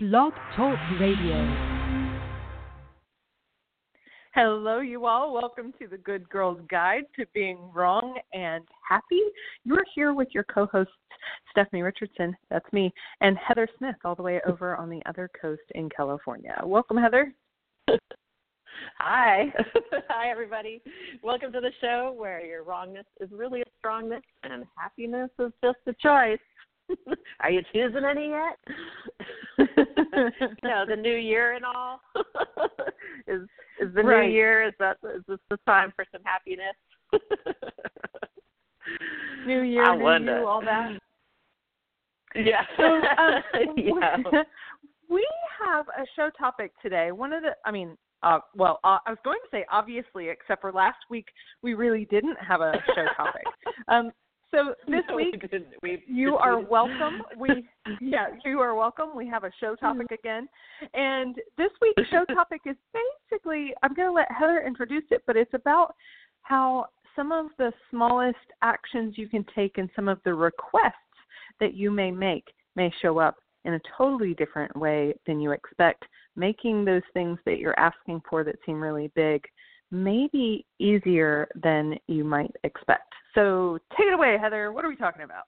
Blog 0.00 0.32
Talk 0.54 0.78
Radio. 1.00 1.34
Hello, 4.32 4.78
you 4.78 5.06
all. 5.06 5.34
Welcome 5.34 5.74
to 5.80 5.88
the 5.88 5.98
Good 5.98 6.28
Girl's 6.28 6.60
Guide 6.70 7.02
to 7.16 7.26
Being 7.34 7.58
Wrong 7.74 8.16
and 8.32 8.62
Happy. 8.88 9.20
You're 9.64 9.82
here 9.96 10.14
with 10.14 10.28
your 10.30 10.44
co 10.44 10.66
hosts, 10.66 10.92
Stephanie 11.50 11.82
Richardson, 11.82 12.36
that's 12.48 12.72
me, 12.72 12.92
and 13.22 13.36
Heather 13.38 13.66
Smith, 13.76 13.96
all 14.04 14.14
the 14.14 14.22
way 14.22 14.40
over 14.46 14.76
on 14.76 14.88
the 14.88 15.02
other 15.04 15.28
coast 15.42 15.62
in 15.74 15.88
California. 15.90 16.54
Welcome, 16.62 16.96
Heather. 16.96 17.34
Hi. 18.98 19.52
Hi, 20.08 20.30
everybody. 20.30 20.80
Welcome 21.24 21.50
to 21.50 21.60
the 21.60 21.72
show 21.80 22.14
where 22.16 22.46
your 22.46 22.62
wrongness 22.62 23.06
is 23.20 23.30
really 23.32 23.62
a 23.62 23.70
strongness 23.80 24.22
and 24.44 24.64
happiness 24.76 25.30
is 25.40 25.50
just 25.60 25.78
a 25.88 25.94
choice. 25.94 26.38
Are 27.40 27.50
you 27.50 27.62
choosing 27.72 28.04
any 28.04 28.30
yet? 28.30 28.58
you 30.16 30.68
know, 30.68 30.84
the 30.88 30.96
new 30.96 31.16
year 31.16 31.54
and 31.54 31.64
all. 31.64 32.00
is 33.26 33.42
is 33.80 33.94
the 33.94 34.02
right. 34.02 34.26
new 34.26 34.32
year? 34.32 34.66
Is 34.66 34.74
that 34.78 34.98
is 35.04 35.22
this 35.28 35.38
the 35.50 35.58
time 35.66 35.92
for 35.94 36.04
some 36.12 36.22
happiness? 36.24 36.74
new 39.46 39.62
year, 39.62 39.84
I 39.84 39.96
new 39.96 40.02
wonder. 40.02 40.40
you, 40.40 40.46
all 40.46 40.60
that. 40.60 40.98
Yeah. 42.34 42.62
So, 42.76 42.84
um, 42.84 43.42
yeah. 43.76 44.16
we 45.08 45.26
have 45.64 45.86
a 45.88 46.04
show 46.14 46.30
topic 46.38 46.72
today. 46.82 47.10
One 47.12 47.32
of 47.32 47.42
the, 47.42 47.50
I 47.64 47.70
mean, 47.70 47.96
uh, 48.22 48.40
well, 48.54 48.80
uh, 48.84 48.98
I 49.06 49.10
was 49.10 49.18
going 49.24 49.38
to 49.44 49.56
say 49.56 49.64
obviously, 49.70 50.28
except 50.28 50.60
for 50.60 50.72
last 50.72 50.98
week, 51.08 51.26
we 51.62 51.74
really 51.74 52.06
didn't 52.10 52.36
have 52.46 52.60
a 52.60 52.72
show 52.94 53.06
topic. 53.16 53.44
um, 53.88 54.10
so 54.50 54.74
this 54.88 55.02
No, 55.08 55.16
week, 55.16 55.42
we. 55.52 55.66
We 55.82 56.02
you 56.06 56.36
are 56.36 56.60
welcome. 56.60 57.22
We, 57.36 57.68
yeah, 58.00 58.26
you 58.44 58.60
are 58.60 58.74
welcome. 58.74 59.10
We 59.14 59.26
have 59.28 59.44
a 59.44 59.50
show 59.60 59.74
topic 59.74 60.10
again, 60.10 60.48
and 60.94 61.36
this 61.56 61.70
week's 61.80 62.08
show 62.10 62.24
topic 62.34 62.62
is 62.66 62.76
basically, 62.92 63.74
I'm 63.82 63.94
going 63.94 64.08
to 64.08 64.12
let 64.12 64.30
Heather 64.30 64.64
introduce 64.66 65.04
it, 65.10 65.22
but 65.26 65.36
it's 65.36 65.54
about 65.54 65.94
how 66.42 66.86
some 67.14 67.32
of 67.32 67.46
the 67.58 67.72
smallest 67.90 68.36
actions 68.62 69.14
you 69.16 69.28
can 69.28 69.44
take 69.54 69.78
and 69.78 69.90
some 69.96 70.08
of 70.08 70.20
the 70.24 70.34
requests 70.34 70.94
that 71.60 71.74
you 71.74 71.90
may 71.90 72.10
make 72.10 72.44
may 72.76 72.92
show 73.02 73.18
up 73.18 73.36
in 73.64 73.74
a 73.74 73.80
totally 73.96 74.34
different 74.34 74.74
way 74.76 75.12
than 75.26 75.40
you 75.40 75.50
expect, 75.50 76.04
making 76.36 76.84
those 76.84 77.02
things 77.12 77.38
that 77.44 77.58
you're 77.58 77.78
asking 77.78 78.22
for 78.28 78.44
that 78.44 78.54
seem 78.64 78.80
really 78.80 79.10
big 79.14 79.44
maybe 79.90 80.66
easier 80.78 81.48
than 81.62 81.96
you 82.06 82.24
might 82.24 82.54
expect. 82.64 83.12
So 83.34 83.78
take 83.96 84.08
it 84.08 84.14
away, 84.14 84.36
Heather. 84.40 84.72
What 84.72 84.84
are 84.84 84.88
we 84.88 84.96
talking 84.96 85.22
about? 85.22 85.44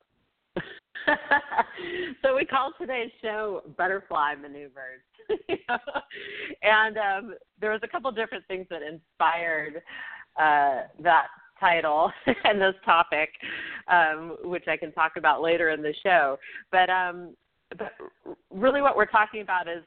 so 2.23 2.37
we 2.37 2.45
called 2.45 2.75
today's 2.79 3.11
show 3.23 3.63
butterfly 3.77 4.35
maneuvers 4.35 5.01
and 6.63 6.99
um, 6.99 7.35
there 7.61 7.71
was 7.71 7.81
a 7.83 7.89
couple 7.89 8.11
different 8.11 8.45
things 8.49 8.67
that 8.71 8.83
inspired 8.83 9.77
uh, 10.39 10.87
that 11.03 11.29
title 11.59 12.11
and 12.45 12.61
this 12.61 12.75
topic 12.85 13.31
um, 13.89 14.37
which 14.45 14.65
i 14.69 14.77
can 14.77 14.93
talk 14.93 15.13
about 15.17 15.43
later 15.43 15.71
in 15.71 15.83
the 15.83 15.95
show 16.03 16.39
but 16.73 16.91
um, 16.91 17.35
but 17.79 17.93
really 18.51 18.83
what 18.83 18.97
we're 18.97 19.07
talking 19.07 19.43
about 19.43 19.69
is 19.69 19.85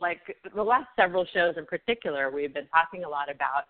like 0.00 0.20
the 0.54 0.62
last 0.62 0.88
several 0.96 1.24
shows 1.32 1.54
in 1.56 1.64
particular 1.66 2.30
we've 2.30 2.54
been 2.54 2.68
talking 2.68 3.04
a 3.04 3.08
lot 3.08 3.30
about 3.30 3.64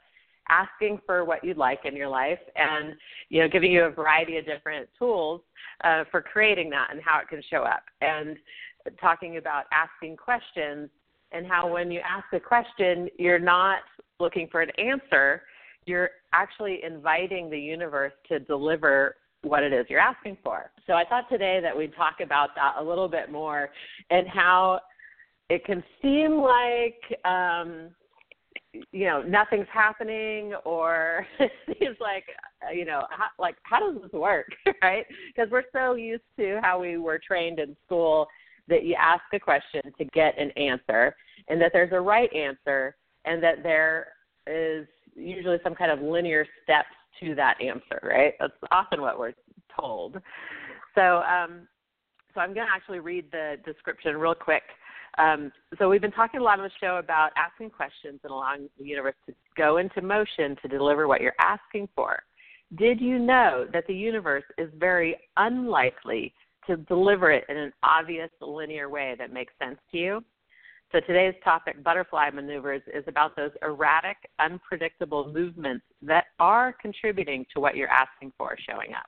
asking 0.48 1.00
for 1.06 1.24
what 1.24 1.44
you'd 1.44 1.56
like 1.56 1.80
in 1.84 1.96
your 1.96 2.08
life 2.08 2.38
and 2.56 2.94
you 3.28 3.40
know 3.40 3.48
giving 3.48 3.72
you 3.72 3.84
a 3.84 3.90
variety 3.90 4.36
of 4.38 4.46
different 4.46 4.88
tools 4.98 5.40
uh, 5.84 6.04
for 6.10 6.20
creating 6.20 6.70
that 6.70 6.88
and 6.90 7.00
how 7.04 7.20
it 7.20 7.28
can 7.28 7.42
show 7.50 7.62
up. 7.62 7.84
And 8.00 8.36
talking 9.00 9.36
about 9.36 9.64
asking 9.72 10.16
questions 10.16 10.88
and 11.30 11.46
how 11.46 11.72
when 11.72 11.90
you 11.90 12.00
ask 12.00 12.26
a 12.32 12.40
question 12.40 13.08
you're 13.18 13.38
not 13.38 13.80
looking 14.20 14.48
for 14.50 14.60
an 14.60 14.70
answer 14.78 15.42
you're 15.84 16.10
actually 16.32 16.80
inviting 16.84 17.50
the 17.50 17.58
universe 17.58 18.12
to 18.28 18.38
deliver 18.40 19.16
what 19.42 19.62
it 19.64 19.72
is 19.72 19.86
you're 19.88 20.00
asking 20.00 20.36
for. 20.42 20.70
So 20.86 20.94
i 20.94 21.04
thought 21.04 21.28
today 21.28 21.60
that 21.62 21.76
we'd 21.76 21.94
talk 21.94 22.16
about 22.22 22.50
that 22.56 22.74
a 22.78 22.82
little 22.82 23.08
bit 23.08 23.30
more 23.30 23.70
and 24.10 24.26
how 24.28 24.80
it 25.48 25.64
can 25.64 25.82
seem 26.00 26.40
like 26.40 27.00
um 27.24 27.90
you 28.90 29.06
know 29.06 29.22
nothing's 29.22 29.66
happening 29.72 30.54
or 30.64 31.26
it 31.38 31.52
seems 31.78 31.96
like 32.00 32.24
uh, 32.66 32.72
you 32.72 32.84
know 32.84 33.02
how, 33.10 33.26
like 33.38 33.56
how 33.64 33.78
does 33.80 34.00
this 34.02 34.12
work 34.12 34.46
right? 34.82 35.06
Because 35.34 35.50
we're 35.50 35.64
so 35.72 35.94
used 35.94 36.22
to 36.38 36.58
how 36.62 36.80
we 36.80 36.96
were 36.96 37.18
trained 37.18 37.58
in 37.58 37.76
school 37.84 38.26
that 38.68 38.84
you 38.84 38.94
ask 38.98 39.22
a 39.32 39.40
question 39.40 39.82
to 39.98 40.04
get 40.06 40.38
an 40.38 40.50
answer 40.52 41.14
and 41.48 41.60
that 41.60 41.70
there's 41.72 41.92
a 41.92 42.00
right 42.00 42.32
answer 42.34 42.96
and 43.24 43.42
that 43.42 43.62
there 43.62 44.08
is 44.46 44.86
usually 45.14 45.58
some 45.62 45.74
kind 45.74 45.90
of 45.90 46.00
linear 46.00 46.46
steps 46.62 46.88
to 47.20 47.34
that 47.34 47.60
answer 47.60 48.00
right? 48.02 48.34
That's 48.40 48.52
often 48.70 49.00
what 49.00 49.18
we're 49.18 49.34
told. 49.78 50.20
So 50.94 51.22
um 51.22 51.66
so 52.34 52.40
i'm 52.40 52.54
going 52.54 52.66
to 52.66 52.72
actually 52.72 53.00
read 53.00 53.26
the 53.30 53.56
description 53.64 54.16
real 54.16 54.34
quick 54.34 54.62
um, 55.18 55.52
so 55.78 55.88
we've 55.88 56.00
been 56.00 56.12
talking 56.12 56.40
a 56.40 56.42
lot 56.42 56.58
on 56.58 56.64
the 56.64 56.70
show 56.80 56.96
about 56.96 57.30
asking 57.36 57.70
questions 57.70 58.20
and 58.22 58.32
allowing 58.32 58.68
the 58.78 58.84
universe 58.84 59.14
to 59.26 59.34
go 59.56 59.76
into 59.76 60.00
motion 60.00 60.56
to 60.62 60.68
deliver 60.68 61.06
what 61.06 61.20
you're 61.20 61.34
asking 61.40 61.88
for. 61.94 62.22
Did 62.76 63.00
you 63.00 63.18
know 63.18 63.66
that 63.72 63.86
the 63.86 63.94
universe 63.94 64.44
is 64.56 64.70
very 64.78 65.16
unlikely 65.36 66.32
to 66.66 66.76
deliver 66.76 67.30
it 67.30 67.44
in 67.48 67.56
an 67.56 67.72
obvious 67.82 68.30
linear 68.40 68.88
way 68.88 69.14
that 69.18 69.32
makes 69.32 69.52
sense 69.62 69.78
to 69.90 69.98
you? 69.98 70.24
So 70.92 71.00
today's 71.00 71.34
topic, 71.42 71.82
butterfly 71.82 72.30
maneuvers, 72.30 72.82
is 72.92 73.04
about 73.06 73.34
those 73.36 73.50
erratic, 73.62 74.16
unpredictable 74.38 75.30
movements 75.32 75.84
that 76.02 76.26
are 76.38 76.74
contributing 76.80 77.46
to 77.54 77.60
what 77.60 77.76
you're 77.76 77.88
asking 77.88 78.32
for 78.36 78.56
showing 78.68 78.92
up. 78.94 79.06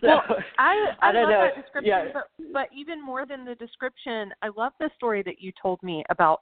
So, 0.00 0.06
well, 0.08 0.22
I 0.58 0.92
I, 1.00 1.08
I 1.08 1.12
don't 1.12 1.22
love 1.24 1.30
know. 1.30 1.48
that 1.54 1.62
description, 1.62 1.84
Yeah. 1.84 2.08
but 2.12 2.28
but 2.52 2.68
even 2.76 3.04
more 3.04 3.26
than 3.26 3.44
the 3.44 3.54
description, 3.54 4.32
I 4.42 4.48
love 4.56 4.72
the 4.80 4.90
story 4.96 5.22
that 5.24 5.40
you 5.40 5.52
told 5.62 5.82
me 5.82 6.04
about 6.08 6.40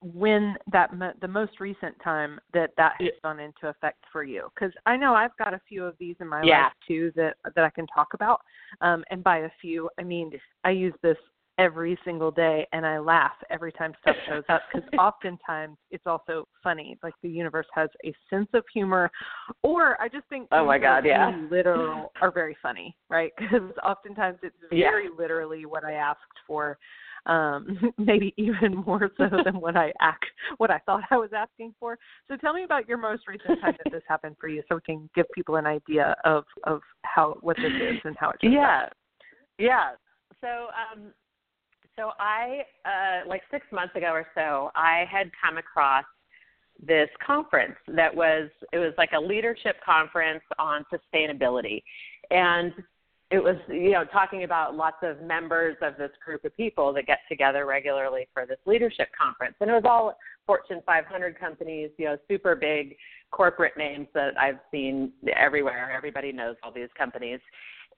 when 0.00 0.56
that 0.70 0.94
mo- 0.94 1.12
the 1.20 1.28
most 1.28 1.58
recent 1.58 1.94
time 2.02 2.38
that 2.54 2.70
that 2.76 2.92
has 3.00 3.10
gone 3.24 3.40
into 3.40 3.66
effect 3.66 3.98
for 4.12 4.22
you 4.22 4.48
because 4.54 4.72
i 4.86 4.96
know 4.96 5.12
i've 5.12 5.36
got 5.38 5.52
a 5.52 5.60
few 5.68 5.84
of 5.84 5.96
these 5.98 6.14
in 6.20 6.28
my 6.28 6.40
Yeah. 6.42 6.64
life 6.64 6.72
too 6.86 7.12
that 7.16 7.36
that 7.56 7.64
i 7.64 7.70
can 7.70 7.86
talk 7.88 8.14
about 8.14 8.40
um 8.80 9.04
and 9.10 9.24
by 9.24 9.38
a 9.38 9.50
few 9.60 9.90
i 9.98 10.04
mean 10.04 10.30
i 10.62 10.70
use 10.70 10.94
this 11.02 11.16
every 11.58 11.98
single 12.04 12.30
day 12.30 12.66
and 12.72 12.86
i 12.86 12.98
laugh 12.98 13.32
every 13.50 13.72
time 13.72 13.92
stuff 14.00 14.16
shows 14.28 14.44
up 14.48 14.62
because 14.72 14.88
oftentimes 14.98 15.76
it's 15.90 16.06
also 16.06 16.46
funny 16.62 16.96
like 17.02 17.14
the 17.22 17.28
universe 17.28 17.66
has 17.74 17.88
a 18.04 18.14
sense 18.30 18.48
of 18.54 18.62
humor 18.72 19.10
or 19.62 20.00
i 20.00 20.08
just 20.08 20.26
think 20.28 20.46
Oh 20.52 20.64
my 20.64 20.74
things 20.78 20.82
that 20.82 20.88
are 20.88 21.02
God, 21.02 21.06
yeah. 21.08 21.46
literal 21.50 22.12
are 22.22 22.30
very 22.30 22.56
funny 22.62 22.96
right 23.10 23.32
because 23.38 23.70
oftentimes 23.84 24.38
it's 24.42 24.56
Yeah. 24.70 24.90
very 24.90 25.08
literally 25.16 25.66
what 25.66 25.84
i 25.84 25.92
asked 25.92 26.20
for 26.46 26.78
um, 27.26 27.78
maybe 27.98 28.32
even 28.36 28.76
more 28.86 29.10
so 29.18 29.28
than 29.44 29.60
what 29.60 29.76
I 29.76 29.92
act, 30.00 30.24
what 30.56 30.70
I 30.70 30.78
thought 30.86 31.02
I 31.10 31.16
was 31.16 31.30
asking 31.36 31.74
for. 31.78 31.98
So 32.26 32.36
tell 32.36 32.54
me 32.54 32.64
about 32.64 32.88
your 32.88 32.96
most 32.96 33.28
recent 33.28 33.60
time 33.60 33.74
that 33.82 33.92
this 33.92 34.02
happened 34.08 34.36
for 34.40 34.48
you, 34.48 34.62
so 34.68 34.76
we 34.76 34.80
can 34.80 35.10
give 35.14 35.26
people 35.34 35.56
an 35.56 35.66
idea 35.66 36.14
of 36.24 36.44
of 36.64 36.80
how 37.02 37.36
what 37.40 37.56
this 37.56 37.72
is 37.80 37.98
and 38.04 38.16
how 38.18 38.30
it 38.30 38.36
shows 38.42 38.48
up. 38.48 38.52
yeah 38.52 38.88
yeah 39.58 39.90
so 40.40 40.68
um 40.94 41.12
so 41.98 42.12
i 42.18 42.60
uh 42.86 43.28
like 43.28 43.42
six 43.50 43.66
months 43.70 43.94
ago 43.96 44.08
or 44.12 44.26
so 44.34 44.70
i 44.74 45.04
had 45.10 45.30
come 45.44 45.58
across 45.58 46.04
this 46.86 47.08
conference 47.24 47.76
that 47.88 48.14
was 48.14 48.50
it 48.72 48.78
was 48.78 48.92
like 48.96 49.10
a 49.16 49.20
leadership 49.20 49.76
conference 49.84 50.42
on 50.58 50.84
sustainability. 50.92 51.82
And 52.30 52.72
it 53.30 53.42
was 53.42 53.56
you 53.68 53.90
know 53.90 54.04
talking 54.04 54.44
about 54.44 54.76
lots 54.76 54.98
of 55.02 55.20
members 55.20 55.76
of 55.82 55.96
this 55.98 56.10
group 56.24 56.44
of 56.44 56.56
people 56.56 56.92
that 56.92 57.06
get 57.06 57.18
together 57.28 57.66
regularly 57.66 58.28
for 58.32 58.46
this 58.46 58.58
leadership 58.64 59.08
conference. 59.18 59.56
And 59.60 59.70
it 59.70 59.74
was 59.74 59.82
all 59.84 60.16
fortune 60.46 60.80
500 60.86 61.38
companies 61.38 61.90
you 61.98 62.04
know 62.06 62.16
super 62.28 62.54
big 62.54 62.96
corporate 63.30 63.76
names 63.76 64.06
that 64.14 64.38
i've 64.38 64.60
seen 64.70 65.12
everywhere. 65.36 65.92
Everybody 65.94 66.32
knows 66.32 66.56
all 66.62 66.72
these 66.72 66.88
companies. 66.96 67.40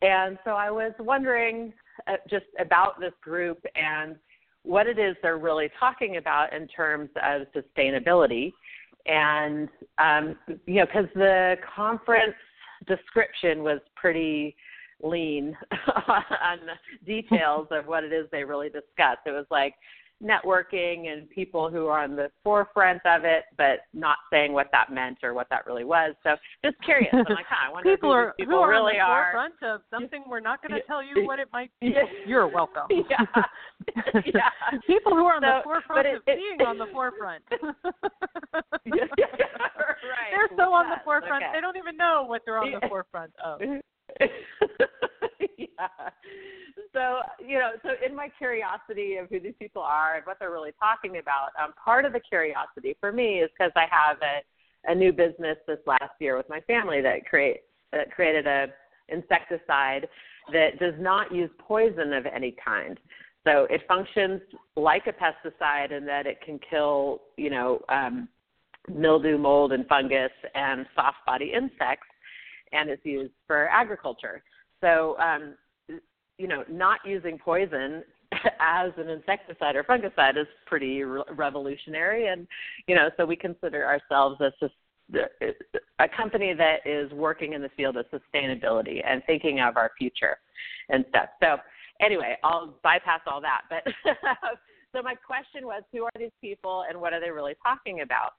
And 0.00 0.38
so 0.44 0.52
i 0.52 0.70
was 0.70 0.92
wondering 0.98 1.74
just 2.28 2.46
about 2.58 3.00
this 3.00 3.12
group 3.22 3.64
and 3.74 4.16
what 4.62 4.86
it 4.86 4.98
is 4.98 5.16
they're 5.22 5.38
really 5.38 5.70
talking 5.78 6.16
about 6.16 6.52
in 6.52 6.66
terms 6.68 7.08
of 7.22 7.42
sustainability 7.54 8.52
and 9.06 9.68
um, 9.98 10.36
you 10.66 10.74
know 10.74 10.86
because 10.86 11.06
the 11.14 11.56
conference 11.74 12.34
description 12.86 13.62
was 13.62 13.80
pretty 13.96 14.54
lean 15.02 15.56
on 16.08 16.58
the 16.66 17.06
details 17.06 17.66
of 17.70 17.86
what 17.86 18.04
it 18.04 18.12
is 18.12 18.26
they 18.30 18.44
really 18.44 18.68
discussed. 18.68 19.20
It 19.26 19.32
was 19.32 19.46
like 19.50 19.74
networking 20.22 21.08
and 21.12 21.28
people 21.30 21.70
who 21.70 21.86
are 21.86 22.02
on 22.02 22.14
the 22.16 22.30
forefront 22.44 23.00
of 23.06 23.24
it, 23.24 23.44
but 23.56 23.80
not 23.94 24.18
saying 24.30 24.52
what 24.52 24.68
that 24.72 24.92
meant 24.92 25.18
or 25.22 25.34
what 25.34 25.48
that 25.50 25.66
really 25.66 25.84
was. 25.84 26.14
So 26.22 26.36
just 26.64 26.76
curious. 26.84 27.08
I'm 27.12 27.20
like, 27.20 27.46
huh, 27.48 27.68
I 27.68 27.72
wonder 27.72 27.90
people 27.94 28.10
who 28.10 28.14
are 28.14 28.34
people 28.38 28.54
who 28.54 28.60
are 28.60 28.68
really 28.68 28.98
on 28.98 29.08
the 29.08 29.12
are. 29.12 29.32
forefront 29.32 29.54
of 29.62 29.80
something 29.90 30.24
we're 30.28 30.40
not 30.40 30.60
going 30.62 30.78
to 30.78 30.86
tell 30.86 31.02
you 31.02 31.24
what 31.26 31.38
it 31.38 31.48
might 31.52 31.70
be. 31.80 31.94
You're 32.26 32.48
welcome. 32.48 32.86
Yeah. 33.10 33.42
yeah. 34.34 34.50
people 34.86 35.12
who 35.12 35.24
are 35.24 35.36
on 35.36 35.42
the 35.42 35.60
forefront 35.64 36.06
it- 36.06 36.16
of 36.16 36.22
it- 36.26 36.36
being 36.36 36.68
on 36.68 36.78
the 36.78 36.86
forefront. 36.92 37.42
Yeah, 38.84 39.04
right. 39.34 40.30
They're 40.30 40.56
so 40.56 40.72
on 40.72 40.88
the 40.90 40.96
forefront, 41.04 41.42
okay. 41.42 41.52
they 41.54 41.60
don't 41.60 41.76
even 41.76 41.96
know 41.96 42.24
what 42.26 42.42
they're 42.44 42.58
on 42.58 42.70
the 42.70 42.86
forefront 42.88 43.32
of. 43.44 43.60
Mm-hmm. 43.60 43.78
yeah. 45.58 46.10
So, 46.92 47.20
you 47.38 47.58
know, 47.58 47.70
so 47.82 47.90
in 48.04 48.14
my 48.14 48.28
curiosity 48.36 49.16
of 49.16 49.28
who 49.28 49.40
these 49.40 49.54
people 49.58 49.82
are 49.82 50.16
and 50.16 50.26
what 50.26 50.38
they're 50.38 50.50
really 50.50 50.72
talking 50.78 51.18
about, 51.18 51.50
um, 51.62 51.72
part 51.82 52.04
of 52.04 52.12
the 52.12 52.20
curiosity 52.20 52.96
for 53.00 53.12
me 53.12 53.40
is 53.40 53.50
because 53.56 53.72
I 53.76 53.86
have 53.90 54.16
a, 54.22 54.90
a 54.90 54.94
new 54.94 55.12
business 55.12 55.56
this 55.66 55.78
last 55.86 56.12
year 56.18 56.36
with 56.36 56.48
my 56.48 56.60
family 56.62 57.00
that 57.02 57.26
create 57.26 57.60
that 57.92 58.10
created 58.12 58.46
a 58.46 58.66
insecticide 59.08 60.08
that 60.52 60.78
does 60.78 60.94
not 60.98 61.32
use 61.34 61.50
poison 61.58 62.12
of 62.12 62.24
any 62.26 62.54
kind. 62.64 62.98
So 63.44 63.66
it 63.70 63.82
functions 63.88 64.40
like 64.76 65.06
a 65.06 65.12
pesticide 65.12 65.92
in 65.92 66.04
that 66.06 66.26
it 66.26 66.38
can 66.44 66.60
kill, 66.70 67.22
you 67.36 67.50
know, 67.50 67.80
um, 67.88 68.28
mildew, 68.88 69.38
mold, 69.38 69.72
and 69.72 69.86
fungus 69.86 70.30
and 70.54 70.86
soft 70.94 71.18
body 71.26 71.52
insects, 71.54 72.06
and 72.72 72.88
it's 72.88 73.04
used 73.04 73.32
for 73.46 73.68
agriculture. 73.68 74.42
So, 74.80 75.16
um, 75.18 75.54
you 76.38 76.48
know, 76.48 76.64
not 76.70 77.00
using 77.04 77.38
poison 77.38 78.02
as 78.60 78.90
an 78.96 79.08
insecticide 79.08 79.76
or 79.76 79.84
fungicide 79.84 80.40
is 80.40 80.46
pretty 80.66 81.02
re- 81.02 81.22
revolutionary, 81.34 82.28
and 82.28 82.46
you 82.86 82.94
know, 82.94 83.10
so 83.16 83.26
we 83.26 83.36
consider 83.36 83.84
ourselves 83.84 84.40
just 84.60 84.72
a 85.98 86.08
company 86.16 86.54
that 86.54 86.78
is 86.84 87.10
working 87.12 87.52
in 87.54 87.62
the 87.62 87.68
field 87.76 87.96
of 87.96 88.06
sustainability 88.10 89.02
and 89.04 89.22
thinking 89.26 89.60
of 89.60 89.76
our 89.76 89.90
future 89.98 90.38
and 90.88 91.04
stuff. 91.08 91.28
So, 91.42 91.56
anyway, 92.00 92.36
I'll 92.44 92.74
bypass 92.82 93.20
all 93.26 93.40
that. 93.40 93.62
But 93.68 93.92
so 94.94 95.02
my 95.02 95.14
question 95.14 95.66
was, 95.66 95.82
who 95.92 96.04
are 96.04 96.12
these 96.18 96.30
people 96.40 96.84
and 96.88 97.00
what 97.00 97.12
are 97.12 97.20
they 97.20 97.30
really 97.30 97.54
talking 97.62 98.02
about? 98.02 98.34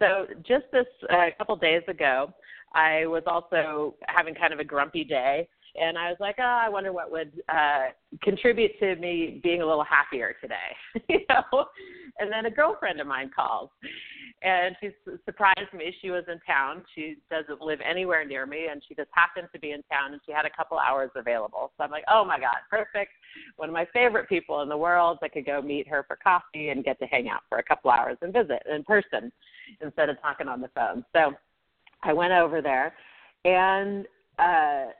So 0.00 0.26
just 0.46 0.64
this 0.72 0.86
uh, 1.10 1.26
couple 1.38 1.56
days 1.56 1.82
ago, 1.88 2.32
I 2.74 3.06
was 3.06 3.22
also 3.26 3.94
having 4.06 4.34
kind 4.34 4.52
of 4.52 4.58
a 4.58 4.64
grumpy 4.64 5.04
day, 5.04 5.48
and 5.80 5.96
I 5.96 6.08
was 6.08 6.16
like, 6.20 6.36
oh, 6.38 6.42
I 6.42 6.68
wonder 6.68 6.92
what 6.92 7.10
would 7.10 7.32
uh, 7.48 7.86
contribute 8.22 8.72
to 8.80 8.96
me 8.96 9.40
being 9.42 9.62
a 9.62 9.66
little 9.66 9.84
happier 9.84 10.34
today, 10.40 11.04
you 11.08 11.20
know. 11.28 11.66
And 12.18 12.32
then 12.32 12.46
a 12.46 12.50
girlfriend 12.50 13.00
of 13.00 13.06
mine 13.06 13.30
calls, 13.34 13.70
and 14.42 14.74
she 14.80 14.90
surprised 15.24 15.72
me. 15.72 15.94
She 16.00 16.10
was 16.10 16.24
in 16.28 16.40
town. 16.46 16.82
She 16.94 17.16
doesn't 17.30 17.60
live 17.60 17.78
anywhere 17.88 18.24
near 18.24 18.44
me, 18.46 18.66
and 18.70 18.82
she 18.86 18.94
just 18.94 19.10
happened 19.14 19.48
to 19.52 19.60
be 19.60 19.70
in 19.70 19.82
town, 19.84 20.12
and 20.12 20.20
she 20.26 20.32
had 20.32 20.44
a 20.44 20.50
couple 20.50 20.78
hours 20.78 21.10
available. 21.14 21.72
So 21.76 21.84
I'm 21.84 21.90
like, 21.90 22.04
oh 22.10 22.24
my 22.24 22.38
god, 22.38 22.56
perfect! 22.70 23.12
One 23.56 23.68
of 23.68 23.74
my 23.74 23.86
favorite 23.92 24.28
people 24.28 24.62
in 24.62 24.68
the 24.68 24.76
world. 24.76 25.18
I 25.22 25.28
could 25.28 25.46
go 25.46 25.62
meet 25.62 25.88
her 25.88 26.04
for 26.06 26.16
coffee 26.16 26.70
and 26.70 26.84
get 26.84 26.98
to 27.00 27.06
hang 27.06 27.28
out 27.28 27.42
for 27.48 27.58
a 27.58 27.62
couple 27.62 27.90
hours 27.90 28.16
and 28.22 28.32
visit 28.32 28.62
in 28.72 28.82
person 28.84 29.30
instead 29.80 30.08
of 30.08 30.20
talking 30.20 30.48
on 30.48 30.60
the 30.60 30.70
phone. 30.74 31.04
So 31.14 31.34
I 32.02 32.12
went 32.12 32.32
over 32.32 32.62
there, 32.62 32.94
and 33.44 34.06
uh, 34.38 34.92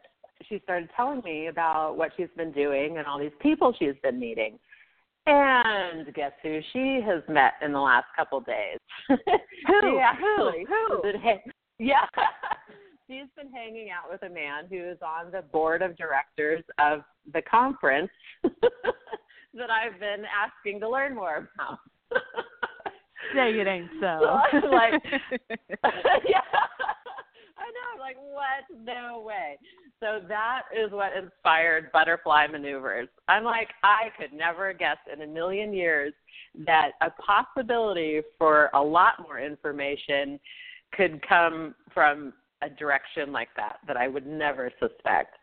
she 0.48 0.60
started 0.64 0.90
telling 0.96 1.22
me 1.24 1.46
about 1.46 1.96
what 1.96 2.12
she's 2.16 2.28
been 2.36 2.52
doing 2.52 2.98
and 2.98 3.06
all 3.06 3.18
these 3.18 3.30
people 3.40 3.74
she's 3.78 3.94
been 4.02 4.18
meeting. 4.18 4.58
And 5.26 6.12
guess 6.14 6.32
who 6.42 6.60
she 6.72 7.00
has 7.04 7.22
met 7.28 7.54
in 7.62 7.72
the 7.72 7.80
last 7.80 8.06
couple 8.16 8.40
days? 8.40 8.78
Who? 9.08 9.98
actually 9.98 10.64
Who? 10.66 11.02
has 11.22 11.38
yeah. 11.78 12.06
She's 13.08 13.28
been 13.36 13.50
hanging 13.50 13.88
out 13.90 14.10
with 14.10 14.22
a 14.22 14.32
man 14.32 14.64
who 14.68 14.76
is 14.76 14.98
on 15.02 15.30
the 15.30 15.40
board 15.40 15.80
of 15.80 15.96
directors 15.96 16.62
of 16.78 17.00
the 17.32 17.40
conference 17.42 18.10
that 18.42 19.70
I've 19.70 19.98
been 19.98 20.24
asking 20.26 20.80
to 20.80 20.90
learn 20.90 21.14
more 21.14 21.48
about. 21.54 21.78
Say 23.34 23.50
it 23.50 23.66
ain't 23.66 23.90
so. 24.00 24.40
So 24.52 24.66
like, 24.68 24.92
yeah. 26.28 26.40
I 27.56 27.66
know. 27.74 27.88
I'm 27.92 28.00
like, 28.00 28.16
what? 28.16 28.64
No 28.84 29.22
way. 29.24 29.58
So 30.00 30.20
that 30.28 30.62
is 30.72 30.92
what 30.92 31.12
inspired 31.16 31.90
butterfly 31.92 32.46
maneuvers. 32.46 33.08
I'm 33.26 33.44
like, 33.44 33.68
I 33.82 34.10
could 34.18 34.32
never 34.32 34.72
guess 34.72 34.98
in 35.12 35.22
a 35.22 35.26
million 35.26 35.72
years 35.72 36.12
that 36.66 36.92
a 37.02 37.10
possibility 37.10 38.20
for 38.38 38.70
a 38.74 38.82
lot 38.82 39.14
more 39.20 39.40
information 39.40 40.38
could 40.92 41.20
come 41.28 41.74
from 41.92 42.32
a 42.62 42.70
direction 42.70 43.32
like 43.32 43.48
that 43.56 43.78
that 43.86 43.96
I 43.96 44.08
would 44.08 44.26
never 44.26 44.70
suspect 44.80 45.36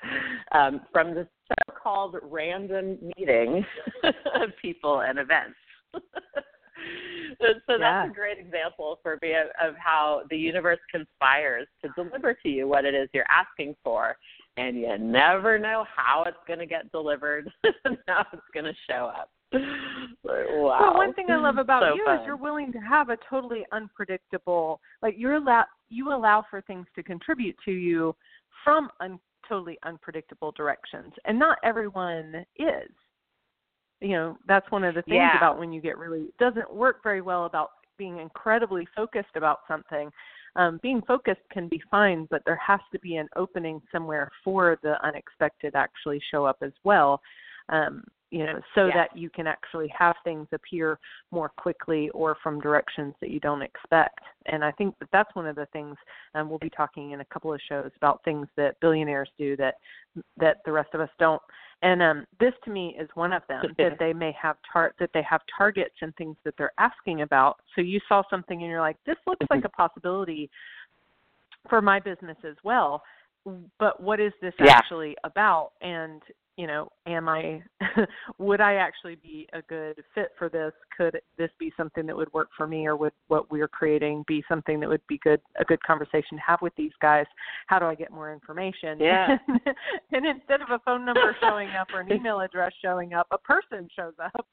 um, 0.51 0.81
from 0.91 1.13
the 1.13 1.27
so-called 1.47 2.15
random 2.23 2.97
meeting 3.17 3.65
of 4.03 4.49
people 4.61 5.01
and 5.01 5.19
events. 5.19 5.55
So 7.67 7.73
Yeah. 7.73 7.77
that's 8.03 8.11
a 8.11 8.13
great 8.13 8.37
example 8.37 8.99
for 9.03 9.17
me 9.21 9.33
of, 9.33 9.47
of 9.61 9.75
how 9.77 10.23
the 10.29 10.37
universe 10.37 10.79
conspires 10.91 11.67
to 11.83 11.89
deliver 11.95 12.33
to 12.33 12.49
you 12.49 12.67
what 12.67 12.85
it 12.85 12.93
is 12.93 13.09
you're 13.13 13.25
asking 13.29 13.75
for, 13.83 14.15
and 14.57 14.77
you 14.77 14.97
never 14.97 15.57
know 15.59 15.85
how 15.95 16.23
it's 16.27 16.37
going 16.47 16.59
to 16.59 16.65
get 16.65 16.91
delivered, 16.91 17.51
and 17.85 17.97
how 18.07 18.25
it's 18.33 18.41
going 18.53 18.65
to 18.65 18.73
show 18.89 19.11
up. 19.15 19.29
Like, 19.51 20.47
wow. 20.49 20.79
Well, 20.81 20.93
one 20.95 21.13
thing 21.13 21.27
I 21.29 21.37
love 21.37 21.57
about 21.65 21.83
So 21.83 21.95
you 21.95 22.03
fun. 22.05 22.19
is 22.19 22.25
you're 22.25 22.35
willing 22.35 22.71
to 22.73 22.79
have 22.79 23.09
a 23.09 23.17
totally 23.29 23.65
unpredictable, 23.71 24.79
like 25.01 25.15
you're 25.17 25.35
allow 25.35 25.65
you 25.89 26.11
allow 26.13 26.43
for 26.49 26.61
things 26.61 26.87
to 26.95 27.03
contribute 27.03 27.55
to 27.65 27.71
you 27.71 28.15
from 28.63 28.89
un, 28.99 29.19
totally 29.47 29.77
unpredictable 29.83 30.51
directions, 30.53 31.13
and 31.25 31.37
not 31.37 31.57
everyone 31.63 32.45
is. 32.57 32.89
You 34.01 34.09
know, 34.09 34.37
that's 34.47 34.69
one 34.71 34.83
of 34.83 34.95
the 34.95 35.01
things 35.03 35.15
Yeah. 35.15 35.37
about 35.37 35.57
when 35.57 35.71
you 35.71 35.81
get 35.81 35.97
really 35.97 36.23
it 36.23 36.37
doesn't 36.37 36.73
work 36.73 37.01
very 37.03 37.21
well 37.21 37.45
about 37.45 37.71
being 37.97 38.19
incredibly 38.19 38.85
focused 38.95 39.35
about 39.35 39.61
something. 39.67 40.11
Um, 40.57 40.79
being 40.81 41.01
focused 41.01 41.41
can 41.51 41.67
be 41.67 41.81
fine, 41.91 42.27
but 42.29 42.43
there 42.45 42.55
has 42.57 42.79
to 42.91 42.99
be 42.99 43.17
an 43.17 43.27
opening 43.35 43.81
somewhere 43.91 44.31
for 44.43 44.77
the 44.83 45.03
unexpected 45.05 45.75
actually 45.75 46.21
show 46.31 46.45
up 46.45 46.57
as 46.61 46.71
well. 46.83 47.21
Um, 47.69 48.03
you 48.31 48.45
know, 48.45 48.59
so 48.73 48.87
Yeah. 48.87 48.93
that 48.95 49.15
you 49.15 49.29
can 49.29 49.47
actually 49.47 49.87
have 49.89 50.15
things 50.23 50.47
appear 50.51 50.99
more 51.31 51.49
quickly 51.49 52.09
or 52.09 52.35
from 52.35 52.59
directions 52.59 53.15
that 53.21 53.29
you 53.29 53.39
don't 53.39 53.61
expect. 53.61 54.19
And 54.47 54.63
I 54.63 54.71
think 54.71 54.97
that 54.99 55.09
that's 55.11 55.33
one 55.35 55.47
of 55.47 55.55
the 55.55 55.67
things 55.67 55.95
um, 56.33 56.49
we'll 56.49 56.59
be 56.59 56.69
talking 56.69 57.11
in 57.11 57.21
a 57.21 57.25
couple 57.25 57.53
of 57.53 57.61
shows 57.61 57.91
about 57.95 58.23
things 58.23 58.47
that 58.57 58.79
billionaires 58.79 59.29
do 59.37 59.55
that 59.57 59.75
that 60.37 60.57
the 60.65 60.71
rest 60.71 60.89
of 60.93 61.01
us 61.01 61.09
don't. 61.19 61.41
And 61.81 62.01
um, 62.01 62.25
this 62.39 62.53
to 62.63 62.71
me 62.71 62.95
is 62.99 63.09
one 63.15 63.33
of 63.33 63.43
them 63.47 63.75
that 63.77 63.97
they 63.99 64.13
may 64.13 64.31
have 64.41 64.57
tar- 64.71 64.95
that 64.99 65.11
they 65.13 65.23
have 65.23 65.41
targets 65.55 65.95
and 66.01 66.15
things 66.15 66.35
that 66.45 66.55
they're 66.57 66.73
asking 66.77 67.21
about. 67.21 67.59
So 67.75 67.81
you 67.81 67.99
saw 68.07 68.23
something 68.29 68.61
and 68.61 68.69
you're 68.69 68.81
like, 68.81 68.97
this 69.05 69.17
looks 69.27 69.45
like 69.49 69.65
a 69.65 69.69
possibility 69.81 70.49
for 71.69 71.81
my 71.81 71.99
business 71.99 72.37
as 72.43 72.55
well. 72.63 73.03
But 73.77 74.01
what 74.01 74.19
is 74.19 74.33
this 74.41 74.53
Yeah. 74.59 74.77
actually 74.77 75.15
about? 75.23 75.73
And 75.81 76.21
you 76.57 76.67
know, 76.67 76.89
am 77.05 77.27
I 77.27 77.61
would 78.37 78.61
I 78.61 78.75
actually 78.75 79.15
be 79.15 79.47
a 79.53 79.61
good 79.63 80.01
fit 80.13 80.31
for 80.37 80.47
this? 80.49 80.71
Could 80.95 81.19
this 81.37 81.49
be 81.59 81.71
something 81.75 82.05
that 82.05 82.15
would 82.15 82.31
work 82.33 82.47
for 82.55 82.65
me 82.65 82.85
or 82.87 82.95
would 82.95 83.11
what 83.27 83.51
we're 83.51 83.67
creating 83.67 84.23
be 84.27 84.43
something 84.47 84.79
that 84.79 84.89
would 84.89 85.05
be 85.07 85.19
good 85.23 85.41
a 85.59 85.65
good 85.65 85.81
conversation 85.83 86.37
to 86.37 86.43
have 86.45 86.61
with 86.61 86.73
these 86.75 86.93
guys? 87.01 87.25
How 87.67 87.79
do 87.79 87.85
I 87.85 87.95
get 87.95 88.11
more 88.11 88.31
information? 88.31 88.99
Yeah. 88.99 89.37
and 90.11 90.25
instead 90.25 90.61
of 90.61 90.69
a 90.71 90.79
phone 90.79 91.05
number 91.05 91.35
showing 91.41 91.69
up 91.69 91.87
or 91.93 92.01
an 92.01 92.11
email 92.13 92.39
address 92.39 92.71
showing 92.81 93.13
up, 93.13 93.27
a 93.31 93.37
person 93.37 93.89
shows 93.95 94.13
up 94.23 94.47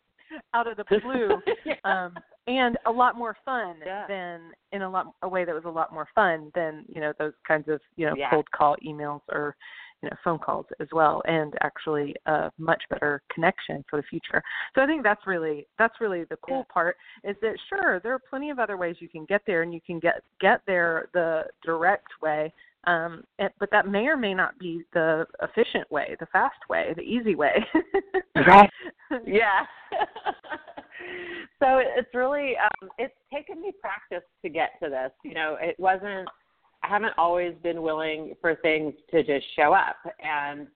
out 0.55 0.67
of 0.67 0.77
the 0.77 0.85
blue. 1.01 1.41
Um 1.85 2.15
and 2.49 2.77
a 2.87 2.91
lot 2.91 3.17
more 3.17 3.37
fun 3.45 3.77
Yeah. 3.87 4.07
than 4.09 4.41
in 4.73 4.83
a 4.83 4.91
lot 4.91 5.15
a 5.23 5.29
way 5.29 5.45
that 5.45 5.55
was 5.55 5.65
a 5.67 5.71
lot 5.71 5.93
more 5.93 6.09
fun 6.15 6.51
than, 6.55 6.85
you 6.89 7.01
know, 7.01 7.13
those 7.19 7.35
kinds 7.47 7.69
of, 7.69 7.81
you 7.97 8.07
know, 8.07 8.17
Yeah. 8.17 8.31
cold 8.31 8.51
call 8.51 8.77
emails 8.85 9.21
or 9.29 9.55
you 10.03 10.11
know 10.11 10.17
phone 10.25 10.39
calls 10.39 10.67
as 10.81 10.89
well 10.93 11.23
and 11.27 11.55
actually 11.63 12.15
a 12.27 12.51
much 12.59 12.83
better 12.91 13.23
connection 13.33 13.85
for 13.89 13.97
the 13.97 14.03
future 14.05 14.43
so 14.75 14.83
i 14.83 14.87
think 14.87 15.03
that's 15.03 15.27
really 15.27 15.67
that's 15.79 16.01
really 16.01 16.25
the 16.25 16.37
cool 16.47 16.59
Yeah. 16.69 16.73
part 16.75 16.97
is 17.25 17.37
that 17.43 17.55
sure 17.69 18.01
there 18.03 18.13
are 18.13 18.19
plenty 18.31 18.51
of 18.51 18.59
other 18.59 18.77
ways 18.77 18.97
you 18.99 19.09
can 19.09 19.25
get 19.25 19.43
there 19.47 19.63
and 19.63 19.73
you 19.73 19.81
can 19.81 19.99
get 19.99 20.23
get 20.41 20.61
there 20.67 21.09
the 21.15 21.45
direct 21.65 22.09
way 22.21 22.53
um 22.85 23.23
but 23.61 23.71
that 23.71 23.87
may 23.87 24.07
or 24.07 24.17
may 24.17 24.35
not 24.35 24.59
be 24.59 24.83
the 24.93 25.25
efficient 25.43 25.91
way 25.91 26.17
the 26.21 26.27
fast 26.27 26.59
way 26.69 26.93
the 26.97 27.03
easy 27.03 27.35
way 27.35 27.65
Right. 28.47 28.71
yeah. 29.27 29.65
so 31.61 31.81
it's 31.81 32.13
really 32.15 32.55
um 32.57 32.89
it's 32.99 33.15
taken 33.33 33.61
me 33.61 33.73
practice 33.81 34.27
to 34.43 34.49
get 34.49 34.71
to 34.83 34.89
this. 34.89 35.11
You 35.23 35.35
know, 35.35 35.57
it 35.61 35.77
wasn't 35.79 36.29
I 36.83 36.89
haven't 36.89 37.15
always 37.17 37.55
been 37.63 37.83
willing 37.83 38.35
for 38.41 38.57
things 38.57 38.95
to 39.11 39.23
just 39.23 39.47
show 39.57 39.73
up 39.73 39.97
and 40.23 40.67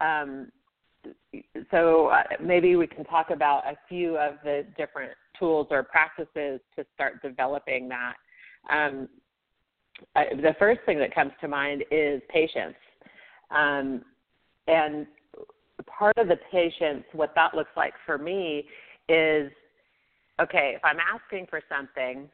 um 0.00 0.52
so 1.70 2.06
uh, 2.08 2.22
maybe 2.42 2.76
we 2.76 2.86
can 2.86 3.04
talk 3.04 3.30
about 3.30 3.66
a 3.66 3.76
few 3.88 4.16
of 4.16 4.34
the 4.42 4.64
different 4.76 5.12
tools 5.38 5.66
or 5.70 5.82
practices 5.82 6.60
to 6.76 6.84
start 6.94 7.20
developing 7.22 7.88
that. 7.88 8.14
Um, 8.70 9.08
uh, 10.16 10.22
the 10.36 10.54
first 10.58 10.80
thing 10.86 10.98
that 10.98 11.14
comes 11.14 11.32
to 11.40 11.48
mind 11.48 11.84
is 11.90 12.22
patience. 12.28 12.74
Um, 13.50 14.02
and 14.66 15.06
part 15.86 16.16
of 16.16 16.28
the 16.28 16.38
patience, 16.50 17.04
what 17.12 17.34
that 17.34 17.54
looks 17.54 17.70
like 17.76 17.94
for 18.06 18.18
me 18.18 18.64
is 19.08 19.50
okay, 20.40 20.72
if 20.74 20.84
I'm 20.84 20.98
asking 20.98 21.46
for 21.48 21.60
something, 21.68 22.28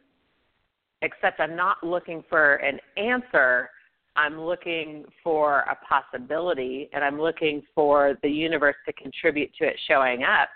except 1.02 1.40
I'm 1.40 1.56
not 1.56 1.82
looking 1.82 2.22
for 2.28 2.56
an 2.56 2.78
answer, 2.96 3.70
I'm 4.16 4.40
looking 4.40 5.04
for 5.22 5.60
a 5.60 5.76
possibility 5.86 6.90
and 6.92 7.04
I'm 7.04 7.20
looking 7.20 7.62
for 7.74 8.18
the 8.22 8.28
universe 8.28 8.76
to 8.86 8.92
contribute 8.92 9.50
to 9.58 9.66
it 9.66 9.76
showing 9.86 10.24
up. 10.24 10.48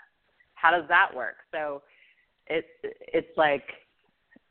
How 0.53 0.71
does 0.71 0.87
that 0.89 1.09
work? 1.15 1.35
So 1.51 1.81
it's 2.47 2.67
it's 2.83 3.37
like 3.37 3.63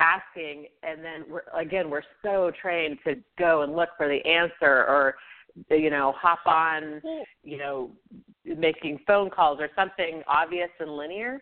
asking 0.01 0.67
and 0.83 1.05
then 1.05 1.25
we're 1.31 1.43
again 1.59 1.89
we're 1.89 2.03
so 2.23 2.51
trained 2.61 2.99
to 3.07 3.15
go 3.39 3.63
and 3.63 3.77
look 3.77 3.91
for 3.97 4.09
the 4.09 4.25
answer 4.29 4.85
or 4.85 5.15
you 5.71 5.91
know 5.91 6.13
hop 6.17 6.41
on 6.47 7.01
you 7.45 7.57
know 7.57 7.91
making 8.45 8.99
phone 9.07 9.31
calls 9.31 9.59
or 9.61 9.69
something 9.77 10.23
obvious 10.27 10.71
and 10.81 10.97
linear 10.97 11.41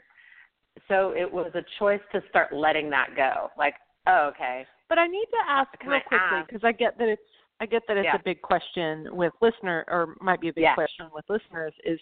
so 0.88 1.12
it 1.16 1.30
was 1.30 1.50
a 1.54 1.62
choice 1.78 2.00
to 2.12 2.23
start 2.28 2.52
letting 2.52 2.90
that 2.90 3.09
go 3.16 3.50
like 3.56 3.75
oh 4.06 4.30
okay 4.32 4.64
but 4.88 4.99
i 4.99 5.06
need 5.06 5.26
to 5.30 5.50
ask 5.50 5.68
real 5.87 6.00
quickly 6.06 6.42
because 6.47 6.62
i 6.64 6.73
get 6.73 6.99
that 6.99 7.09
it's 7.09 7.23
i 7.61 7.66
get 7.66 7.82
that 7.88 7.97
it's 7.97 8.06
yeah. 8.06 8.16
a 8.16 8.23
big 8.25 8.40
question 8.42 9.06
with 9.12 9.32
listener 9.40 9.85
or 9.88 10.14
might 10.21 10.40
be 10.40 10.49
a 10.49 10.52
big 10.52 10.62
yeah. 10.62 10.75
question 10.75 11.06
with 11.14 11.25
listeners 11.28 11.73
is 11.85 11.99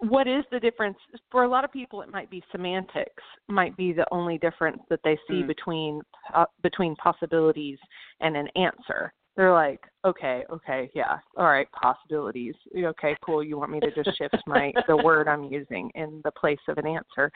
what 0.00 0.28
is 0.28 0.44
the 0.52 0.60
difference 0.60 0.96
for 1.30 1.42
a 1.42 1.48
lot 1.48 1.64
of 1.64 1.72
people 1.72 2.02
it 2.02 2.10
might 2.10 2.30
be 2.30 2.42
semantics 2.52 3.22
might 3.48 3.76
be 3.76 3.92
the 3.92 4.06
only 4.12 4.38
difference 4.38 4.78
that 4.88 5.00
they 5.02 5.18
see 5.28 5.42
mm. 5.42 5.46
between 5.46 6.00
uh, 6.34 6.44
between 6.62 6.94
possibilities 6.96 7.78
and 8.20 8.36
an 8.36 8.48
answer 8.54 9.12
they're 9.38 9.52
like 9.52 9.80
okay 10.04 10.42
okay 10.52 10.90
yeah 10.94 11.16
all 11.38 11.46
right 11.46 11.68
possibilities 11.72 12.54
okay 12.76 13.16
cool 13.24 13.42
you 13.42 13.56
want 13.56 13.70
me 13.70 13.80
to 13.80 13.90
just 13.94 14.18
shift 14.18 14.36
my 14.46 14.72
the 14.88 14.96
word 14.96 15.28
i'm 15.28 15.44
using 15.44 15.90
in 15.94 16.20
the 16.24 16.32
place 16.32 16.58
of 16.68 16.76
an 16.76 16.86
answer 16.86 17.30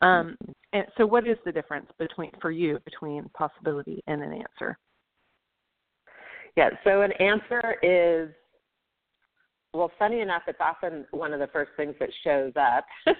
um 0.00 0.36
and 0.72 0.84
so 0.96 1.04
what 1.04 1.26
is 1.26 1.36
the 1.44 1.52
difference 1.52 1.88
between 1.98 2.30
for 2.40 2.52
you 2.52 2.78
between 2.84 3.28
possibility 3.34 4.02
and 4.06 4.22
an 4.22 4.32
answer 4.32 4.78
yeah 6.56 6.70
so 6.84 7.02
an 7.02 7.12
answer 7.20 7.74
is 7.82 8.30
well, 9.72 9.90
funny 9.98 10.20
enough, 10.20 10.42
it's 10.48 10.58
often 10.60 11.06
one 11.12 11.32
of 11.32 11.38
the 11.38 11.46
first 11.48 11.70
things 11.76 11.94
that 12.00 12.08
shows 12.24 12.52
up. 12.56 12.84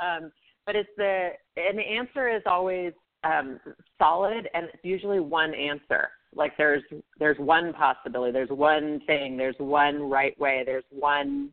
um, 0.00 0.30
but 0.66 0.76
it's 0.76 0.88
the 0.96 1.30
the 1.56 1.80
answer 1.80 2.28
is 2.28 2.42
always 2.46 2.92
um, 3.24 3.58
solid, 3.98 4.48
and 4.54 4.66
it's 4.66 4.84
usually 4.84 5.18
one 5.18 5.54
answer. 5.54 6.10
Like 6.34 6.56
there's 6.56 6.82
there's 7.18 7.38
one 7.38 7.72
possibility, 7.72 8.32
there's 8.32 8.50
one 8.50 9.00
thing, 9.06 9.36
there's 9.36 9.56
one 9.58 10.02
right 10.08 10.38
way, 10.38 10.62
there's 10.64 10.84
one 10.90 11.50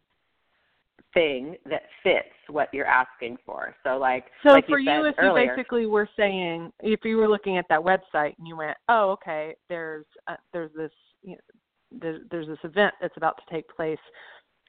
thing 1.13 1.55
that 1.65 1.84
fits 2.03 2.27
what 2.50 2.70
you're 2.74 2.86
asking 2.86 3.38
for. 3.46 3.74
So 3.84 3.98
like 3.98 4.25
so 4.44 4.53
like 4.53 4.67
for 4.67 4.79
you, 4.79 4.91
you, 4.91 5.05
if 5.05 5.15
earlier, 5.17 5.44
you 5.44 5.50
basically 5.55 5.86
were 5.86 6.10
saying 6.17 6.72
if 6.82 7.00
you 7.03 7.17
were 7.17 7.29
looking 7.29 7.58
at 7.58 7.65
that 7.70 7.79
website 7.79 8.38
and 8.38 8.48
you 8.48 8.58
went, 8.58 8.77
oh 8.89 9.12
okay, 9.12 9.55
there's 9.70 10.05
uh, 10.27 10.36
there's 10.51 10.72
this 10.75 10.91
you 11.24 11.38
know, 12.01 12.20
there's 12.29 12.48
this 12.48 12.60
event 12.63 12.94
that's 13.01 13.15
about 13.17 13.38
to 13.38 13.53
take 13.53 13.67
place. 13.75 13.98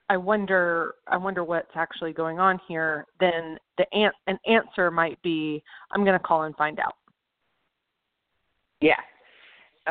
I 0.09 0.17
wonder 0.17 0.95
i 1.09 1.17
wonder 1.17 1.43
what's 1.43 1.73
actually 1.75 2.13
going 2.13 2.39
on 2.39 2.61
here 2.69 3.07
then 3.19 3.59
the 3.77 3.85
an, 3.93 4.13
an 4.29 4.39
answer 4.47 4.89
might 4.89 5.21
be 5.23 5.61
i'm 5.91 6.05
going 6.05 6.17
to 6.17 6.25
call 6.25 6.45
and 6.45 6.55
find 6.55 6.79
out. 6.79 6.95
Yeah 8.81 9.01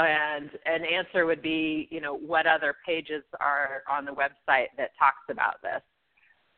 and 0.01 0.49
an 0.65 0.83
answer 0.85 1.25
would 1.25 1.41
be 1.41 1.87
you 1.91 2.01
know 2.01 2.15
what 2.15 2.45
other 2.45 2.75
pages 2.85 3.23
are 3.39 3.83
on 3.89 4.05
the 4.05 4.11
website 4.11 4.67
that 4.77 4.91
talks 4.99 5.23
about 5.29 5.61
this 5.61 5.81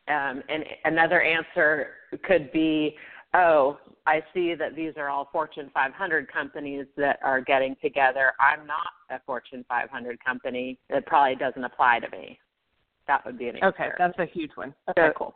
um, 0.08 0.42
and 0.48 0.64
another 0.84 1.20
answer 1.20 1.88
could 2.24 2.50
be 2.52 2.96
oh, 3.34 3.78
I 4.06 4.22
see 4.32 4.54
that 4.54 4.74
these 4.74 4.92
are 4.96 5.08
all 5.08 5.28
Fortune 5.30 5.70
500 5.74 6.32
companies 6.32 6.86
that 6.96 7.18
are 7.22 7.40
getting 7.40 7.76
together. 7.82 8.32
I'm 8.40 8.66
not 8.66 8.88
a 9.10 9.20
Fortune 9.26 9.64
500 9.68 10.18
company. 10.24 10.78
It 10.88 11.06
probably 11.06 11.36
doesn't 11.36 11.62
apply 11.62 12.00
to 12.00 12.10
me. 12.10 12.38
That 13.06 13.24
would 13.24 13.38
be 13.38 13.48
an 13.48 13.56
answer. 13.56 13.66
Okay, 13.68 13.88
that's 13.98 14.18
a 14.18 14.26
huge 14.26 14.50
one. 14.54 14.74
Okay, 14.90 15.08
so, 15.08 15.12
cool. 15.16 15.34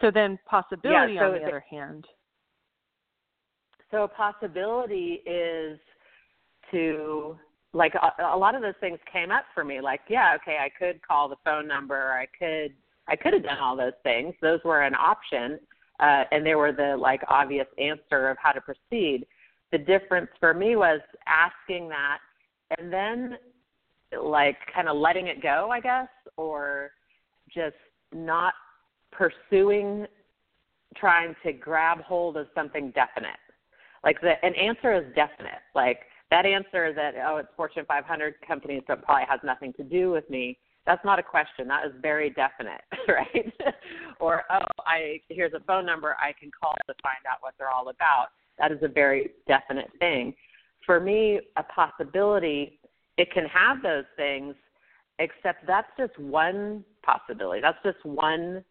So 0.00 0.10
then 0.10 0.38
possibility 0.46 1.14
yeah, 1.14 1.20
so 1.20 1.26
on 1.26 1.32
the 1.32 1.44
other 1.44 1.64
hand. 1.68 2.04
So 3.90 4.04
a 4.04 4.08
possibility 4.08 5.22
is 5.26 5.78
to 6.70 7.36
like 7.72 7.94
a, 7.94 8.22
a 8.34 8.36
lot 8.36 8.54
of 8.54 8.62
those 8.62 8.74
things 8.80 8.98
came 9.12 9.30
up 9.30 9.44
for 9.54 9.64
me 9.64 9.80
like 9.80 10.00
yeah 10.08 10.34
okay 10.34 10.56
i 10.58 10.68
could 10.78 11.00
call 11.06 11.28
the 11.28 11.36
phone 11.44 11.66
number 11.66 12.12
i 12.12 12.26
could 12.38 12.72
i 13.08 13.14
could 13.14 13.32
have 13.32 13.42
done 13.42 13.58
all 13.58 13.76
those 13.76 13.92
things 14.02 14.34
those 14.40 14.60
were 14.64 14.82
an 14.82 14.94
option 14.94 15.58
uh, 16.00 16.24
and 16.30 16.46
they 16.46 16.54
were 16.54 16.72
the 16.72 16.96
like 16.96 17.22
obvious 17.28 17.66
answer 17.78 18.28
of 18.28 18.36
how 18.40 18.52
to 18.52 18.60
proceed. 18.60 19.26
The 19.72 19.78
difference 19.78 20.28
for 20.38 20.54
me 20.54 20.76
was 20.76 21.00
asking 21.26 21.88
that 21.88 22.18
and 22.78 22.92
then 22.92 23.36
like 24.22 24.56
kind 24.74 24.88
of 24.88 24.96
letting 24.96 25.26
it 25.26 25.42
go, 25.42 25.70
I 25.70 25.80
guess, 25.80 26.08
or 26.36 26.90
just 27.52 27.76
not 28.12 28.54
pursuing 29.10 30.06
trying 30.96 31.34
to 31.44 31.52
grab 31.52 32.00
hold 32.02 32.36
of 32.36 32.46
something 32.54 32.92
definite. 32.92 33.36
Like 34.04 34.20
the 34.20 34.34
an 34.42 34.54
answer 34.54 34.94
is 34.94 35.04
definite. 35.14 35.60
Like 35.74 36.00
that 36.30 36.46
answer 36.46 36.86
is 36.86 36.94
that 36.96 37.14
oh 37.26 37.36
it's 37.36 37.48
Fortune 37.56 37.84
500 37.86 38.34
companies 38.46 38.82
so 38.86 38.94
it 38.94 39.02
probably 39.02 39.24
has 39.28 39.40
nothing 39.42 39.72
to 39.74 39.82
do 39.82 40.10
with 40.10 40.28
me 40.30 40.58
that's 40.88 41.04
not 41.04 41.18
a 41.18 41.22
question. 41.22 41.68
That 41.68 41.84
is 41.84 41.92
very 42.00 42.30
definite, 42.30 42.80
right? 43.08 43.52
or 44.20 44.44
oh, 44.50 44.64
I 44.86 45.20
here's 45.28 45.52
a 45.52 45.60
phone 45.66 45.84
number 45.84 46.16
I 46.18 46.32
can 46.32 46.50
call 46.58 46.74
to 46.86 46.94
find 47.02 47.18
out 47.30 47.38
what 47.40 47.52
they're 47.58 47.70
all 47.70 47.90
about. 47.90 48.28
That 48.58 48.72
is 48.72 48.78
a 48.82 48.88
very 48.88 49.32
definite 49.46 49.90
thing. 49.98 50.34
For 50.86 50.98
me, 50.98 51.40
a 51.58 51.62
possibility 51.62 52.80
it 53.18 53.30
can 53.32 53.44
have 53.46 53.82
those 53.82 54.06
things, 54.16 54.54
except 55.18 55.66
that's 55.66 55.88
just 55.98 56.18
one 56.18 56.84
possibility. 57.02 57.60
That's 57.60 57.78
just 57.84 58.02
one 58.06 58.64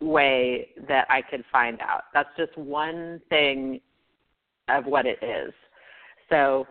way 0.00 0.68
that 0.86 1.08
I 1.10 1.22
can 1.22 1.42
find 1.50 1.80
out. 1.80 2.04
That's 2.14 2.28
just 2.36 2.56
one 2.56 3.20
thing 3.30 3.80
of 4.68 4.84
what 4.84 5.06
it 5.06 5.18
is. 5.22 5.52
So 6.30 6.68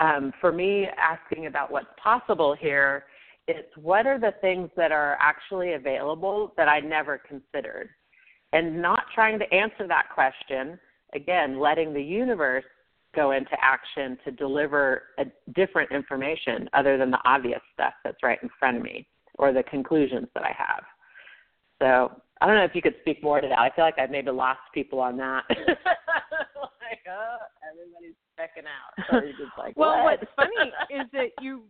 um, 0.00 0.32
for 0.40 0.52
me, 0.52 0.86
asking 0.98 1.46
about 1.46 1.70
what's 1.70 1.86
possible 2.02 2.54
here 2.58 3.04
it's 3.48 3.76
what 3.76 4.06
are 4.06 4.18
the 4.18 4.34
things 4.40 4.70
that 4.76 4.90
are 4.92 5.16
actually 5.20 5.74
available 5.74 6.52
that 6.56 6.68
I 6.68 6.80
never 6.80 7.18
considered? 7.18 7.90
And 8.52 8.80
not 8.82 9.04
trying 9.14 9.38
to 9.38 9.52
answer 9.52 9.86
that 9.86 10.06
question, 10.12 10.78
again, 11.14 11.60
letting 11.60 11.92
the 11.92 12.02
universe 12.02 12.64
go 13.14 13.32
into 13.32 13.56
action 13.62 14.18
to 14.24 14.30
deliver 14.32 15.02
a 15.18 15.24
different 15.54 15.92
information 15.92 16.68
other 16.72 16.98
than 16.98 17.10
the 17.10 17.20
obvious 17.24 17.60
stuff 17.72 17.94
that's 18.04 18.22
right 18.22 18.38
in 18.42 18.50
front 18.58 18.76
of 18.76 18.82
me 18.82 19.06
or 19.38 19.52
the 19.52 19.62
conclusions 19.64 20.26
that 20.34 20.42
I 20.42 20.54
have. 20.56 20.84
So 21.80 22.20
I 22.40 22.46
don't 22.46 22.56
know 22.56 22.64
if 22.64 22.74
you 22.74 22.82
could 22.82 22.96
speak 23.00 23.22
more 23.22 23.40
to 23.40 23.48
that. 23.48 23.58
I 23.58 23.70
feel 23.74 23.84
like 23.84 23.98
I've 23.98 24.10
maybe 24.10 24.30
lost 24.30 24.60
people 24.74 24.98
on 24.98 25.16
that. 25.18 25.44
like, 26.90 27.00
oh, 27.10 27.36
everybody's 27.66 28.16
checking 28.38 28.64
out. 28.64 28.94
So 29.10 29.20
just 29.20 29.56
like, 29.58 29.76
well, 29.76 30.04
what? 30.04 30.20
what's 30.20 30.32
funny 30.36 30.72
is 30.90 31.06
that 31.12 31.30
you 31.40 31.62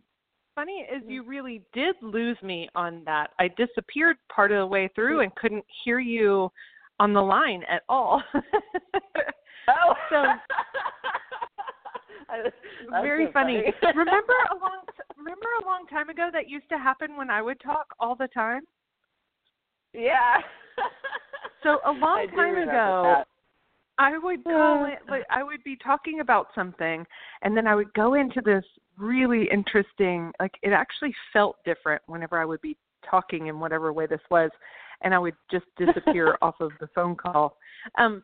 funny 0.55 0.85
is 0.91 1.03
mm. 1.03 1.11
you 1.11 1.23
really 1.23 1.61
did 1.73 1.95
lose 2.01 2.37
me 2.41 2.67
on 2.75 3.03
that. 3.05 3.31
I 3.39 3.49
disappeared 3.49 4.17
part 4.33 4.51
of 4.51 4.59
the 4.59 4.65
way 4.65 4.89
through 4.95 5.19
mm. 5.19 5.23
and 5.23 5.35
couldn't 5.35 5.65
hear 5.83 5.99
you 5.99 6.49
on 6.99 7.13
the 7.13 7.21
line 7.21 7.63
at 7.69 7.83
all. 7.89 8.23
oh. 9.69 9.93
So 10.09 10.23
very 13.01 13.27
so 13.27 13.31
funny. 13.31 13.63
funny. 13.81 13.93
remember 13.97 14.33
a 14.51 14.55
long 14.59 14.81
remember 15.17 15.47
a 15.61 15.65
long 15.65 15.85
time 15.89 16.09
ago 16.09 16.29
that 16.33 16.49
used 16.49 16.67
to 16.69 16.77
happen 16.77 17.15
when 17.15 17.29
I 17.29 17.41
would 17.41 17.59
talk 17.59 17.87
all 17.99 18.15
the 18.15 18.27
time? 18.29 18.61
Yeah. 19.93 20.37
So 21.63 21.79
a 21.85 21.91
long 21.91 22.27
I 22.31 22.35
time 22.35 22.55
ago 22.55 23.03
that. 23.05 23.27
I 23.99 24.17
would 24.17 24.43
call 24.43 24.85
it 24.85 24.99
like 25.09 25.23
I 25.29 25.43
would 25.43 25.63
be 25.63 25.75
talking 25.75 26.19
about 26.19 26.49
something 26.53 27.05
and 27.41 27.57
then 27.57 27.67
I 27.67 27.75
would 27.75 27.93
go 27.93 28.13
into 28.13 28.41
this 28.41 28.63
really 28.97 29.49
interesting 29.51 30.31
like 30.39 30.53
it 30.61 30.71
actually 30.71 31.13
felt 31.33 31.57
different 31.65 32.01
whenever 32.07 32.39
I 32.39 32.45
would 32.45 32.61
be 32.61 32.77
talking 33.09 33.47
in 33.47 33.59
whatever 33.59 33.91
way 33.93 34.05
this 34.05 34.21
was 34.29 34.51
and 35.01 35.13
I 35.13 35.19
would 35.19 35.35
just 35.49 35.65
disappear 35.77 36.37
off 36.41 36.55
of 36.59 36.71
the 36.79 36.87
phone 36.93 37.15
call. 37.15 37.57
Um 37.97 38.23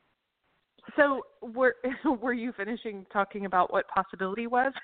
so 0.95 1.21
were 1.41 1.75
were 2.21 2.33
you 2.33 2.53
finishing 2.55 3.05
talking 3.11 3.45
about 3.45 3.71
what 3.71 3.87
possibility 3.87 4.47
was? 4.47 4.73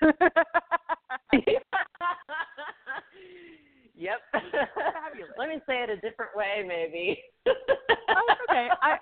Yep. 4.00 4.18
Fabulous. 4.32 5.34
Let 5.36 5.48
me 5.50 5.60
say 5.66 5.82
it 5.82 5.90
a 5.90 5.96
different 5.96 6.34
way, 6.34 6.64
maybe. 6.66 7.22
oh, 7.46 8.34
okay. 8.48 8.68
I, 8.80 8.96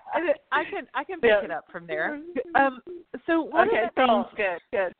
I 0.51 0.65
can 0.65 0.89
I 0.93 1.05
can 1.05 1.21
pick 1.21 1.31
Yeah. 1.31 1.45
it 1.45 1.51
up 1.53 1.67
from 1.71 1.87
there. 1.87 2.21
Um, 2.57 2.81
so 3.27 3.43
one 3.43 3.69
okay, 3.69 3.85
of 3.85 3.95
the 3.95 4.07
cool. 4.07 4.27
things 4.35 4.59
Good, 4.73 4.93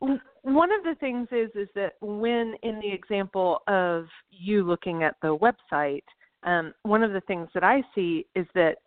good. 0.00 0.20
one 0.42 0.72
of 0.72 0.82
the 0.82 0.96
things 0.98 1.28
is 1.30 1.50
is 1.54 1.68
that 1.76 1.92
when 2.00 2.54
in 2.64 2.80
the 2.80 2.92
example 2.92 3.60
of 3.68 4.06
you 4.30 4.64
looking 4.64 5.04
at 5.04 5.14
the 5.22 5.36
website, 5.38 6.02
um, 6.42 6.74
one 6.82 7.04
of 7.04 7.12
the 7.12 7.20
things 7.22 7.48
that 7.54 7.62
I 7.62 7.82
see 7.94 8.26
is 8.34 8.46
that 8.54 8.78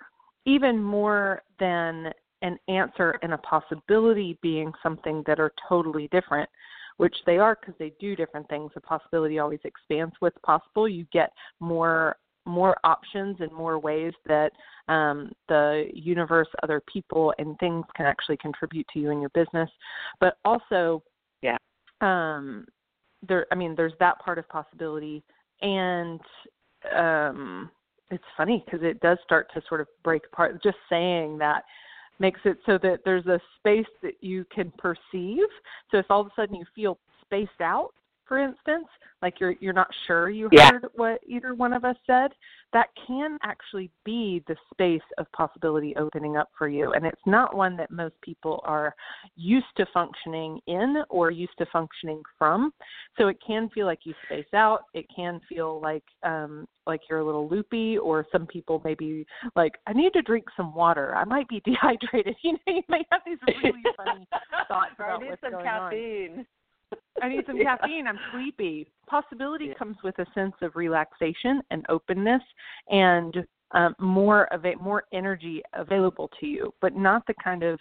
even 0.45 0.81
more 0.81 1.41
than 1.59 2.11
an 2.41 2.57
answer 2.67 3.17
and 3.21 3.33
a 3.33 3.37
possibility 3.39 4.37
being 4.41 4.73
something 4.83 5.23
that 5.25 5.39
are 5.39 5.51
totally 5.67 6.09
different, 6.11 6.49
which 6.99 7.15
they 7.25 7.37
are 7.37 7.57
because 7.59 7.75
they 7.79 7.93
do 7.97 8.13
different 8.13 8.47
things. 8.49 8.71
The 8.75 8.81
possibility 8.81 9.39
always 9.39 9.61
expands 9.63 10.13
what's 10.19 10.37
possible. 10.43 10.87
You 10.87 11.05
get 11.13 11.31
more 11.61 12.17
more 12.45 12.75
options 12.83 13.37
and 13.39 13.51
more 13.53 13.77
ways 13.79 14.11
that 14.25 14.51
um, 14.87 15.31
the 15.47 15.85
universe, 15.93 16.47
other 16.63 16.81
people, 16.91 17.33
and 17.37 17.57
things 17.59 17.85
can 17.95 18.05
actually 18.05 18.37
contribute 18.37 18.85
to 18.91 18.99
you 18.99 19.11
in 19.11 19.21
your 19.21 19.29
business. 19.29 19.69
But 20.19 20.37
also, 20.43 21.01
Yeah. 21.41 21.57
um, 22.01 22.67
there. 23.21 23.45
I 23.51 23.55
mean, 23.55 23.75
there's 23.75 23.97
that 23.99 24.19
part 24.19 24.37
of 24.37 24.49
possibility, 24.49 25.23
and 25.61 26.19
um, 26.93 27.71
it's 28.11 28.23
funny 28.35 28.61
because 28.65 28.83
it 28.83 28.99
does 28.99 29.19
start 29.23 29.49
to 29.53 29.61
sort 29.69 29.79
of 29.79 29.87
break 30.03 30.25
apart. 30.25 30.61
Just 30.61 30.77
saying 30.89 31.37
that 31.37 31.63
makes 32.19 32.39
it 32.45 32.57
so 32.65 32.77
that 32.79 32.99
there's 33.05 33.25
a 33.25 33.39
space 33.57 33.87
that 34.01 34.15
you 34.21 34.45
can 34.53 34.71
perceive. 34.77 35.47
So 35.91 35.97
if 35.97 36.05
all 36.09 36.21
of 36.21 36.27
a 36.27 36.31
sudden 36.35 36.55
you 36.55 36.65
feel 36.75 36.99
spaced 37.21 37.61
out, 37.61 37.93
for 38.29 38.37
instance, 38.39 38.87
like 39.21 39.39
you're 39.41 39.55
you're 39.59 39.73
not 39.73 39.89
sure 40.07 40.29
you 40.29 40.47
Yeah. 40.53 40.69
heard 40.71 40.85
what 40.93 41.19
either 41.27 41.53
one 41.55 41.73
of 41.73 41.83
us 41.83 41.97
said, 42.07 42.31
that 42.71 42.87
can 43.07 43.37
actually 43.43 43.91
be 44.05 44.41
the 44.47 44.55
space 44.71 45.01
of 45.17 45.29
possibility 45.33 45.93
opening 45.97 46.37
up 46.37 46.49
for 46.57 46.69
you. 46.69 46.93
And 46.93 47.05
it's 47.05 47.25
not 47.25 47.55
one 47.57 47.75
that 47.77 47.91
most 47.91 48.15
people 48.21 48.61
are 48.63 48.95
used 49.35 49.75
to 49.77 49.85
functioning 49.87 50.61
in 50.67 51.03
or 51.09 51.31
used 51.31 51.57
to 51.57 51.65
functioning 51.65 52.21
from. 52.37 52.71
So 53.17 53.27
it 53.27 53.37
can 53.45 53.67
feel 53.69 53.87
like 53.87 54.05
you 54.05 54.13
space 54.23 54.53
out. 54.53 54.83
It 54.93 55.07
can 55.13 55.41
feel 55.49 55.81
like 55.81 56.03
um 56.23 56.67
like 56.85 57.01
you're 57.09 57.19
a 57.19 57.25
little 57.25 57.49
loopy 57.49 57.97
or 57.97 58.25
some 58.31 58.45
people 58.45 58.81
maybe 58.85 59.25
like 59.55 59.73
I 59.87 59.93
need 59.93 60.13
to 60.13 60.21
drink 60.21 60.45
some 60.55 60.73
water. 60.73 61.15
I 61.15 61.25
might 61.25 61.49
be 61.49 61.61
dehydrated. 61.65 62.35
You 62.43 62.53
know, 62.53 62.59
you 62.67 62.83
may 62.87 63.03
have 63.11 63.21
these 63.25 63.37
really 63.47 63.83
funny 63.97 64.27
thoughts 64.67 64.91
Or 64.99 65.05
I 65.05 65.09
about 65.09 65.21
need 65.21 65.29
what's 65.29 65.41
some 65.41 65.51
going 65.51 65.67
on. 65.67 66.45
I 67.21 67.29
need 67.29 67.45
some 67.45 67.57
Yeah. 67.61 67.77
caffeine. 67.77 68.07
I'm 68.07 68.19
sleepy. 68.31 68.91
Possibility 69.07 69.67
Yeah. 69.67 69.73
comes 69.75 69.97
with 70.03 70.17
a 70.19 70.25
sense 70.33 70.55
of 70.61 70.75
relaxation 70.75 71.61
and 71.71 71.85
openness 71.89 72.41
and 72.89 73.45
um, 73.71 73.95
more 73.99 74.51
of 74.53 74.65
it, 74.65 74.81
more 74.81 75.03
energy 75.13 75.61
available 75.73 76.29
to 76.39 76.47
you, 76.47 76.73
but 76.81 76.95
not 76.95 77.25
the 77.27 77.35
kind 77.43 77.63
of 77.63 77.79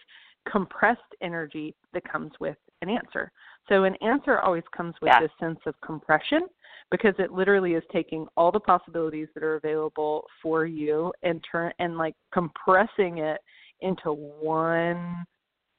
compressed 0.50 1.00
energy 1.22 1.74
that 1.92 2.10
comes 2.10 2.32
with 2.40 2.56
an 2.82 2.88
answer. 2.88 3.30
So 3.68 3.84
an 3.84 3.94
answer 3.96 4.38
always 4.40 4.64
comes 4.76 4.94
with 5.00 5.08
Yeah. 5.08 5.20
this 5.20 5.30
sense 5.40 5.58
of 5.66 5.78
compression 5.80 6.46
because 6.90 7.14
it 7.18 7.32
literally 7.32 7.74
is 7.74 7.82
taking 7.92 8.26
all 8.36 8.50
the 8.50 8.60
possibilities 8.60 9.28
that 9.34 9.42
are 9.42 9.56
available 9.56 10.26
for 10.42 10.64
you 10.64 11.12
and 11.22 11.44
turn 11.50 11.72
and 11.78 11.98
like 11.98 12.14
compressing 12.32 13.18
it 13.18 13.40
into 13.80 14.12
one 14.12 15.26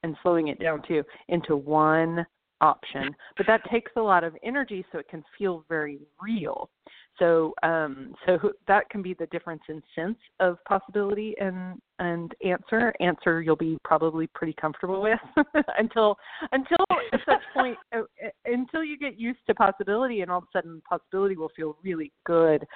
and 0.02 0.16
slowing 0.22 0.48
it 0.48 0.58
down 0.60 0.82
too 0.86 1.02
into 1.28 1.56
one 1.56 2.24
option. 2.60 3.14
But 3.36 3.46
that 3.46 3.62
takes 3.70 3.92
a 3.96 4.00
lot 4.00 4.24
of 4.24 4.34
energy 4.42 4.84
so 4.92 4.98
it 4.98 5.08
can 5.08 5.24
feel 5.38 5.64
very 5.68 6.00
real. 6.20 6.70
So 7.18 7.52
um 7.62 8.14
so 8.26 8.38
that 8.66 8.88
can 8.88 9.02
be 9.02 9.14
the 9.14 9.26
difference 9.26 9.62
in 9.68 9.82
sense 9.94 10.16
of 10.40 10.56
possibility 10.66 11.34
and 11.40 11.80
and 11.98 12.34
answer. 12.44 12.94
Answer 13.00 13.42
you'll 13.42 13.56
be 13.56 13.78
probably 13.84 14.26
pretty 14.28 14.54
comfortable 14.58 15.02
with 15.02 15.18
until 15.78 16.16
until 16.52 16.78
at 17.12 17.20
such 17.26 17.42
point 17.52 17.76
uh, 17.94 18.00
uh, 18.00 18.28
until 18.46 18.82
you 18.84 18.96
get 18.98 19.18
used 19.18 19.40
to 19.48 19.54
possibility 19.54 20.22
and 20.22 20.30
all 20.30 20.38
of 20.38 20.44
a 20.44 20.58
sudden 20.58 20.80
possibility 20.88 21.36
will 21.36 21.50
feel 21.54 21.76
really 21.82 22.12
good. 22.24 22.66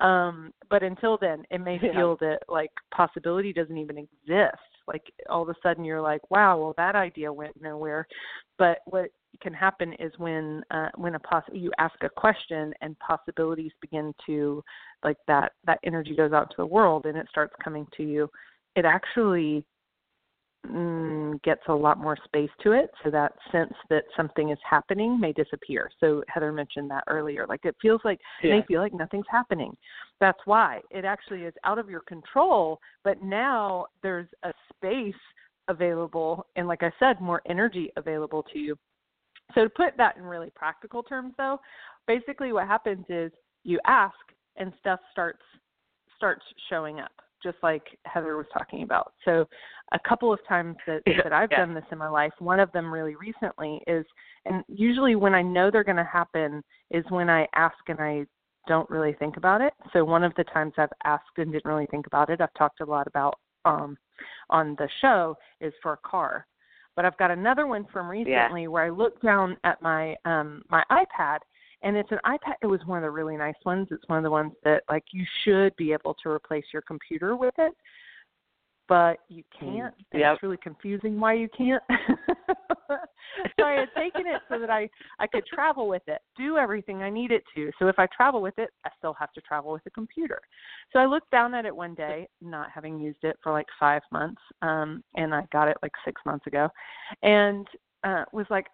Um 0.00 0.52
but 0.68 0.82
until 0.82 1.16
then 1.18 1.44
it 1.50 1.58
may 1.60 1.78
Yeah. 1.82 1.92
feel 1.92 2.16
that 2.16 2.40
like 2.48 2.72
possibility 2.94 3.52
doesn't 3.52 3.78
even 3.78 3.96
exist. 3.98 4.58
Like 4.88 5.04
all 5.28 5.42
of 5.42 5.48
a 5.48 5.54
sudden 5.62 5.84
you're 5.84 6.00
like, 6.00 6.28
wow, 6.30 6.58
well 6.58 6.74
that 6.76 6.96
idea 6.96 7.32
went 7.32 7.60
nowhere. 7.60 8.06
But 8.58 8.78
what 8.86 9.10
can 9.40 9.52
happen 9.52 9.92
is 10.00 10.12
when 10.16 10.62
uh, 10.70 10.88
when 10.96 11.14
a 11.14 11.18
poss- 11.20 11.44
you 11.52 11.70
ask 11.78 11.94
a 12.02 12.08
question 12.08 12.72
and 12.80 12.98
possibilities 12.98 13.72
begin 13.80 14.12
to 14.26 14.64
like 15.04 15.18
that 15.28 15.52
that 15.66 15.78
energy 15.84 16.16
goes 16.16 16.32
out 16.32 16.50
to 16.50 16.56
the 16.56 16.66
world 16.66 17.06
and 17.06 17.16
it 17.16 17.26
starts 17.30 17.54
coming 17.62 17.86
to 17.96 18.02
you 18.02 18.28
it 18.74 18.84
actually 18.84 19.64
mm, 20.66 21.40
gets 21.42 21.62
a 21.68 21.72
lot 21.72 21.98
more 21.98 22.16
space 22.24 22.50
to 22.62 22.72
it 22.72 22.90
so 23.04 23.10
that 23.10 23.32
sense 23.52 23.72
that 23.90 24.04
something 24.16 24.50
is 24.50 24.58
happening 24.68 25.18
may 25.18 25.32
disappear. 25.32 25.90
So 26.00 26.22
heather 26.28 26.52
mentioned 26.52 26.90
that 26.90 27.04
earlier 27.06 27.46
like 27.46 27.64
it 27.64 27.76
feels 27.80 28.00
like 28.04 28.20
Yeah. 28.42 28.56
may 28.56 28.62
feel 28.66 28.80
like 28.80 28.92
nothing's 28.92 29.26
happening. 29.28 29.76
That's 30.20 30.40
why. 30.44 30.82
It 30.90 31.04
actually 31.04 31.44
is 31.44 31.54
out 31.64 31.78
of 31.78 31.88
your 31.88 32.00
control 32.00 32.80
but 33.04 33.22
now 33.22 33.86
there's 34.02 34.28
a 34.42 34.52
space 34.74 35.14
available 35.68 36.46
and 36.56 36.66
like 36.66 36.82
i 36.82 36.90
said 36.98 37.20
more 37.20 37.42
energy 37.46 37.92
available 37.96 38.42
to 38.42 38.58
you. 38.58 38.76
So 39.54 39.64
to 39.64 39.70
put 39.70 39.96
that 39.96 40.16
in 40.16 40.22
really 40.22 40.50
practical 40.54 41.02
terms 41.02 41.34
though, 41.38 41.60
basically 42.06 42.52
what 42.52 42.66
happens 42.66 43.04
is 43.08 43.32
you 43.64 43.78
ask 43.86 44.16
and 44.56 44.72
stuff 44.80 45.00
starts 45.12 45.42
starts 46.16 46.44
showing 46.68 46.98
up, 46.98 47.12
just 47.42 47.56
like 47.62 47.82
Heather 48.04 48.36
was 48.36 48.46
talking 48.52 48.82
about. 48.82 49.12
So 49.24 49.46
a 49.92 49.98
couple 49.98 50.32
of 50.32 50.40
times 50.46 50.76
that, 50.86 51.02
Yeah, 51.06 51.22
that 51.22 51.32
I've 51.32 51.50
yeah. 51.50 51.58
done 51.58 51.74
this 51.74 51.84
in 51.90 51.98
my 51.98 52.08
life, 52.08 52.32
one 52.38 52.60
of 52.60 52.70
them 52.72 52.92
really 52.92 53.16
recently 53.16 53.82
is 53.86 54.04
and 54.44 54.64
usually 54.68 55.14
when 55.14 55.34
I 55.34 55.42
know 55.42 55.70
they're 55.70 55.84
gonna 55.84 56.04
happen 56.04 56.62
is 56.90 57.04
when 57.10 57.28
I 57.28 57.46
ask 57.54 57.76
and 57.88 58.00
I 58.00 58.26
don't 58.66 58.88
really 58.90 59.14
think 59.14 59.36
about 59.36 59.60
it. 59.60 59.72
So 59.92 60.04
one 60.04 60.24
of 60.24 60.34
the 60.36 60.44
times 60.44 60.74
I've 60.76 60.92
asked 61.04 61.38
and 61.38 61.52
didn't 61.52 61.64
really 61.64 61.86
think 61.86 62.06
about 62.06 62.30
it, 62.30 62.40
I've 62.40 62.54
talked 62.54 62.80
a 62.80 62.84
lot 62.84 63.06
about 63.06 63.38
um 63.64 63.96
on 64.50 64.74
the 64.78 64.88
show 65.00 65.36
is 65.60 65.72
for 65.82 65.94
a 65.94 66.08
car 66.08 66.46
but 66.98 67.04
I've 67.04 67.16
got 67.16 67.30
another 67.30 67.68
one 67.68 67.86
from 67.92 68.08
recently 68.08 68.66
where 68.66 68.82
I 68.82 68.90
looked 68.90 69.22
down 69.22 69.56
at 69.62 69.80
my 69.80 70.16
um 70.24 70.62
my 70.68 70.82
iPad 70.90 71.38
and 71.82 71.96
it's 71.96 72.10
an 72.10 72.18
iPad 72.26 72.54
it 72.62 72.66
was 72.66 72.80
one 72.86 72.98
of 72.98 73.02
the 73.02 73.10
really 73.10 73.36
nice 73.36 73.54
ones. 73.64 73.88
It's 73.90 74.06
one 74.08 74.18
of 74.18 74.24
the 74.24 74.30
ones 74.30 74.52
that 74.64 74.82
like 74.90 75.04
you 75.12 75.24
should 75.44 75.74
be 75.76 75.92
able 75.92 76.14
to 76.22 76.30
replace 76.30 76.64
your 76.72 76.82
computer 76.82 77.36
with 77.36 77.54
it. 77.58 77.72
But 78.88 79.18
you 79.28 79.42
can't. 79.58 79.94
and 80.12 80.20
Yep. 80.20 80.34
It's 80.34 80.42
really 80.42 80.56
confusing 80.56 81.20
why 81.20 81.34
you 81.34 81.48
can't. 81.56 81.82
so 83.58 83.64
I 83.64 83.72
had 83.72 83.88
taken 83.94 84.26
it 84.26 84.40
so 84.48 84.58
that 84.58 84.70
I 84.70 84.88
I 85.18 85.26
could 85.26 85.44
travel 85.46 85.88
with 85.88 86.02
it, 86.06 86.22
do 86.36 86.56
everything 86.56 87.02
I 87.02 87.10
need 87.10 87.30
it 87.30 87.42
to. 87.54 87.70
So 87.78 87.88
if 87.88 87.98
I 87.98 88.06
travel 88.06 88.40
with 88.40 88.58
it, 88.58 88.70
I 88.86 88.90
still 88.96 89.14
have 89.14 89.32
to 89.34 89.42
travel 89.42 89.72
with 89.72 89.82
a 89.86 89.90
computer. 89.90 90.40
So 90.92 90.98
I 90.98 91.06
looked 91.06 91.30
down 91.30 91.54
at 91.54 91.66
it 91.66 91.76
one 91.76 91.94
day, 91.94 92.28
not 92.40 92.70
having 92.74 92.98
used 92.98 93.24
it 93.24 93.36
for 93.42 93.52
like 93.52 93.66
five 93.78 94.02
months, 94.10 94.40
um, 94.62 95.04
and 95.16 95.34
I 95.34 95.46
got 95.52 95.68
it 95.68 95.76
like 95.82 95.92
six 96.04 96.20
months 96.24 96.46
ago, 96.46 96.70
and 97.22 97.68
uh, 98.04 98.24
was 98.32 98.46
like, 98.48 98.66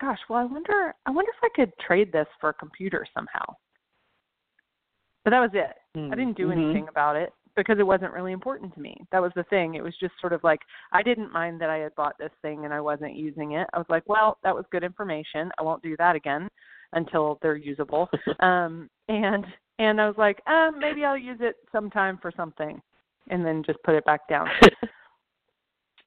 "Gosh, 0.00 0.20
well, 0.28 0.40
I 0.40 0.44
wonder, 0.44 0.94
I 1.06 1.10
wonder 1.10 1.30
if 1.30 1.42
I 1.42 1.48
could 1.54 1.72
trade 1.78 2.12
this 2.12 2.28
for 2.40 2.50
a 2.50 2.54
computer 2.54 3.06
somehow." 3.14 3.56
But 5.24 5.30
that 5.30 5.40
was 5.40 5.50
it. 5.52 5.76
I 6.10 6.14
didn't 6.14 6.36
do 6.36 6.48
Mhm. 6.48 6.52
anything 6.52 6.88
about 6.88 7.16
it 7.16 7.32
because 7.54 7.78
it 7.80 7.86
wasn't 7.86 8.12
really 8.12 8.32
important 8.32 8.72
to 8.74 8.80
me. 8.80 8.96
That 9.10 9.20
was 9.20 9.32
the 9.34 9.42
thing. 9.44 9.74
It 9.74 9.82
was 9.82 9.96
just 9.98 10.14
sort 10.20 10.32
of 10.32 10.42
like 10.44 10.60
I 10.92 11.02
didn't 11.02 11.32
mind 11.32 11.60
that 11.60 11.68
I 11.68 11.78
had 11.78 11.94
bought 11.96 12.16
this 12.18 12.32
thing 12.40 12.64
and 12.64 12.72
I 12.72 12.80
wasn't 12.80 13.14
using 13.14 13.52
it. 13.52 13.68
I 13.72 13.78
was 13.78 13.86
like, 13.88 14.04
well, 14.06 14.38
that 14.44 14.54
was 14.54 14.64
good 14.70 14.84
information. 14.84 15.50
I 15.58 15.62
won't 15.62 15.82
do 15.82 15.96
that 15.96 16.14
again 16.14 16.48
until 16.92 17.38
they're 17.42 17.56
usable. 17.56 18.08
um 18.40 18.88
and 19.08 19.44
and 19.80 20.00
I 20.00 20.06
was 20.06 20.16
like, 20.16 20.40
um 20.46 20.78
maybe 20.78 21.04
I'll 21.04 21.18
use 21.18 21.38
it 21.40 21.56
sometime 21.72 22.18
for 22.22 22.30
something 22.36 22.80
and 23.28 23.44
then 23.44 23.62
just 23.64 23.82
put 23.82 23.94
it 23.96 24.04
back 24.04 24.28
down. 24.28 24.48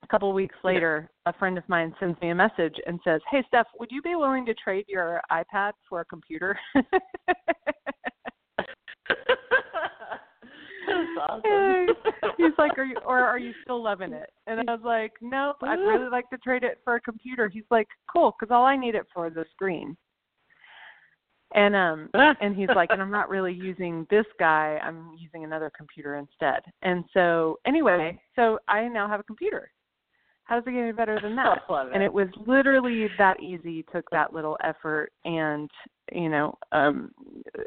a 0.04 0.08
couple 0.08 0.30
of 0.30 0.36
weeks 0.36 0.56
later, 0.64 1.10
a 1.26 1.34
friend 1.34 1.58
of 1.58 1.68
mine 1.68 1.94
sends 2.00 2.20
me 2.22 2.30
a 2.30 2.36
message 2.36 2.76
and 2.86 3.00
says, 3.04 3.22
"Hey, 3.30 3.44
Steph, 3.48 3.68
would 3.80 3.92
you 3.92 4.02
be 4.02 4.16
willing 4.16 4.46
to 4.46 4.54
trade 4.54 4.86
your 4.88 5.22
iPad 5.32 5.74
for 5.88 6.02
a 6.02 6.06
computer?" 6.06 6.60
That's 10.88 11.08
awesome. 11.30 11.88
He's 12.38 12.52
like, 12.58 12.78
"Are 12.78 12.84
you 12.84 12.98
or 13.06 13.20
are 13.20 13.40
you 13.40 13.54
still 13.64 13.82
loving 13.82 14.14
it?" 14.14 14.32
And 14.48 14.70
I 14.70 14.74
was 14.74 14.82
like, 14.84 15.14
"Nope, 15.22 15.58
I'd 15.64 15.80
really 15.80 16.10
like 16.10 16.30
to 16.32 16.38
trade 16.40 16.64
it 16.64 16.80
for 16.84 16.96
a 16.96 17.02
computer." 17.02 17.48
He's 17.48 17.70
like, 17.70 17.88
"Cool, 18.12 18.36
because 18.38 18.54
all 18.54 18.66
I 18.66 18.76
need 18.76 18.96
it 18.96 19.06
for 19.14 19.28
is 19.28 19.38
a 19.38 19.46
screen." 19.52 19.96
And 21.54 21.76
um 21.76 22.10
and 22.14 22.56
he's 22.56 22.70
like, 22.76 22.90
and 22.92 23.02
I'm 23.02 23.12
not 23.12 23.30
really 23.30 23.54
using 23.54 24.08
this 24.10 24.26
guy. 24.40 24.80
I'm 24.82 25.12
using 25.18 25.44
another 25.44 25.72
computer 25.76 26.16
instead. 26.16 26.62
And 26.82 27.04
so 27.14 27.60
anyway, 27.66 28.22
so 28.36 28.60
I 28.68 28.88
now 28.88 29.08
have 29.08 29.20
a 29.20 29.24
computer. 29.24 29.70
How 30.52 30.58
does 30.58 30.68
it 30.68 30.72
get 30.72 30.82
any 30.82 30.92
better 30.92 31.18
than 31.22 31.34
that? 31.38 31.60
it. 31.70 31.94
And 31.94 32.04
it 32.04 32.14
was 32.14 32.28
literally 32.46 33.08
that 33.18 33.40
easy. 33.40 33.86
Took 33.94 34.10
that 34.12 34.34
little 34.34 34.58
effort, 34.62 35.14
and 35.24 35.72
you 36.12 36.28
know, 36.28 36.58
um, 36.74 37.14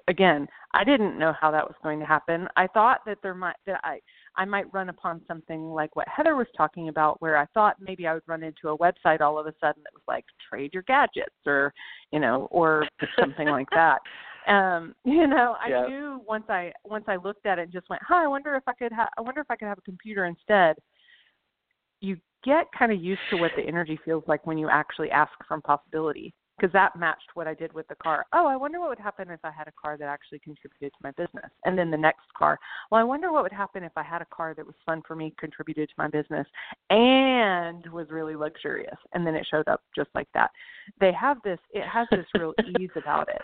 again, 0.06 0.46
I 0.74 0.84
didn't 0.84 1.18
know 1.18 1.32
how 1.40 1.50
that 1.50 1.64
was 1.64 1.76
going 1.82 1.98
to 2.00 2.04
happen. 2.04 2.46
I 2.58 2.66
thought 2.66 3.00
that 3.06 3.16
there 3.22 3.32
might 3.32 3.56
that 3.66 3.80
I 3.84 4.00
I 4.36 4.44
might 4.44 4.70
run 4.74 4.90
upon 4.90 5.22
something 5.26 5.72
like 5.72 5.96
what 5.96 6.06
Heather 6.08 6.36
was 6.36 6.46
talking 6.54 6.90
about, 6.90 7.22
where 7.22 7.38
I 7.38 7.46
thought 7.54 7.76
maybe 7.80 8.06
I 8.06 8.12
would 8.12 8.22
run 8.26 8.42
into 8.42 8.68
a 8.68 8.76
website 8.76 9.22
all 9.22 9.38
of 9.38 9.46
a 9.46 9.54
sudden 9.62 9.82
that 9.82 9.94
was 9.94 10.02
like 10.06 10.26
trade 10.50 10.74
your 10.74 10.82
gadgets 10.82 11.34
or, 11.46 11.72
you 12.12 12.20
know, 12.20 12.48
or 12.50 12.86
something 13.18 13.48
like 13.48 13.68
that. 13.74 14.00
Um, 14.46 14.94
you 15.06 15.26
know, 15.26 15.56
I 15.58 15.68
Yeah. 15.70 15.86
knew 15.86 16.22
once 16.28 16.44
I 16.50 16.70
once 16.84 17.06
I 17.08 17.16
looked 17.16 17.46
at 17.46 17.58
it 17.58 17.62
and 17.62 17.72
just 17.72 17.88
went, 17.88 18.02
"Huh, 18.06 18.16
I 18.16 18.26
wonder 18.26 18.54
if 18.56 18.64
I 18.66 18.74
could 18.74 18.92
ha- 18.92 19.08
I 19.16 19.22
wonder 19.22 19.40
if 19.40 19.50
I 19.50 19.56
could 19.56 19.68
have 19.68 19.78
a 19.78 19.82
computer 19.82 20.26
instead." 20.26 20.76
You 22.02 22.18
get 22.44 22.66
kind 22.76 22.92
of 22.92 23.02
used 23.02 23.20
to 23.30 23.36
what 23.36 23.52
the 23.56 23.62
energy 23.62 23.98
feels 24.04 24.24
like 24.26 24.46
when 24.46 24.58
you 24.58 24.68
actually 24.68 25.10
ask 25.10 25.32
from 25.48 25.62
possibility 25.62 26.34
because 26.56 26.72
that 26.72 26.96
matched 26.96 27.30
what 27.34 27.46
I 27.46 27.54
did 27.54 27.72
with 27.72 27.86
the 27.88 27.94
car. 27.96 28.24
Oh, 28.32 28.46
I 28.46 28.56
wonder 28.56 28.78
what 28.78 28.88
would 28.88 28.98
happen 28.98 29.30
if 29.30 29.40
I 29.44 29.50
had 29.50 29.66
a 29.66 29.72
car 29.72 29.96
that 29.96 30.06
actually 30.06 30.38
contributed 30.38 30.92
to 30.92 30.98
my 31.02 31.10
business. 31.12 31.50
And 31.64 31.76
then 31.76 31.90
the 31.90 31.96
next 31.96 32.26
car, 32.36 32.58
well, 32.90 33.00
I 33.00 33.04
wonder 33.04 33.32
what 33.32 33.42
would 33.42 33.52
happen 33.52 33.82
if 33.82 33.92
I 33.96 34.02
had 34.02 34.22
a 34.22 34.26
car 34.26 34.54
that 34.54 34.64
was 34.64 34.74
fun 34.86 35.02
for 35.06 35.16
me, 35.16 35.34
contributed 35.38 35.88
to 35.88 35.94
my 35.98 36.08
business, 36.08 36.46
and 36.90 37.84
was 37.92 38.06
really 38.10 38.36
luxurious. 38.36 38.96
And 39.12 39.26
then 39.26 39.34
it 39.34 39.46
showed 39.50 39.68
up 39.68 39.80
just 39.96 40.10
like 40.14 40.28
that. 40.34 40.50
They 41.00 41.12
have 41.12 41.38
this, 41.42 41.58
it 41.72 41.86
has 41.88 42.06
this 42.10 42.26
real 42.38 42.54
ease 42.80 42.90
about 42.96 43.28
it. 43.28 43.42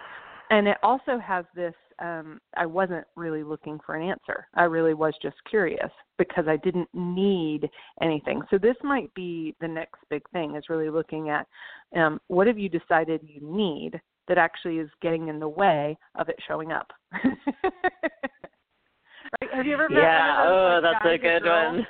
And 0.51 0.67
it 0.67 0.77
also 0.83 1.19
has 1.19 1.45
this 1.55 1.75
um 2.03 2.41
I 2.57 2.67
wasn't 2.67 3.07
really 3.17 3.43
looking 3.43 3.79
for 3.85 3.95
an 3.95 4.09
answer. 4.09 4.47
I 4.55 4.65
really 4.65 4.95
was 4.95 5.15
just 5.23 5.37
curious 5.49 5.91
because 6.19 6.47
I 6.49 6.57
didn't 6.57 6.89
need 6.93 7.69
anything. 8.03 8.43
So 8.51 8.59
this 8.59 8.77
might 8.83 9.13
be 9.15 9.55
the 9.61 9.69
next 9.69 10.01
big 10.09 10.23
thing 10.33 10.57
is 10.57 10.65
really 10.69 10.91
looking 10.91 11.31
at 11.31 11.47
um, 11.97 12.21
what 12.29 12.47
have 12.47 12.59
you 12.59 12.69
decided 12.69 13.21
you 13.23 13.41
need 13.43 14.01
that 14.29 14.39
actually 14.39 14.79
is 14.79 14.89
getting 15.03 15.29
in 15.29 15.41
the 15.41 15.49
way 15.49 15.97
of 16.15 16.29
it 16.29 16.37
showing 16.47 16.71
up. 16.71 16.87
right? 19.41 19.51
Have 19.53 19.67
you 19.67 19.75
ever 19.75 19.89
met 19.89 20.03
yeah. 20.03 20.45
one 20.45 20.53
oh, 20.53 20.81
that's 20.83 21.05
a 21.05 21.19
good 21.19 21.45
one. 21.45 21.87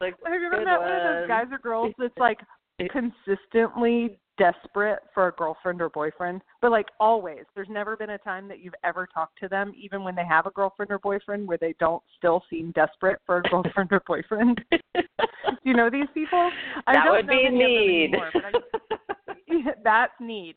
Like, 0.00 0.14
have 0.24 0.40
you 0.40 0.46
ever 0.52 0.64
met 0.64 0.80
one 0.80 0.92
of 0.92 1.02
those 1.02 1.28
guys 1.28 1.46
or 1.50 1.58
girls 1.58 1.94
that's 1.98 2.16
like 2.18 2.38
consistently 2.90 4.18
desperate 4.40 5.00
for 5.12 5.28
a 5.28 5.32
girlfriend 5.32 5.82
or 5.82 5.90
boyfriend, 5.90 6.40
but 6.62 6.70
like 6.70 6.86
always. 6.98 7.44
There's 7.54 7.68
never 7.68 7.94
been 7.94 8.10
a 8.10 8.18
time 8.18 8.48
that 8.48 8.60
you've 8.60 8.74
ever 8.82 9.06
talked 9.12 9.38
to 9.40 9.48
them, 9.48 9.74
even 9.78 10.02
when 10.02 10.14
they 10.14 10.24
have 10.24 10.46
a 10.46 10.50
girlfriend 10.50 10.90
or 10.90 10.98
boyfriend, 10.98 11.46
where 11.46 11.58
they 11.58 11.74
don't 11.78 12.02
still 12.16 12.42
seem 12.48 12.72
desperate 12.72 13.20
for 13.26 13.38
a 13.38 13.42
girlfriend 13.50 13.92
or 13.92 14.02
boyfriend. 14.06 14.58
Do 14.70 14.80
you 15.62 15.74
know 15.74 15.90
these 15.90 16.08
people? 16.14 16.50
I 16.86 16.94
that 16.94 17.04
don't 17.04 17.16
would 17.16 17.28
be 17.28 17.50
need. 17.50 18.14
anymore, 18.14 18.30
but 18.32 18.44
I, 18.46 19.74
that's 19.84 20.14
need. 20.20 20.56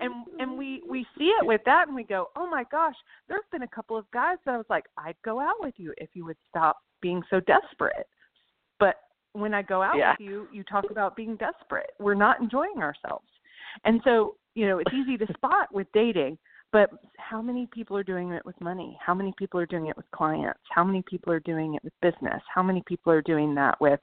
And 0.00 0.24
and 0.38 0.56
we 0.56 0.82
we 0.88 1.04
see 1.18 1.32
it 1.40 1.44
with 1.44 1.60
that, 1.66 1.88
and 1.88 1.96
we 1.96 2.04
go, 2.04 2.28
oh 2.36 2.48
my 2.48 2.64
gosh. 2.70 2.94
There's 3.28 3.42
been 3.50 3.62
a 3.62 3.68
couple 3.68 3.96
of 3.96 4.08
guys 4.12 4.36
that 4.46 4.54
I 4.54 4.56
was 4.56 4.66
like, 4.70 4.84
I'd 4.96 5.16
go 5.24 5.40
out 5.40 5.56
with 5.58 5.74
you 5.76 5.92
if 5.98 6.10
you 6.14 6.24
would 6.24 6.38
stop 6.48 6.78
being 7.02 7.22
so 7.28 7.40
desperate. 7.40 8.06
But 8.78 8.94
when 9.34 9.52
I 9.52 9.62
go 9.62 9.82
out 9.82 9.96
Yeah. 9.96 10.12
with 10.12 10.20
you, 10.20 10.48
you 10.50 10.64
talk 10.64 10.90
about 10.90 11.14
being 11.14 11.36
desperate. 11.36 11.92
We're 11.98 12.14
not 12.14 12.40
enjoying 12.40 12.78
ourselves. 12.78 13.28
And 13.84 14.00
so, 14.04 14.36
you 14.54 14.66
know, 14.66 14.78
it's 14.78 14.92
easy 14.94 15.18
to 15.18 15.26
spot 15.34 15.72
with 15.72 15.90
dating, 15.92 16.38
but 16.72 16.90
how 17.18 17.42
many 17.42 17.66
people 17.66 17.96
are 17.96 18.04
doing 18.04 18.30
it 18.30 18.44
with 18.46 18.58
money? 18.60 18.96
How 19.04 19.14
many 19.14 19.34
people 19.36 19.60
are 19.60 19.66
doing 19.66 19.88
it 19.88 19.96
with 19.96 20.10
clients? 20.12 20.60
How 20.70 20.84
many 20.84 21.02
people 21.02 21.32
are 21.32 21.40
doing 21.40 21.74
it 21.74 21.84
with 21.84 21.92
business? 22.00 22.42
How 22.52 22.62
many 22.62 22.82
people 22.86 23.12
are 23.12 23.22
doing 23.22 23.54
that 23.56 23.80
with, 23.80 24.00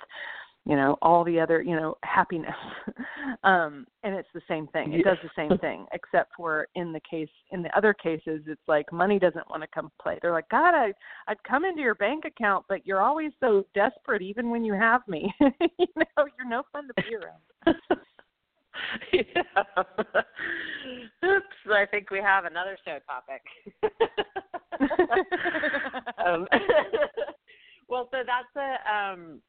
you 0.65 0.76
know, 0.76 0.95
all 1.02 1.24
the 1.24 1.39
other, 1.39 1.62
you 1.62 1.76
know, 1.76 1.95
happiness? 2.04 2.54
um, 3.43 3.88
and 4.04 4.13
it's 4.13 4.30
the 4.34 4.41
same 4.47 4.67
thing. 4.67 4.93
It 4.93 5.04
does 5.04 5.17
the 5.24 5.30
same 5.36 5.58
thing, 5.62 5.86
except 5.91 6.32
for 6.38 6.67
in 6.76 6.93
the 6.93 7.00
case, 7.00 7.30
in 7.52 7.63
the 7.63 7.76
other 7.76 7.93
cases, 7.93 8.41
it's 8.45 8.62
like 8.67 8.91
money 8.93 9.17
doesn't 9.17 9.50
want 9.50 9.63
to 9.63 9.67
come 9.74 9.91
play. 10.02 10.19
They're 10.21 10.32
like, 10.32 10.50
God, 10.50 10.76
I, 10.76 10.93
I'd 11.28 11.43
come 11.43 11.65
into 11.65 11.82
your 11.82 11.95
bank 11.95 12.26
account, 12.26 12.65
but 12.69 12.86
you're 12.86 13.02
always 13.02 13.32
so 13.39 13.65
desperate, 13.74 14.21
even 14.21 14.50
when 14.50 14.63
you 14.63 14.74
have 14.74 15.02
me. 15.08 15.34
you 15.39 15.88
know, 15.95 16.28
you're 16.38 16.47
no 16.47 16.63
fun 16.71 16.88
to 16.88 16.93
be 17.04 17.15
around. 17.15 17.41
yeah. 19.13 19.84
Oops, 21.26 21.45
I 21.71 21.86
think 21.89 22.12
we 22.12 22.19
have 22.19 22.45
another 22.45 22.78
show 22.86 23.00
topic. 23.08 23.41
um, 26.26 26.47
well, 27.89 28.08
so 28.12 28.19
that's 28.26 28.56
a 28.56 28.91
um, 28.93 29.41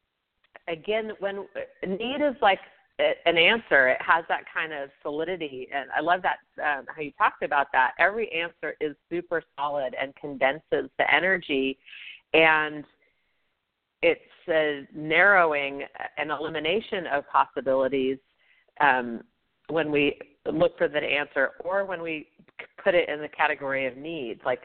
again 0.83 1.11
when 1.19 1.45
need 1.87 2.21
is 2.21 2.35
like 2.41 2.59
an 2.99 3.37
answer. 3.37 3.89
It 3.89 4.01
has 4.01 4.23
that 4.29 4.43
kind 4.53 4.71
of 4.71 4.89
solidity, 5.01 5.67
and 5.73 5.89
I 5.95 6.01
love 6.01 6.21
that 6.21 6.37
um, 6.61 6.85
how 6.93 7.01
you 7.01 7.11
talked 7.17 7.43
about 7.43 7.67
that. 7.73 7.93
Every 7.99 8.31
answer 8.31 8.75
is 8.79 8.95
super 9.09 9.41
solid 9.57 9.95
and 9.99 10.15
condenses 10.15 10.89
the 10.97 11.11
energy, 11.11 11.77
and 12.33 12.83
it's 14.01 14.21
a 14.49 14.87
narrowing 14.93 15.83
and 16.17 16.29
elimination 16.29 17.07
of 17.07 17.23
possibilities 17.29 18.17
um, 18.81 19.21
when 19.69 19.91
we 19.91 20.19
look 20.51 20.77
for 20.77 20.87
that 20.87 21.03
answer 21.03 21.51
or 21.63 21.85
when 21.85 22.01
we 22.01 22.27
put 22.83 22.93
it 22.93 23.07
in 23.07 23.21
the 23.21 23.29
category 23.29 23.87
of 23.87 23.95
needs. 23.95 24.41
Like 24.45 24.61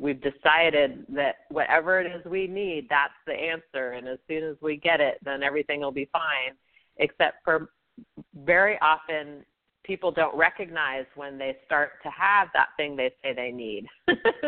we've 0.00 0.20
decided 0.20 1.04
that 1.10 1.36
whatever 1.50 2.00
it 2.00 2.10
is 2.10 2.24
we 2.24 2.46
need, 2.46 2.86
that's 2.88 3.12
the 3.26 3.34
answer. 3.34 3.92
And 3.92 4.08
as 4.08 4.18
soon 4.26 4.44
as 4.44 4.56
we 4.60 4.76
get 4.76 5.00
it, 5.00 5.18
then 5.24 5.42
everything 5.42 5.80
will 5.80 5.92
be 5.92 6.08
fine. 6.12 6.56
Except 6.96 7.36
for 7.44 7.70
very 8.34 8.78
often, 8.80 9.44
people 9.84 10.10
don't 10.10 10.36
recognize 10.36 11.04
when 11.16 11.38
they 11.38 11.56
start 11.66 11.92
to 12.02 12.10
have 12.10 12.48
that 12.54 12.68
thing 12.76 12.96
they 12.96 13.12
say 13.22 13.34
they 13.34 13.50
need. 13.50 13.86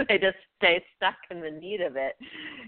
they 0.09 0.19
just 0.19 0.37
stay 0.57 0.83
stuck 0.97 1.17
in 1.31 1.41
the 1.41 1.51
need 1.51 1.81
of 1.81 1.97
it 1.97 2.17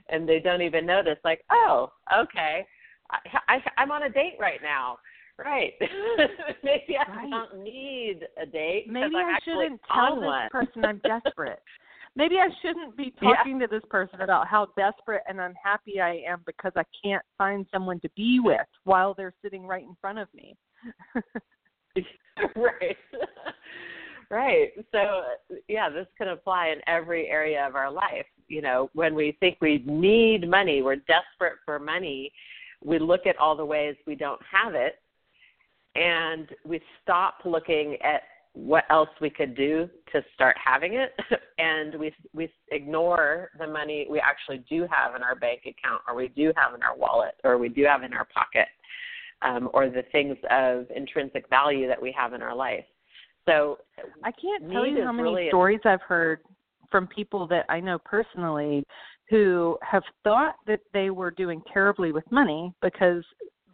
and 0.09 0.29
they 0.29 0.41
don't 0.41 0.63
even 0.63 0.85
notice, 0.85 1.19
like, 1.25 1.43
oh, 1.51 1.91
okay. 2.15 2.67
I, 3.11 3.19
I, 3.49 3.63
I'm 3.79 3.91
on 3.91 4.05
a 4.05 4.11
date 4.11 4.35
right 4.39 4.61
now. 4.63 4.99
Right. 5.39 5.73
Maybe 6.63 6.97
I 6.97 7.11
Right. 7.11 7.31
don't 7.31 7.63
need 7.63 8.21
a 8.41 8.47
date. 8.47 8.87
Maybe 8.89 9.17
I 9.17 9.33
actually 9.33 9.65
shouldn't 9.65 9.81
tell 9.93 10.21
this 10.21 10.51
person 10.51 10.85
I'm 10.85 11.01
desperate. 11.05 11.63
Maybe 12.17 12.39
I 12.39 12.49
shouldn't 12.63 12.97
be 12.97 13.13
Yeah. 13.21 13.37
talking 13.37 13.59
to 13.59 13.67
this 13.67 13.85
person 13.91 14.21
about 14.21 14.47
how 14.47 14.67
desperate 14.77 15.23
and 15.27 15.41
unhappy 15.41 16.01
I 16.01 16.17
am 16.27 16.43
because 16.47 16.73
I 16.77 16.85
can't 17.03 17.25
find 17.37 17.67
someone 17.71 17.99
to 18.01 18.09
be 18.11 18.41
with 18.41 18.67
while 18.85 19.15
they're 19.15 19.35
sitting 19.43 19.67
right 19.67 19.83
in 19.83 19.97
front 19.97 20.19
of 20.19 20.33
me. 20.33 20.57
right. 22.57 22.97
right. 24.31 24.73
So, 24.93 25.25
yeah, 25.69 25.91
this 25.91 26.07
can 26.17 26.29
apply 26.29 26.69
in 26.69 26.81
every 26.87 27.29
area 27.29 27.67
of 27.67 27.75
our 27.75 27.91
life. 27.91 28.27
You 28.47 28.63
know, 28.63 28.91
when 28.95 29.15
we 29.15 29.37
think 29.41 29.59
we 29.61 29.79
need 29.87 30.49
money, 30.49 30.83
we're 30.83 30.97
desperate 30.97 31.59
for 31.65 31.79
money, 31.79 32.33
we 32.83 32.99
look 32.99 33.27
at 33.27 33.39
all 33.39 33.57
the 33.57 33.65
ways 33.65 33.97
we 34.07 34.15
don't 34.15 34.43
have 34.43 34.75
it 34.75 35.01
and 35.95 36.49
we 36.65 36.81
stop 37.03 37.39
looking 37.45 37.97
at 38.03 38.23
what 38.55 38.85
else 38.89 39.09
we 39.21 39.29
could 39.29 39.57
do 39.57 39.89
to 40.13 40.23
start 40.33 40.57
having 40.65 40.95
it 40.95 41.13
and 41.59 41.95
we 41.97 42.15
we 42.33 42.49
ignore 42.71 43.51
the 43.59 43.67
money 43.67 44.07
we 44.09 44.21
actually 44.21 44.65
do 44.71 44.87
have 44.91 45.17
in 45.17 45.23
our 45.23 45.35
bank 45.35 45.63
account 45.63 46.01
or 46.09 46.15
we 46.15 46.29
do 46.29 46.53
have 46.57 46.73
in 46.73 46.83
our 46.83 46.97
wallet 46.97 47.35
or 47.43 47.59
we 47.59 47.69
do 47.69 47.85
have 47.85 48.05
in 48.05 48.15
our 48.15 48.27
pocket 48.33 48.69
um, 49.43 49.69
or 49.75 49.91
the 49.91 50.05
things 50.13 50.37
of 50.51 50.87
intrinsic 50.95 51.49
value 51.51 51.89
that 51.89 52.01
we 52.01 52.15
have 52.17 52.33
in 52.33 52.43
our 52.43 52.55
life 52.55 52.85
so 53.47 53.79
I 54.23 54.31
can't 54.31 54.71
tell 54.71 54.87
you 54.87 55.03
how 55.03 55.13
many 55.13 55.29
really 55.29 55.49
stories 55.49 55.81
I've 55.85 56.03
heard 56.03 56.41
from 56.91 57.09
people 57.09 57.47
that 57.49 57.67
I 57.69 57.81
know 57.81 57.99
personally 57.99 58.85
who 59.31 59.77
have 59.83 60.05
thought 60.23 60.55
that 60.67 60.81
they 60.93 61.11
were 61.11 61.31
doing 61.31 61.61
terribly 61.73 62.13
with 62.13 62.25
money 62.31 62.73
because 62.83 63.25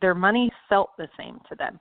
their 0.01 0.15
money 0.15 0.51
felt 0.69 0.91
the 0.97 1.09
same 1.19 1.39
to 1.49 1.55
them. 1.57 1.79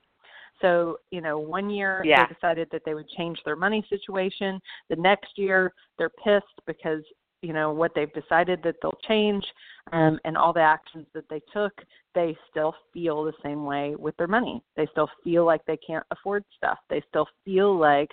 So, 0.61 0.99
you 1.11 1.21
know, 1.21 1.39
one 1.39 1.69
year 1.69 2.01
Yeah. 2.03 2.25
they 2.25 2.33
decided 2.33 2.69
that 2.71 2.83
they 2.85 2.93
would 2.93 3.09
change 3.09 3.41
their 3.43 3.55
money 3.55 3.85
situation. 3.89 4.61
The 4.89 4.95
next 4.95 5.37
year 5.37 5.73
they're 5.97 6.09
pissed 6.09 6.59
because, 6.65 7.03
you 7.41 7.53
know, 7.53 7.71
what 7.71 7.93
they've 7.95 8.11
decided 8.13 8.61
that 8.63 8.75
they'll 8.81 8.99
change 9.07 9.45
um, 9.91 10.19
and 10.25 10.37
all 10.37 10.53
the 10.53 10.59
actions 10.61 11.07
that 11.13 11.27
they 11.29 11.41
took, 11.53 11.73
they 12.13 12.37
still 12.49 12.75
feel 12.93 13.23
the 13.23 13.33
same 13.43 13.65
way 13.65 13.95
with 13.95 14.15
their 14.17 14.27
money. 14.27 14.61
They 14.75 14.87
still 14.87 15.09
feel 15.23 15.45
like 15.45 15.63
they 15.65 15.77
can't 15.77 16.05
afford 16.11 16.43
stuff. 16.55 16.79
They 16.89 17.01
still 17.07 17.27
feel 17.45 17.77
like 17.77 18.11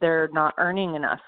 they're 0.00 0.28
not 0.32 0.54
earning 0.58 0.94
enough. 0.94 1.20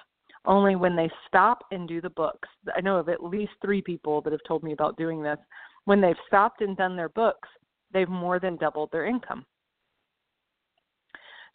Only 0.46 0.74
when 0.74 0.96
they 0.96 1.11
stop 1.26 1.64
and 1.70 1.87
do 1.87 2.00
the 2.00 2.11
books. 2.11 2.48
I 2.74 2.80
know 2.80 2.96
of 2.96 3.09
at 3.09 3.22
least 3.22 3.52
three 3.61 3.83
people 3.83 4.22
that 4.22 4.33
have 4.33 4.44
told 4.46 4.62
me 4.62 4.72
about 4.72 4.96
doing 4.96 5.22
this. 5.22 5.38
When 5.85 6.00
they've 6.00 6.16
stopped 6.28 6.62
and 6.62 6.76
done 6.76 6.96
their 6.96 7.11
books, 7.11 7.48
they've 7.92 8.09
more 8.09 8.38
than 8.38 8.56
doubled 8.56 8.90
their 8.90 9.06
income. 9.06 9.44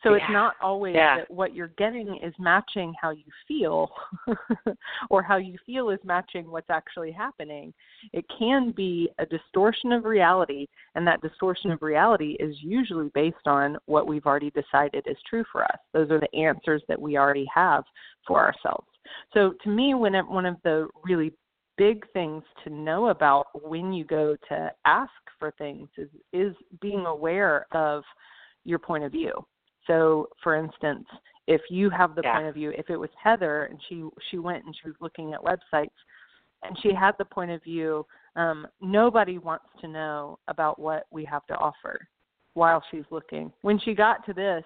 So 0.03 0.11
yeah. 0.11 0.17
it's 0.17 0.31
not 0.31 0.55
always 0.61 0.95
yeah. 0.95 1.17
that 1.19 1.31
what 1.31 1.55
you're 1.55 1.71
getting 1.77 2.19
is 2.23 2.33
matching 2.37 2.93
how 3.01 3.11
you 3.11 3.23
feel 3.47 3.89
or 5.09 5.23
how 5.23 5.37
you 5.37 5.57
feel 5.65 5.89
is 5.89 5.99
matching 6.03 6.49
what's 6.49 6.69
actually 6.69 7.11
happening. 7.11 7.73
It 8.13 8.25
can 8.37 8.71
be 8.71 9.09
a 9.19 9.25
distortion 9.25 9.91
of 9.91 10.05
reality, 10.05 10.67
and 10.95 11.07
that 11.07 11.21
distortion 11.21 11.71
of 11.71 11.81
reality 11.81 12.37
is 12.39 12.55
usually 12.61 13.09
based 13.15 13.47
on 13.47 13.77
what 13.85 14.07
we've 14.07 14.25
already 14.25 14.51
decided 14.51 15.05
is 15.07 15.17
true 15.29 15.43
for 15.51 15.63
us. 15.63 15.79
Those 15.93 16.11
are 16.11 16.19
the 16.19 16.35
answers 16.37 16.83
that 16.87 17.01
we 17.01 17.17
already 17.17 17.47
have 17.53 17.83
for 18.27 18.39
ourselves. 18.39 18.87
So 19.33 19.53
to 19.63 19.69
me, 19.69 19.93
when 19.93 20.15
it, 20.15 20.27
one 20.27 20.45
of 20.45 20.57
the 20.63 20.87
really 21.03 21.33
big 21.77 22.05
things 22.13 22.43
to 22.63 22.69
know 22.69 23.07
about 23.07 23.47
when 23.67 23.91
you 23.91 24.05
go 24.05 24.35
to 24.49 24.71
ask 24.85 25.11
for 25.39 25.51
things 25.57 25.89
is 25.97 26.09
is 26.31 26.55
being 26.81 27.05
aware 27.05 27.65
of 27.71 28.03
your 28.63 28.79
point 28.79 29.03
of 29.03 29.11
view. 29.11 29.31
So, 29.87 30.27
for 30.43 30.55
instance, 30.55 31.05
if 31.47 31.61
you 31.69 31.89
have 31.89 32.15
the 32.15 32.21
yeah. 32.23 32.35
point 32.35 32.47
of 32.47 32.55
view, 32.55 32.71
if 32.77 32.89
it 32.89 32.97
was 32.97 33.09
Heather 33.21 33.65
and 33.65 33.79
she 33.87 34.07
she 34.29 34.37
went 34.37 34.65
and 34.65 34.75
she 34.81 34.89
was 34.89 34.95
looking 34.99 35.33
at 35.33 35.41
websites 35.41 35.89
and 36.63 36.77
she 36.81 36.93
had 36.93 37.13
the 37.17 37.25
point 37.25 37.51
of 37.51 37.63
view, 37.63 38.05
um, 38.35 38.67
nobody 38.81 39.37
wants 39.37 39.67
to 39.81 39.87
know 39.87 40.39
about 40.47 40.79
what 40.79 41.05
we 41.11 41.23
have 41.25 41.45
to 41.47 41.55
offer 41.55 42.07
while 42.53 42.83
she's 42.89 43.03
looking. 43.11 43.51
When 43.61 43.79
she 43.79 43.93
got 43.93 44.25
to 44.25 44.33
this 44.33 44.63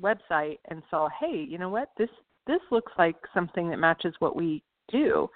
website 0.00 0.58
and 0.68 0.82
saw, 0.90 1.08
hey, 1.20 1.46
you 1.48 1.58
know 1.58 1.68
what, 1.68 1.90
this 1.96 2.10
this 2.46 2.60
looks 2.70 2.92
like 2.98 3.16
something 3.34 3.70
that 3.70 3.78
matches 3.78 4.14
what 4.18 4.36
we 4.36 4.62
do 4.90 5.28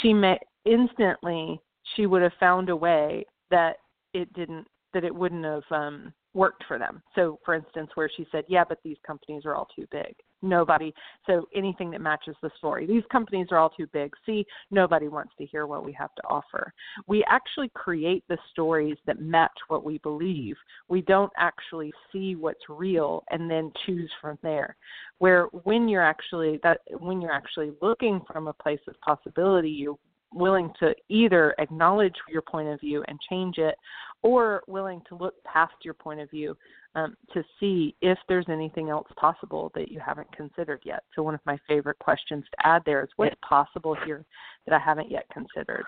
she 0.00 0.12
may 0.12 0.38
instantly 0.64 1.60
she 1.96 2.06
would 2.06 2.22
have 2.22 2.32
found 2.38 2.68
a 2.68 2.76
way 2.76 3.24
that 3.50 3.76
it 4.14 4.32
didn't 4.32 4.66
that 4.94 5.04
it 5.04 5.14
wouldn't 5.14 5.44
have 5.44 5.62
um 5.70 6.12
worked 6.34 6.64
for 6.66 6.78
them. 6.78 7.02
So 7.14 7.38
for 7.44 7.54
instance 7.54 7.90
where 7.94 8.10
she 8.14 8.26
said, 8.32 8.44
"Yeah, 8.48 8.64
but 8.68 8.78
these 8.82 8.98
companies 9.06 9.44
are 9.44 9.54
all 9.54 9.68
too 9.74 9.86
big." 9.90 10.14
Nobody 10.44 10.92
so 11.26 11.48
anything 11.54 11.90
that 11.92 12.00
matches 12.00 12.36
the 12.42 12.50
story. 12.58 12.84
These 12.84 13.04
companies 13.12 13.48
are 13.52 13.58
all 13.58 13.70
too 13.70 13.86
big. 13.92 14.12
See, 14.26 14.44
nobody 14.70 15.08
wants 15.08 15.32
to 15.38 15.46
hear 15.46 15.66
what 15.66 15.84
we 15.84 15.92
have 15.92 16.12
to 16.16 16.22
offer. 16.24 16.72
We 17.06 17.22
actually 17.28 17.68
create 17.74 18.24
the 18.28 18.38
stories 18.50 18.96
that 19.06 19.20
match 19.20 19.56
what 19.68 19.84
we 19.84 19.98
believe. 19.98 20.56
We 20.88 21.02
don't 21.02 21.32
actually 21.36 21.92
see 22.12 22.34
what's 22.34 22.68
real 22.68 23.22
and 23.30 23.48
then 23.48 23.72
choose 23.86 24.10
from 24.20 24.38
there. 24.42 24.76
Where 25.18 25.44
when 25.64 25.88
you're 25.88 26.02
actually 26.02 26.58
that 26.64 26.80
when 26.98 27.20
you're 27.20 27.32
actually 27.32 27.72
looking 27.80 28.20
from 28.26 28.48
a 28.48 28.52
place 28.52 28.80
of 28.88 29.00
possibility, 29.00 29.70
you're 29.70 29.98
willing 30.34 30.72
to 30.80 30.94
either 31.08 31.54
acknowledge 31.58 32.14
your 32.28 32.42
point 32.42 32.68
of 32.68 32.80
view 32.80 33.04
and 33.08 33.18
change 33.28 33.58
it 33.58 33.74
or 34.22 34.62
willing 34.66 35.02
to 35.08 35.16
look 35.16 35.34
past 35.44 35.74
your 35.82 35.94
point 35.94 36.20
of 36.20 36.30
view 36.30 36.56
um, 36.94 37.16
to 37.32 37.42
see 37.58 37.94
if 38.02 38.18
there's 38.28 38.46
anything 38.48 38.90
else 38.90 39.08
possible 39.16 39.72
that 39.74 39.90
you 39.90 40.00
haven't 40.04 40.30
considered 40.36 40.80
yet. 40.84 41.02
So, 41.14 41.22
one 41.22 41.34
of 41.34 41.40
my 41.46 41.58
favorite 41.66 41.98
questions 41.98 42.44
to 42.50 42.66
add 42.66 42.82
there 42.84 43.02
is 43.02 43.08
what's 43.16 43.34
possible 43.46 43.96
here 44.04 44.24
that 44.66 44.74
I 44.74 44.78
haven't 44.78 45.10
yet 45.10 45.26
considered? 45.32 45.84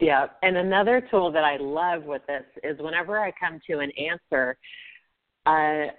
Yeah, 0.00 0.26
and 0.42 0.56
another 0.56 1.02
tool 1.10 1.32
that 1.32 1.44
I 1.44 1.56
love 1.56 2.04
with 2.04 2.22
this 2.28 2.44
is 2.62 2.78
whenever 2.78 3.18
I 3.18 3.32
come 3.32 3.60
to 3.68 3.78
an 3.80 3.90
answer, 3.98 4.56
uh, 5.46 5.90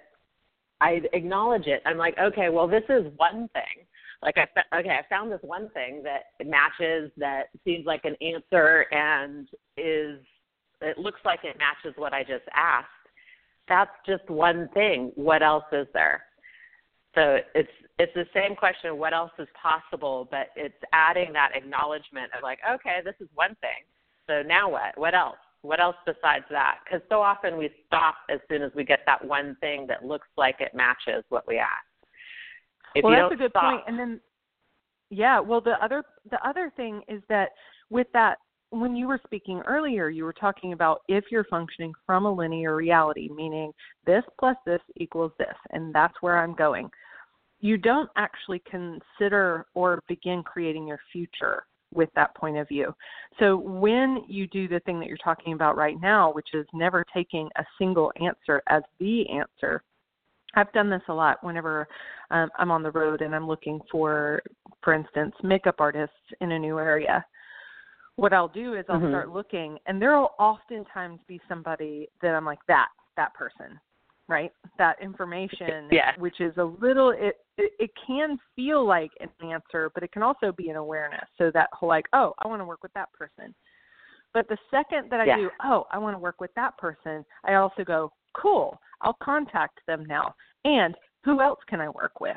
I 0.80 1.02
acknowledge 1.12 1.66
it. 1.66 1.82
I'm 1.84 1.98
like, 1.98 2.16
okay, 2.18 2.48
well, 2.48 2.66
this 2.66 2.84
is 2.88 3.12
one 3.16 3.48
thing 3.52 3.84
like 4.22 4.36
I 4.36 4.78
okay, 4.78 4.90
I 4.90 5.08
found 5.08 5.32
this 5.32 5.40
one 5.42 5.70
thing 5.70 6.02
that 6.02 6.24
matches 6.44 7.10
that 7.16 7.44
seems 7.64 7.86
like 7.86 8.04
an 8.04 8.16
answer 8.20 8.86
and 8.92 9.48
is 9.76 10.18
it 10.82 10.98
looks 10.98 11.20
like 11.24 11.40
it 11.44 11.56
matches 11.58 11.94
what 11.96 12.12
I 12.12 12.22
just 12.22 12.44
asked. 12.54 12.88
That's 13.68 13.90
just 14.06 14.28
one 14.28 14.68
thing. 14.74 15.12
What 15.14 15.42
else 15.42 15.64
is 15.72 15.86
there? 15.94 16.24
So 17.14 17.38
it's 17.54 17.70
it's 17.98 18.12
the 18.14 18.26
same 18.34 18.56
question. 18.56 18.98
What 18.98 19.12
else 19.12 19.32
is 19.38 19.48
possible? 19.60 20.28
But 20.30 20.48
it's 20.56 20.74
adding 20.92 21.32
that 21.32 21.52
acknowledgement 21.54 22.30
of 22.36 22.42
like, 22.42 22.58
okay, 22.68 23.00
this 23.04 23.14
is 23.20 23.28
one 23.34 23.56
thing. 23.60 23.84
So 24.26 24.42
now 24.42 24.70
what? 24.70 24.96
What 24.96 25.14
else? 25.14 25.36
What 25.62 25.80
else 25.80 25.96
besides 26.06 26.46
that? 26.50 26.78
Because 26.84 27.02
so 27.10 27.20
often 27.20 27.58
we 27.58 27.70
stop 27.86 28.14
as 28.30 28.40
soon 28.48 28.62
as 28.62 28.72
we 28.74 28.84
get 28.84 29.00
that 29.06 29.22
one 29.22 29.56
thing 29.60 29.86
that 29.88 30.04
looks 30.04 30.28
like 30.36 30.56
it 30.60 30.72
matches 30.74 31.24
what 31.28 31.46
we 31.46 31.58
asked. 31.58 31.89
If 32.94 33.04
well, 33.04 33.12
that's 33.12 33.34
a 33.34 33.36
good 33.36 33.50
stop, 33.50 33.62
point. 33.62 33.84
And 33.86 33.98
then, 33.98 34.20
yeah, 35.10 35.40
well, 35.40 35.60
the 35.60 35.82
other 35.82 36.04
the 36.30 36.38
other 36.46 36.72
thing 36.76 37.02
is 37.08 37.22
that 37.28 37.50
with 37.90 38.06
that, 38.12 38.38
when 38.70 38.94
you 38.94 39.08
were 39.08 39.20
speaking 39.24 39.60
earlier, 39.66 40.08
you 40.08 40.24
were 40.24 40.32
talking 40.32 40.72
about 40.72 41.00
if 41.08 41.24
you're 41.30 41.44
functioning 41.44 41.92
from 42.06 42.24
a 42.24 42.32
linear 42.32 42.76
reality, 42.76 43.28
meaning 43.34 43.72
this 44.06 44.22
plus 44.38 44.56
this 44.64 44.80
equals 44.96 45.32
this, 45.38 45.56
and 45.70 45.94
that's 45.94 46.14
where 46.20 46.38
I'm 46.38 46.54
going. 46.54 46.88
You 47.60 47.76
don't 47.76 48.08
actually 48.16 48.62
consider 48.70 49.66
or 49.74 50.02
begin 50.08 50.42
creating 50.42 50.86
your 50.86 51.00
future 51.12 51.64
with 51.92 52.08
that 52.14 52.34
point 52.36 52.56
of 52.56 52.68
view. 52.68 52.94
So 53.38 53.56
when 53.56 54.24
you 54.28 54.46
do 54.46 54.68
the 54.68 54.80
thing 54.80 55.00
that 55.00 55.08
you're 55.08 55.18
talking 55.18 55.52
about 55.52 55.76
right 55.76 56.00
now, 56.00 56.32
which 56.32 56.48
is 56.54 56.66
never 56.72 57.04
taking 57.12 57.48
a 57.56 57.64
single 57.78 58.12
answer 58.20 58.62
as 58.68 58.82
the 58.98 59.28
answer, 59.28 59.82
I've 60.54 60.72
done 60.72 60.90
this 60.90 61.02
a 61.08 61.14
lot 61.14 61.42
whenever 61.42 61.86
um, 62.30 62.50
I'm 62.58 62.70
on 62.70 62.82
the 62.82 62.90
road 62.90 63.22
and 63.22 63.34
I'm 63.34 63.46
looking 63.46 63.80
for, 63.90 64.42
for 64.82 64.94
instance, 64.94 65.34
makeup 65.42 65.76
artists 65.78 66.16
in 66.40 66.52
a 66.52 66.58
new 66.58 66.78
area. 66.78 67.24
What 68.16 68.32
I'll 68.32 68.48
do 68.48 68.74
is 68.74 68.84
I'll 68.88 68.98
mm-hmm. 68.98 69.10
start 69.10 69.30
looking, 69.30 69.78
and 69.86 70.02
there 70.02 70.18
will 70.18 70.32
oftentimes 70.38 71.20
be 71.26 71.40
somebody 71.48 72.08
that 72.20 72.34
I'm 72.34 72.44
like 72.44 72.58
that 72.68 72.88
that 73.16 73.32
person, 73.34 73.80
right? 74.28 74.52
That 74.76 75.00
information, 75.00 75.88
yeah. 75.90 76.12
which 76.18 76.40
is 76.40 76.54
a 76.58 76.64
little 76.64 77.10
it, 77.10 77.36
it 77.56 77.72
it 77.78 77.90
can 78.06 78.38
feel 78.56 78.86
like 78.86 79.12
an 79.20 79.28
answer, 79.48 79.90
but 79.94 80.02
it 80.02 80.12
can 80.12 80.22
also 80.22 80.52
be 80.52 80.68
an 80.68 80.76
awareness. 80.76 81.24
So 81.38 81.50
that 81.54 81.70
whole 81.72 81.88
like, 81.88 82.06
oh, 82.12 82.34
I 82.44 82.48
want 82.48 82.60
to 82.60 82.66
work 82.66 82.82
with 82.82 82.92
that 82.94 83.10
person. 83.12 83.54
But 84.34 84.48
the 84.48 84.58
second 84.70 85.10
that 85.10 85.20
I 85.20 85.24
yeah. 85.24 85.36
do, 85.36 85.50
oh, 85.64 85.86
I 85.90 85.98
want 85.98 86.14
to 86.14 86.18
work 86.18 86.40
with 86.40 86.54
that 86.56 86.76
person, 86.78 87.24
I 87.44 87.54
also 87.54 87.84
go, 87.84 88.12
cool, 88.34 88.78
I'll 89.00 89.16
contact 89.22 89.80
them 89.86 90.04
now. 90.06 90.34
And 90.64 90.94
who 91.24 91.40
else 91.40 91.60
can 91.68 91.80
I 91.80 91.88
work 91.88 92.20
with? 92.20 92.36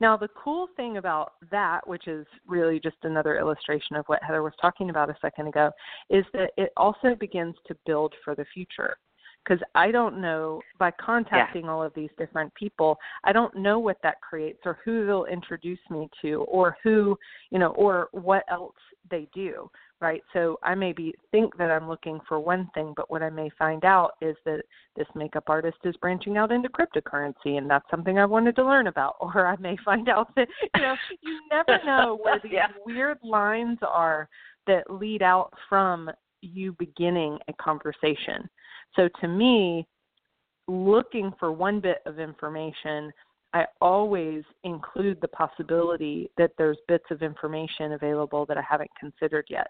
Now, 0.00 0.16
the 0.16 0.28
cool 0.28 0.68
thing 0.76 0.96
about 0.96 1.34
that, 1.50 1.86
which 1.86 2.08
is 2.08 2.26
really 2.46 2.80
just 2.80 2.96
another 3.02 3.38
illustration 3.38 3.96
of 3.96 4.04
what 4.06 4.22
Heather 4.22 4.42
was 4.42 4.52
talking 4.60 4.90
about 4.90 5.08
a 5.08 5.16
second 5.20 5.46
ago, 5.48 5.70
is 6.10 6.24
that 6.32 6.50
it 6.56 6.72
also 6.76 7.14
begins 7.14 7.54
to 7.66 7.76
build 7.86 8.12
for 8.24 8.34
the 8.34 8.44
future. 8.52 8.96
Because 9.44 9.62
I 9.74 9.90
don't 9.90 10.22
know, 10.22 10.62
by 10.78 10.90
contacting 10.92 11.66
yeah. 11.66 11.70
all 11.70 11.82
of 11.82 11.92
these 11.94 12.08
different 12.16 12.52
people, 12.54 12.96
I 13.24 13.32
don't 13.32 13.54
know 13.54 13.78
what 13.78 13.98
that 14.02 14.20
creates 14.22 14.60
or 14.64 14.78
who 14.84 15.06
they'll 15.06 15.26
introduce 15.26 15.78
me 15.90 16.08
to 16.22 16.44
or 16.48 16.78
who, 16.82 17.16
you 17.50 17.58
know, 17.58 17.72
or 17.72 18.08
what 18.12 18.44
else 18.50 18.74
they 19.10 19.28
do 19.34 19.70
right? 20.04 20.22
So 20.34 20.58
I 20.62 20.74
maybe 20.74 21.14
think 21.30 21.56
that 21.56 21.70
I'm 21.70 21.88
looking 21.88 22.20
for 22.28 22.38
one 22.38 22.68
thing, 22.74 22.92
but 22.94 23.10
what 23.10 23.22
I 23.22 23.30
may 23.30 23.48
find 23.58 23.86
out 23.86 24.12
is 24.20 24.36
that 24.44 24.60
this 24.96 25.06
makeup 25.14 25.44
artist 25.46 25.78
is 25.84 25.96
branching 25.96 26.36
out 26.36 26.52
into 26.52 26.68
cryptocurrency, 26.68 27.56
and 27.56 27.70
that's 27.70 27.88
something 27.90 28.18
I 28.18 28.26
wanted 28.26 28.54
to 28.56 28.64
learn 28.64 28.86
about. 28.86 29.16
Or 29.34 29.46
I 29.46 29.56
may 29.56 29.78
find 29.82 30.10
out 30.10 30.28
that 30.36 30.46
you 30.74 30.82
know 30.82 30.94
you 31.22 31.40
never 31.50 31.82
know 31.86 32.18
where 32.22 32.38
these 32.42 32.52
yeah. 32.52 32.66
weird 32.84 33.16
lines 33.24 33.78
are 33.82 34.28
that 34.66 34.90
lead 34.90 35.22
out 35.22 35.50
from 35.68 36.10
you 36.42 36.72
beginning 36.78 37.38
a 37.48 37.54
conversation. 37.54 38.48
So 38.94 39.08
to 39.22 39.28
me, 39.28 39.86
looking 40.68 41.32
for 41.40 41.50
one 41.50 41.80
bit 41.80 41.98
of 42.04 42.18
information 42.18 43.10
I 43.54 43.66
always 43.80 44.42
include 44.64 45.20
the 45.20 45.28
possibility 45.28 46.28
that 46.36 46.50
there's 46.58 46.78
bits 46.88 47.04
of 47.10 47.22
information 47.22 47.92
available 47.92 48.44
that 48.46 48.58
I 48.58 48.62
haven't 48.68 48.90
considered 49.00 49.46
yet. 49.48 49.68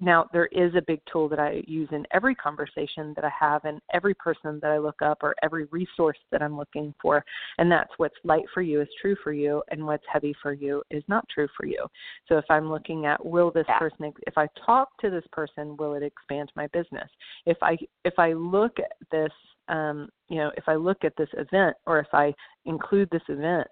Now, 0.00 0.26
there 0.32 0.46
is 0.46 0.74
a 0.74 0.82
big 0.82 1.00
tool 1.10 1.28
that 1.28 1.38
I 1.38 1.62
use 1.66 1.88
in 1.92 2.04
every 2.12 2.34
conversation 2.34 3.12
that 3.14 3.24
I 3.24 3.30
have 3.38 3.64
and 3.64 3.80
every 3.92 4.14
person 4.14 4.58
that 4.60 4.70
I 4.70 4.78
look 4.78 5.00
up 5.02 5.18
or 5.22 5.34
every 5.42 5.64
resource 5.66 6.18
that 6.30 6.42
I'm 6.42 6.56
looking 6.56 6.94
for. 7.00 7.24
And 7.58 7.70
that's 7.70 7.90
what's 7.96 8.14
light 8.24 8.44
for 8.52 8.60
you 8.60 8.80
is 8.80 8.88
true 9.00 9.16
for 9.22 9.32
you 9.32 9.62
and 9.70 9.84
what's 9.84 10.04
heavy 10.12 10.34
for 10.42 10.52
you 10.52 10.82
is 10.90 11.04
not 11.08 11.28
true 11.28 11.48
for 11.56 11.66
you. 11.66 11.86
So 12.28 12.38
if 12.38 12.44
I'm 12.50 12.70
looking 12.70 13.06
at 13.06 13.24
will 13.24 13.50
this 13.50 13.66
yeah. 13.68 13.78
person 13.78 14.12
if 14.26 14.36
I 14.36 14.48
talk 14.66 14.88
to 15.00 15.10
this 15.10 15.24
person, 15.32 15.76
will 15.76 15.94
it 15.94 16.02
expand 16.02 16.50
my 16.56 16.66
business? 16.68 17.08
If 17.46 17.56
I 17.62 17.76
if 18.04 18.18
I 18.18 18.32
look 18.32 18.78
at 18.78 18.92
this 19.10 19.32
um, 19.68 20.08
you 20.28 20.36
know, 20.36 20.50
if 20.56 20.64
I 20.66 20.74
look 20.74 21.04
at 21.04 21.16
this 21.16 21.28
event 21.34 21.76
or 21.86 21.98
if 21.98 22.08
I 22.12 22.34
include 22.64 23.08
this 23.10 23.22
event 23.28 23.66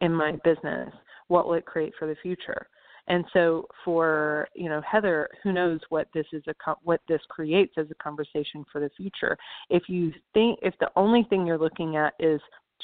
in 0.00 0.12
my 0.12 0.32
business, 0.44 0.92
what 1.28 1.46
will 1.46 1.54
it 1.54 1.66
create 1.66 1.92
for 1.98 2.06
the 2.06 2.16
future? 2.22 2.66
And 3.08 3.24
so 3.32 3.66
for 3.84 4.48
you 4.54 4.68
know 4.68 4.80
Heather, 4.88 5.28
who 5.42 5.52
knows 5.52 5.80
what 5.88 6.06
this 6.14 6.26
is 6.32 6.42
a 6.46 6.74
what 6.82 7.00
this 7.08 7.20
creates 7.28 7.74
as 7.76 7.86
a 7.90 8.02
conversation 8.02 8.64
for 8.70 8.80
the 8.80 8.90
future. 8.96 9.36
If 9.70 9.88
you 9.88 10.12
think 10.34 10.60
if 10.62 10.74
the 10.78 10.90
only 10.94 11.24
thing 11.28 11.44
you're 11.44 11.58
looking 11.58 11.96
at 11.96 12.14
is 12.20 12.40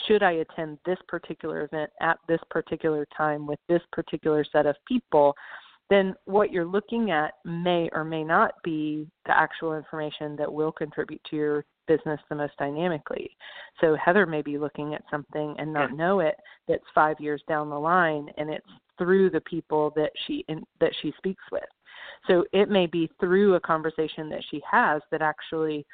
should 0.07 0.23
I 0.23 0.33
attend 0.33 0.79
this 0.85 0.99
particular 1.09 1.65
event 1.65 1.91
at 2.01 2.19
this 2.29 2.41
particular 2.51 3.07
time 3.17 3.47
with 3.47 3.59
this 3.69 3.83
particular 3.93 4.45
set 4.51 4.67
of 4.67 4.77
people, 4.87 5.35
then 5.91 6.15
what 6.25 6.53
you're 6.53 6.65
looking 6.65 7.11
at 7.11 7.35
may 7.45 7.89
or 7.93 8.05
may 8.05 8.23
not 8.23 8.53
be 8.63 9.09
the 9.27 9.37
actual 9.37 9.77
information 9.77 10.37
that 10.37 10.53
will 10.53 10.73
contribute 10.73 11.21
to 11.31 11.37
your 11.37 11.65
business 11.89 12.21
the 12.29 12.37
most 12.37 12.53
dynamically. 12.59 13.31
So 13.81 13.97
Heather 13.97 14.27
may 14.27 14.43
be 14.43 14.59
looking 14.59 14.95
at 14.95 15.03
something 15.11 15.57
and 15.59 15.73
not 15.73 15.97
know 15.97 16.21
it 16.21 16.37
that's 16.69 16.85
5 16.95 17.19
years 17.19 17.43
down 17.49 17.71
the 17.71 17.79
line 17.79 18.29
and 18.37 18.51
it's 18.51 18.67
through 18.99 19.31
the 19.31 19.41
people 19.41 19.93
that 19.97 20.11
she 20.27 20.45
in, 20.49 20.63
that 20.81 20.93
she 21.03 21.13
speaks 21.19 21.43
with. 21.51 21.65
So 22.27 22.45
it 22.53 22.69
may 22.69 22.87
be 22.87 23.11
through 23.19 23.55
a 23.55 23.61
conversation 23.61 24.29
that 24.31 24.45
she 24.51 24.63
has 24.71 25.03
that 25.11 25.23
actually 25.23 25.85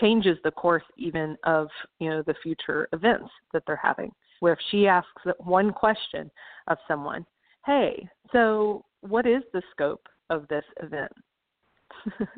changes 0.00 0.38
the 0.44 0.50
course 0.50 0.82
even 0.96 1.36
of 1.44 1.68
you 1.98 2.08
know 2.08 2.22
the 2.22 2.34
future 2.42 2.88
events 2.92 3.30
that 3.52 3.62
they're 3.66 3.76
having 3.76 4.10
where 4.40 4.54
if 4.54 4.58
she 4.70 4.86
asks 4.86 5.22
one 5.38 5.72
question 5.72 6.30
of 6.68 6.78
someone 6.88 7.24
hey 7.66 8.08
so 8.32 8.84
what 9.00 9.26
is 9.26 9.42
the 9.52 9.62
scope 9.72 10.06
of 10.30 10.48
this 10.48 10.64
event 10.82 11.12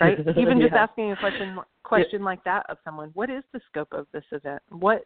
right? 0.00 0.18
Even 0.38 0.60
just 0.60 0.74
asking 0.74 1.12
a 1.12 1.16
question 1.16 1.58
question 1.82 2.24
like 2.24 2.42
that 2.42 2.66
of 2.68 2.78
someone 2.84 3.10
what 3.14 3.30
is 3.30 3.44
the 3.52 3.60
scope 3.68 3.92
of 3.92 4.06
this 4.12 4.24
event? 4.32 4.62
What 4.70 5.02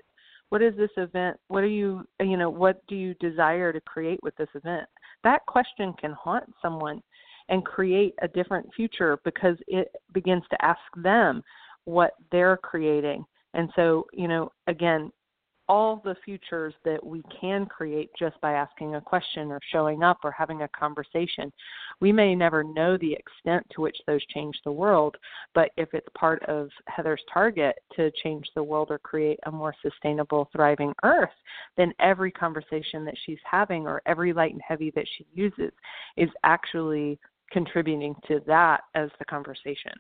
what 0.49 0.63
is 0.63 0.75
this 0.77 0.91
event? 0.97 1.37
What 1.49 1.63
are 1.63 1.69
you 1.69 2.05
you 2.21 2.37
know 2.37 2.51
what 2.51 2.87
do 2.87 2.95
you 2.97 3.15
desire 3.15 3.73
to 3.73 3.81
create 3.81 4.21
with 4.23 4.37
this 4.37 4.49
event? 4.55 4.87
That 5.25 5.45
question 5.47 5.93
can 6.01 6.13
haunt 6.13 6.45
someone 6.63 7.03
and 7.49 7.65
create 7.65 8.15
a 8.23 8.29
different 8.29 8.69
future 8.75 9.19
because 9.25 9.57
it 9.67 9.89
begins 10.13 10.45
to 10.51 10.65
ask 10.65 10.81
them 10.97 11.43
what 11.85 12.13
they're 12.31 12.57
creating. 12.57 13.25
And 13.55 13.69
so, 13.75 14.07
you 14.13 14.29
know, 14.29 14.53
again, 14.69 15.11
all 15.71 16.03
the 16.05 16.17
futures 16.25 16.75
that 16.85 17.05
we 17.07 17.23
can 17.41 17.65
create 17.65 18.11
just 18.19 18.35
by 18.41 18.55
asking 18.55 18.97
a 18.97 19.01
question 19.01 19.53
or 19.53 19.61
showing 19.71 20.03
up 20.03 20.19
or 20.25 20.33
having 20.33 20.63
a 20.63 20.69
conversation. 20.69 21.53
We 22.01 22.11
may 22.11 22.35
never 22.35 22.65
know 22.65 22.99
the 22.99 23.13
extent 23.13 23.65
to 23.77 23.81
which 23.81 23.97
those 24.05 24.27
change 24.35 24.59
the 24.65 24.73
world, 24.73 25.17
but 25.55 25.71
if 25.77 25.95
it's 25.95 26.09
part 26.19 26.43
of 26.47 26.71
Heather's 26.89 27.23
target 27.33 27.77
to 27.95 28.11
change 28.21 28.49
the 28.57 28.65
world 28.65 28.89
or 28.91 28.99
create 28.99 29.39
a 29.47 29.53
more 29.53 29.73
sustainable, 29.81 30.51
thriving 30.53 30.93
earth, 31.05 31.31
then 31.77 31.95
every 32.01 32.33
conversation 32.33 33.05
that 33.05 33.15
she's 33.25 33.39
having 33.49 33.87
or 33.87 34.03
every 34.07 34.33
light 34.33 34.53
and 34.53 34.63
heavy 34.67 34.91
that 34.97 35.07
she 35.17 35.25
uses 35.35 35.71
is 36.17 36.31
actually 36.43 37.17
contributing 37.53 38.17
to 38.27 38.41
that 38.49 38.81
as 38.97 39.09
the 39.21 39.25
conversation 39.25 39.93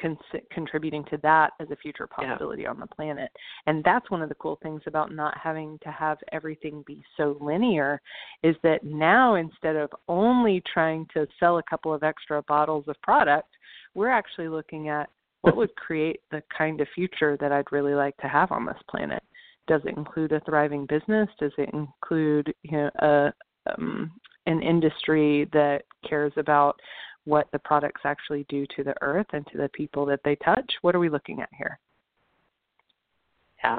con- 0.00 0.18
contributing 0.50 1.04
to 1.10 1.18
that 1.22 1.50
as 1.60 1.70
a 1.70 1.76
future 1.76 2.06
possibility 2.06 2.62
yeah. 2.62 2.70
on 2.70 2.80
the 2.80 2.86
planet. 2.86 3.30
And 3.66 3.82
that's 3.84 4.10
one 4.10 4.22
of 4.22 4.28
the 4.28 4.34
cool 4.36 4.58
things 4.62 4.82
about 4.86 5.12
not 5.12 5.36
having 5.36 5.78
to 5.82 5.90
have 5.90 6.18
everything 6.32 6.84
be 6.86 7.02
so 7.16 7.36
linear 7.40 8.00
is 8.42 8.56
that 8.62 8.84
now 8.84 9.34
instead 9.34 9.76
of 9.76 9.90
only 10.08 10.62
trying 10.72 11.06
to 11.14 11.26
sell 11.38 11.58
a 11.58 11.62
couple 11.62 11.92
of 11.92 12.02
extra 12.02 12.42
bottles 12.42 12.84
of 12.88 13.00
product 13.02 13.48
we're 13.94 14.10
actually 14.10 14.48
looking 14.48 14.88
at 14.88 15.08
what 15.42 15.56
would 15.56 15.74
create 15.76 16.20
the 16.30 16.42
kind 16.56 16.80
of 16.80 16.88
future 16.94 17.36
that 17.40 17.52
I'd 17.52 17.70
really 17.70 17.94
like 17.94 18.16
to 18.18 18.28
have 18.28 18.50
on 18.50 18.66
this 18.66 18.76
planet. 18.88 19.22
Does 19.66 19.82
it 19.84 19.96
include 19.96 20.32
a 20.32 20.40
thriving 20.40 20.86
business? 20.86 21.28
Does 21.38 21.52
it 21.58 21.70
include 21.72 22.52
you 22.62 22.72
know 22.72 22.90
a 23.00 23.32
um, 23.70 24.12
an 24.46 24.62
industry 24.62 25.48
that 25.52 25.82
cares 26.06 26.32
about 26.36 26.78
what 27.24 27.48
the 27.52 27.58
products 27.58 28.02
actually 28.04 28.44
do 28.48 28.66
to 28.76 28.84
the 28.84 28.94
earth 29.00 29.26
and 29.32 29.46
to 29.48 29.58
the 29.58 29.68
people 29.70 30.04
that 30.06 30.20
they 30.24 30.36
touch. 30.36 30.70
What 30.82 30.94
are 30.94 30.98
we 30.98 31.08
looking 31.08 31.40
at 31.40 31.48
here? 31.56 31.78
Yeah. 33.62 33.78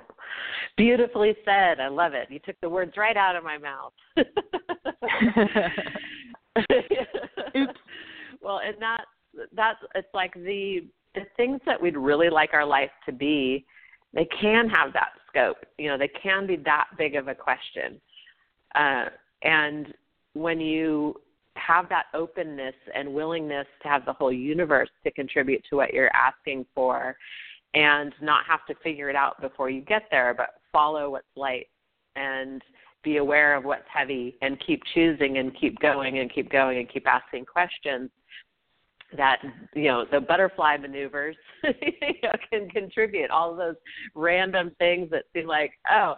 Beautifully 0.77 1.35
said. 1.45 1.79
I 1.79 1.87
love 1.87 2.13
it. 2.13 2.29
You 2.31 2.39
took 2.39 2.59
the 2.61 2.69
words 2.69 2.93
right 2.97 3.15
out 3.15 3.35
of 3.35 3.43
my 3.43 3.57
mouth. 3.57 3.93
Oops. 7.55 7.79
Well, 8.41 8.59
and 8.65 8.75
that 8.79 9.05
that's 9.55 9.79
it's 9.93 10.07
like 10.13 10.33
the 10.33 10.87
the 11.13 11.21
things 11.37 11.59
that 11.65 11.81
we'd 11.81 11.97
really 11.97 12.29
like 12.29 12.53
our 12.53 12.65
life 12.65 12.91
to 13.05 13.11
be, 13.11 13.65
they 14.13 14.27
can 14.41 14.69
have 14.69 14.91
that 14.93 15.09
scope. 15.27 15.57
You 15.77 15.89
know, 15.89 15.97
they 15.97 16.09
can 16.09 16.45
be 16.45 16.57
that 16.57 16.87
big 16.97 17.15
of 17.15 17.27
a 17.27 17.35
question. 17.35 18.01
Uh, 18.75 19.05
and 19.43 19.93
when 20.33 20.59
you 20.59 21.15
have 21.55 21.89
that 21.89 22.05
openness 22.13 22.75
and 22.93 23.13
willingness 23.13 23.67
to 23.81 23.87
have 23.87 24.05
the 24.05 24.13
whole 24.13 24.31
universe 24.31 24.89
to 25.03 25.11
contribute 25.11 25.63
to 25.69 25.75
what 25.75 25.93
you're 25.93 26.11
asking 26.15 26.65
for 26.75 27.15
and 27.73 28.13
not 28.21 28.45
have 28.47 28.65
to 28.67 28.75
figure 28.83 29.09
it 29.09 29.15
out 29.15 29.39
before 29.41 29.69
you 29.69 29.81
get 29.81 30.03
there, 30.11 30.33
but 30.35 30.61
follow 30.71 31.11
what's 31.11 31.25
light 31.35 31.67
and 32.15 32.61
be 33.03 33.17
aware 33.17 33.55
of 33.55 33.63
what's 33.65 33.83
heavy 33.93 34.35
and 34.41 34.57
keep 34.65 34.81
choosing 34.93 35.37
and 35.37 35.57
keep 35.59 35.79
going 35.79 36.19
and 36.19 36.33
keep 36.33 36.51
going 36.51 36.79
and 36.79 36.91
keep 36.91 37.05
asking 37.07 37.45
questions 37.45 38.09
that 39.15 39.37
you 39.75 39.87
know 39.87 40.03
the 40.11 40.19
butterfly 40.19 40.75
maneuvers 40.77 41.35
you 41.63 42.13
know, 42.23 42.31
can 42.49 42.67
contribute 42.69 43.29
all 43.29 43.55
those 43.55 43.75
random 44.15 44.71
things 44.79 45.09
that 45.11 45.25
seem 45.33 45.45
like 45.45 45.71
oh 45.91 46.15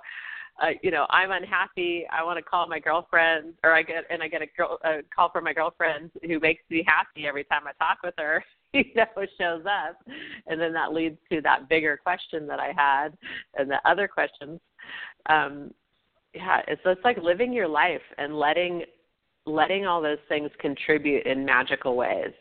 uh, 0.61 0.69
you 0.81 0.91
know, 0.91 1.05
I'm 1.09 1.31
unhappy. 1.31 2.05
I 2.11 2.23
want 2.23 2.37
to 2.37 2.43
call 2.43 2.67
my 2.67 2.79
girlfriend, 2.79 3.53
or 3.63 3.73
I 3.73 3.83
get 3.83 4.05
and 4.09 4.23
I 4.23 4.27
get 4.27 4.41
a, 4.41 4.47
girl, 4.57 4.79
a 4.83 4.99
call 5.15 5.29
from 5.31 5.43
my 5.43 5.53
girlfriend 5.53 6.11
who 6.23 6.39
makes 6.39 6.63
me 6.69 6.83
happy 6.87 7.27
every 7.27 7.43
time 7.43 7.61
I 7.67 7.73
talk 7.83 7.99
with 8.03 8.15
her. 8.17 8.43
You 8.73 8.83
know, 8.95 9.25
shows 9.39 9.63
up, 9.65 9.97
and 10.45 10.59
then 10.59 10.73
that 10.73 10.91
leads 10.91 11.17
to 11.31 11.39
that 11.41 11.69
bigger 11.69 11.95
question 11.95 12.45
that 12.47 12.59
I 12.59 12.73
had, 12.75 13.17
and 13.55 13.71
the 13.71 13.79
other 13.85 14.09
questions. 14.09 14.59
Um, 15.29 15.71
yeah, 16.33 16.61
it's 16.67 16.81
it's 16.85 17.03
like 17.05 17.17
living 17.17 17.53
your 17.53 17.69
life 17.69 18.01
and 18.17 18.37
letting 18.37 18.83
letting 19.45 19.85
all 19.85 20.01
those 20.01 20.17
things 20.27 20.51
contribute 20.59 21.25
in 21.25 21.45
magical 21.45 21.95
ways 21.95 22.33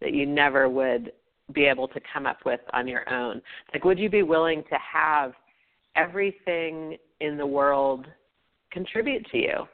that 0.00 0.14
you 0.14 0.24
never 0.24 0.68
would 0.68 1.12
be 1.52 1.66
able 1.66 1.88
to 1.88 2.00
come 2.12 2.26
up 2.26 2.38
with 2.44 2.60
on 2.72 2.88
your 2.88 3.08
own. 3.12 3.40
Like, 3.72 3.84
would 3.84 3.98
you 3.98 4.08
be 4.08 4.22
willing 4.22 4.64
to 4.70 4.78
have 4.92 5.34
everything 5.96 6.96
in 7.20 7.36
the 7.36 7.46
world 7.46 8.06
contribute 8.70 9.26
to 9.30 9.38
you, 9.38 9.68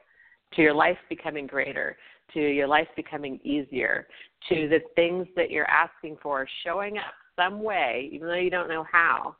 to 0.54 0.62
your 0.62 0.74
life 0.74 0.98
becoming 1.08 1.46
greater, 1.46 1.96
to 2.34 2.40
your 2.40 2.66
life 2.66 2.88
becoming 2.96 3.40
easier, 3.42 4.06
to 4.48 4.68
the 4.68 4.80
things 4.96 5.26
that 5.36 5.50
you're 5.50 5.68
asking 5.68 6.16
for 6.22 6.46
showing 6.64 6.98
up 6.98 7.14
some 7.36 7.62
way, 7.62 8.08
even 8.12 8.28
though 8.28 8.34
you 8.34 8.50
don't 8.50 8.68
know 8.68 8.84
how. 8.90 9.36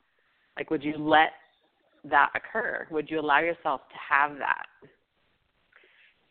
Like, 0.57 0.69
would 0.69 0.83
you 0.83 0.97
let 0.97 1.31
that 2.09 2.29
occur? 2.35 2.87
Would 2.91 3.09
you 3.09 3.19
allow 3.19 3.39
yourself 3.39 3.81
to 3.89 3.95
have 4.15 4.37
that? 4.37 4.65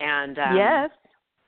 And 0.01 0.39
um, 0.39 0.57
yes, 0.57 0.91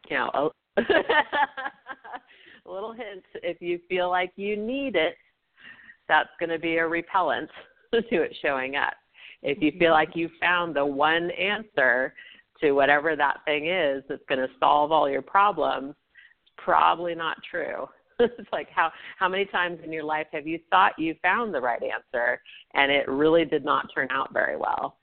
you 0.08 0.16
know, 0.16 0.30
a, 0.34 0.80
a 2.66 2.70
little 2.70 2.92
hint: 2.92 3.24
if 3.42 3.60
you 3.60 3.80
feel 3.88 4.10
like 4.10 4.32
you 4.36 4.56
need 4.56 4.96
it, 4.96 5.14
that's 6.08 6.30
going 6.38 6.50
to 6.50 6.58
be 6.58 6.76
a 6.76 6.86
repellent 6.86 7.50
to 8.00 8.22
it 8.22 8.36
showing 8.42 8.76
up. 8.76 8.94
If 9.42 9.60
you 9.60 9.70
feel 9.72 9.92
mm-hmm. 9.92 9.92
like 9.92 10.16
you 10.16 10.28
found 10.40 10.74
the 10.74 10.84
one 10.84 11.30
answer 11.32 12.14
to 12.60 12.72
whatever 12.72 13.16
that 13.16 13.38
thing 13.44 13.68
is 13.68 14.02
that's 14.08 14.22
going 14.28 14.40
to 14.40 14.48
solve 14.58 14.92
all 14.92 15.08
your 15.08 15.22
problems, 15.22 15.94
it's 16.42 16.52
probably 16.56 17.14
not 17.14 17.36
true. 17.48 17.88
it's 18.20 18.52
like 18.52 18.68
how 18.70 18.92
how 19.18 19.28
many 19.28 19.44
times 19.46 19.80
in 19.84 19.92
your 19.92 20.04
life 20.04 20.26
have 20.32 20.46
you 20.46 20.60
thought 20.70 20.92
you 20.98 21.16
found 21.20 21.52
the 21.52 21.60
right 21.60 21.82
answer 21.82 22.40
and 22.74 22.90
it 22.92 23.08
really 23.08 23.44
did 23.44 23.64
not 23.64 23.88
turn 23.94 24.08
out 24.10 24.32
very 24.32 24.56
well? 24.56 24.96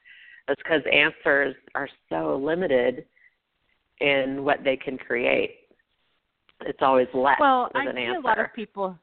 It's 0.47 0.61
because 0.63 0.81
answers 0.91 1.55
are 1.75 1.89
so 2.09 2.39
limited 2.41 3.05
in 3.99 4.43
what 4.43 4.63
they 4.63 4.75
can 4.75 4.97
create. 4.97 5.57
It's 6.65 6.79
always 6.81 7.07
less 7.13 7.37
well, 7.39 7.69
I 7.75 7.85
an 7.85 7.95
see 7.95 8.01
answer. 8.01 8.19
a 8.19 8.21
lot 8.21 8.39
of 8.39 8.53
people. 8.55 8.97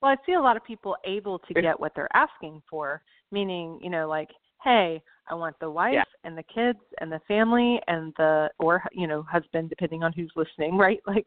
Well, 0.00 0.12
I 0.12 0.16
see 0.26 0.32
a 0.34 0.40
lot 0.40 0.56
of 0.56 0.64
people 0.64 0.96
able 1.04 1.38
to 1.40 1.54
get 1.54 1.78
what 1.78 1.92
they're 1.94 2.14
asking 2.14 2.62
for, 2.68 3.02
meaning, 3.32 3.78
you 3.82 3.90
know, 3.90 4.08
like, 4.08 4.30
hey, 4.62 5.02
I 5.28 5.34
want 5.34 5.58
the 5.58 5.70
wife 5.70 5.94
Yeah. 5.94 6.04
and 6.24 6.36
the 6.36 6.42
kids 6.42 6.78
and 7.00 7.10
the 7.10 7.20
family 7.20 7.80
and 7.88 8.12
the 8.16 8.50
or 8.58 8.82
you 8.92 9.06
know 9.06 9.22
husband, 9.22 9.70
depending 9.70 10.02
on 10.02 10.12
who's 10.12 10.32
listening, 10.36 10.76
right? 10.86 11.00
Like, 11.06 11.26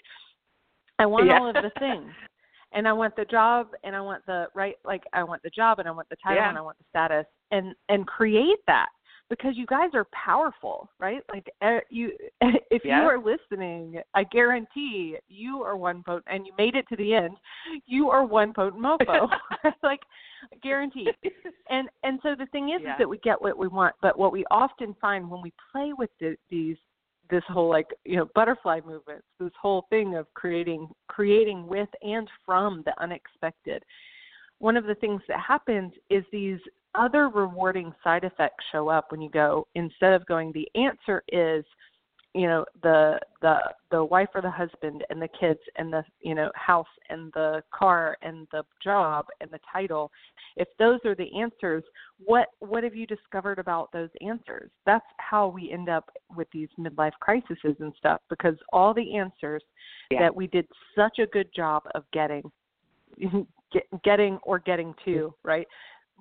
I 1.00 1.06
want 1.06 1.28
Yeah. 1.28 1.40
all 1.40 1.48
of 1.48 1.56
the 1.56 1.72
things, 1.80 2.14
and 2.72 2.88
I 2.88 2.94
want 2.94 3.16
the 3.16 3.26
job, 3.26 3.70
and 3.84 3.96
I 3.96 4.02
want 4.02 4.26
the 4.26 4.48
right, 4.54 4.76
like, 4.86 5.04
I 5.14 5.24
want 5.24 5.42
the 5.42 5.50
job, 5.50 5.80
and 5.80 5.88
I 5.88 5.92
want 5.92 6.10
the 6.10 6.18
title, 6.18 6.44
Yeah. 6.44 6.50
and 6.50 6.58
I 6.58 6.62
want 6.62 6.78
the 6.78 6.86
status, 6.90 7.26
and 7.52 7.76
and 7.90 8.06
create 8.06 8.60
that 8.68 8.90
because 9.30 9.54
you 9.56 9.65
guys 9.65 9.89
are 9.94 10.08
powerful, 10.12 10.89
right? 11.00 11.22
Like, 11.32 11.50
uh, 11.62 11.80
you 11.89 12.12
if 12.72 12.84
Yeah. 12.84 13.02
you 13.02 13.08
are 13.08 13.20
listening, 13.20 14.02
I 14.13 14.24
guarantee 14.26 15.18
you 15.28 15.62
are 15.63 15.78
one 15.78 16.04
potent, 16.04 16.26
and 16.28 16.46
you 16.46 16.54
made 16.58 16.76
it 16.76 16.88
to 16.89 16.96
the 16.96 17.13
end. 17.13 17.38
You 17.86 18.10
are 18.10 18.26
one 18.26 18.54
potent 18.54 18.82
mofo, 18.84 19.30
like 19.84 20.00
guaranteed 20.62 21.15
and 21.70 21.89
and 22.04 22.20
so 22.24 22.36
the 22.38 22.46
thing 22.48 22.70
is, 22.70 22.82
Yeah. 22.84 22.94
is 22.94 22.98
that 23.00 23.10
we 23.10 23.18
get 23.20 23.42
what 23.42 23.58
we 23.58 23.68
want 23.68 23.96
but 24.02 24.18
what 24.18 24.32
we 24.32 24.46
often 24.52 24.96
find 25.00 25.30
when 25.30 25.42
we 25.42 25.54
play 25.72 25.94
with 25.98 26.10
the, 26.20 26.36
these 26.50 26.78
this 27.30 27.44
whole 27.48 27.70
like 27.70 27.88
you 28.06 28.18
know 28.18 28.28
butterfly 28.36 28.80
movements 28.86 29.26
this 29.39 29.52
whole 29.62 29.86
thing 29.89 30.15
of 30.15 30.26
creating 30.34 30.89
creating 31.08 31.68
with 31.68 31.89
and 32.02 32.28
from 32.46 32.84
the 32.86 33.02
unexpected 33.02 33.84
one 34.58 34.76
of 34.76 34.86
the 34.86 34.96
things 34.96 35.22
that 35.28 35.39
happens 35.39 35.94
is 36.10 36.24
these 36.32 36.60
other 36.95 37.30
rewarding 37.30 37.93
side 38.04 38.23
effects 38.23 38.63
show 38.71 38.89
up 38.89 39.12
when 39.12 39.21
you 39.21 39.30
go 39.30 39.67
instead 39.75 40.13
of 40.13 40.25
going 40.25 40.52
the 40.52 40.67
answer 40.75 41.23
is 41.31 41.63
you 42.35 42.48
know 42.48 42.63
the 42.83 43.19
the 43.42 43.58
the 43.90 44.04
wife 44.04 44.29
or 44.35 44.42
the 44.42 44.50
husband 44.50 45.04
and 45.10 45.19
the 45.19 45.27
kids 45.40 45.60
and 45.77 45.92
the 45.92 46.04
you 46.21 46.35
know 46.35 46.52
house 46.54 46.87
and 47.10 47.31
the 47.33 47.63
car 47.73 48.17
and 48.21 48.48
the 48.52 48.63
job 48.83 49.25
and 49.42 49.50
the 49.50 49.60
title. 49.71 50.12
If 50.56 50.67
those 50.77 51.00
are 51.06 51.15
the 51.15 51.29
answers 51.40 51.83
what 52.23 52.50
what 52.60 52.83
have 52.83 52.96
you 52.96 53.08
discovered 53.08 53.58
about 53.58 53.92
those 53.92 54.10
answers? 54.21 54.69
That's 54.85 55.06
how 55.17 55.48
we 55.48 55.71
end 55.71 55.90
up 55.90 56.12
with 56.35 56.48
these 56.52 56.69
midlife 56.79 57.13
crises 57.19 57.58
and 57.63 57.94
stuff 57.98 58.21
because 58.29 58.56
all 58.71 58.94
the 58.94 59.17
answers 59.17 59.63
yeah. 60.12 60.19
that 60.19 60.35
we 60.35 60.48
did 60.48 60.67
such 60.96 61.17
a 61.19 61.25
good 61.27 61.50
job 61.56 61.83
of 61.96 62.04
getting 62.13 62.44
get, 63.73 63.83
getting 64.04 64.37
or 64.44 64.60
getting 64.60 64.94
to 65.06 65.12
mm-hmm. 65.12 65.48
right 65.48 65.67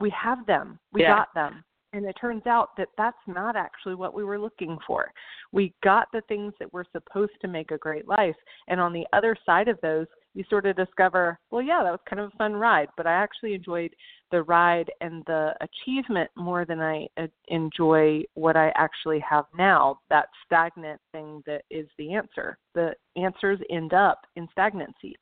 we 0.01 0.11
have 0.11 0.44
them 0.46 0.78
we 0.92 1.03
yeah. 1.03 1.16
got 1.16 1.28
them 1.34 1.64
and 1.92 2.05
it 2.05 2.16
turns 2.20 2.46
out 2.46 2.76
that 2.76 2.88
that's 2.99 3.16
not 3.26 3.57
actually 3.57 3.94
what 3.94 4.14
we 4.14 4.24
were 4.24 4.38
looking 4.38 4.76
for. 4.86 5.11
We 5.53 5.74
got 5.82 6.09
the 6.12 6.20
things 6.28 6.53
that 6.59 6.72
were 6.72 6.84
supposed 6.92 7.32
to 7.40 7.49
make 7.49 7.70
a 7.70 7.78
great 7.78 8.07
life. 8.07 8.36
And 8.68 8.78
on 8.78 8.92
the 8.92 9.07
other 9.12 9.34
side 9.46 9.68
of 9.68 9.80
those, 9.80 10.07
you 10.34 10.44
sort 10.51 10.66
of 10.66 10.76
discover, 10.76 11.38
well, 11.51 11.62
yeah, 11.62 11.82
that 11.82 11.90
was 11.90 12.01
kind 12.09 12.20
of 12.20 12.30
a 12.32 12.36
fun 12.36 12.53
ride, 12.53 12.88
but 12.96 13.07
I 13.07 13.12
actually 13.12 13.55
enjoyed 13.55 13.94
the 14.30 14.42
ride 14.42 14.90
and 15.01 15.24
the 15.26 15.55
achievement 15.62 16.30
more 16.36 16.66
than 16.66 16.80
I 16.80 17.07
uh, 17.16 17.26
enjoy 17.49 18.22
what 18.34 18.57
I 18.57 18.70
actually 18.76 19.20
have 19.28 19.46
now, 19.57 20.01
that 20.11 20.28
stagnant 20.44 21.01
thing 21.12 21.42
that 21.46 21.62
is 21.70 21.88
the 21.96 22.12
answer. 22.12 22.59
The 22.74 22.92
answers 23.16 23.59
end 23.70 23.94
up 23.94 24.20
in 24.36 24.46
stagnancy 24.53 25.16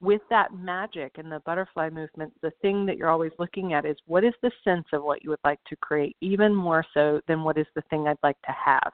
with 0.00 0.20
that 0.30 0.54
magic 0.54 1.12
and 1.16 1.30
the 1.30 1.40
butterfly 1.40 1.88
movement, 1.88 2.32
the 2.42 2.52
thing 2.62 2.86
that 2.86 2.96
you're 2.96 3.10
always 3.10 3.32
looking 3.38 3.72
at 3.72 3.86
is 3.86 3.96
what 4.06 4.24
is 4.24 4.34
the 4.42 4.50
sense 4.64 4.86
of 4.92 5.02
what 5.02 5.22
you 5.24 5.30
would 5.30 5.38
like 5.44 5.60
to 5.68 5.76
create, 5.76 6.16
even 6.20 6.54
more 6.54 6.84
so 6.92 7.20
than 7.28 7.42
what 7.42 7.58
is 7.58 7.66
the 7.74 7.82
thing 7.88 8.06
I'd 8.06 8.16
like 8.22 8.40
to 8.42 8.52
have. 8.52 8.92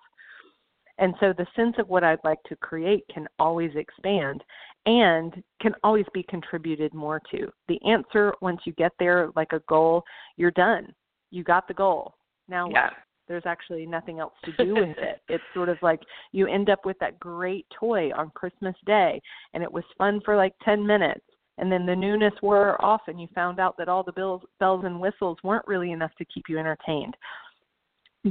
And 0.99 1.15
so 1.21 1.33
the 1.33 1.47
sense 1.57 1.75
of 1.79 1.89
what 1.89 2.05
I'd 2.05 2.23
like 2.23 2.43
to 2.45 2.57
create 2.57 3.05
can 3.13 3.27
always 3.39 3.73
expand 3.75 4.45
and 4.87 5.43
can 5.61 5.75
always 5.83 6.07
be 6.13 6.23
contributed 6.25 6.93
more 6.93 7.21
to. 7.31 7.51
The 7.69 7.81
answer, 7.89 8.35
once 8.41 8.61
you 8.65 8.73
get 8.75 8.93
there, 8.99 9.31
like 9.35 9.53
a 9.53 9.63
goal, 9.69 10.05
you're 10.37 10.51
done. 10.53 10.93
You 11.31 11.45
got 11.45 11.67
the 11.67 11.75
goal. 11.75 12.15
Now 12.49 12.69
yeah. 12.71 12.91
There's 13.29 13.47
actually 13.47 13.87
nothing 13.87 14.21
else 14.21 14.35
to 14.45 14.65
do 14.65 14.75
with 14.75 14.97
it. 14.99 15.21
It's 15.29 15.45
sort 15.55 15.69
of 15.69 15.79
like 15.83 16.01
you 16.33 16.47
end 16.47 16.69
up 16.69 16.85
with 16.85 16.99
that 16.99 17.19
great 17.19 17.67
toy 17.79 18.11
on 18.17 18.31
Christmas 18.35 18.75
Day 18.87 19.21
and 19.55 19.63
it 19.63 19.73
was 19.73 19.85
fun 19.97 20.21
for 20.25 20.37
like 20.37 20.53
10 20.65 20.87
minutes 20.87 21.25
and 21.59 21.71
then 21.71 21.87
the 21.87 21.97
newness 21.97 22.35
wore 22.43 22.83
off 22.85 23.03
and 23.07 23.21
you 23.21 23.29
found 23.35 23.61
out 23.61 23.77
that 23.79 23.89
all 23.89 24.03
the 24.03 24.13
bells 24.13 24.43
bells 24.61 24.85
and 24.85 25.01
whistles 25.01 25.39
weren't 25.43 25.67
really 25.67 25.93
enough 25.93 26.11
to 26.19 26.25
keep 26.27 26.45
you 26.49 26.59
entertained 26.59 27.15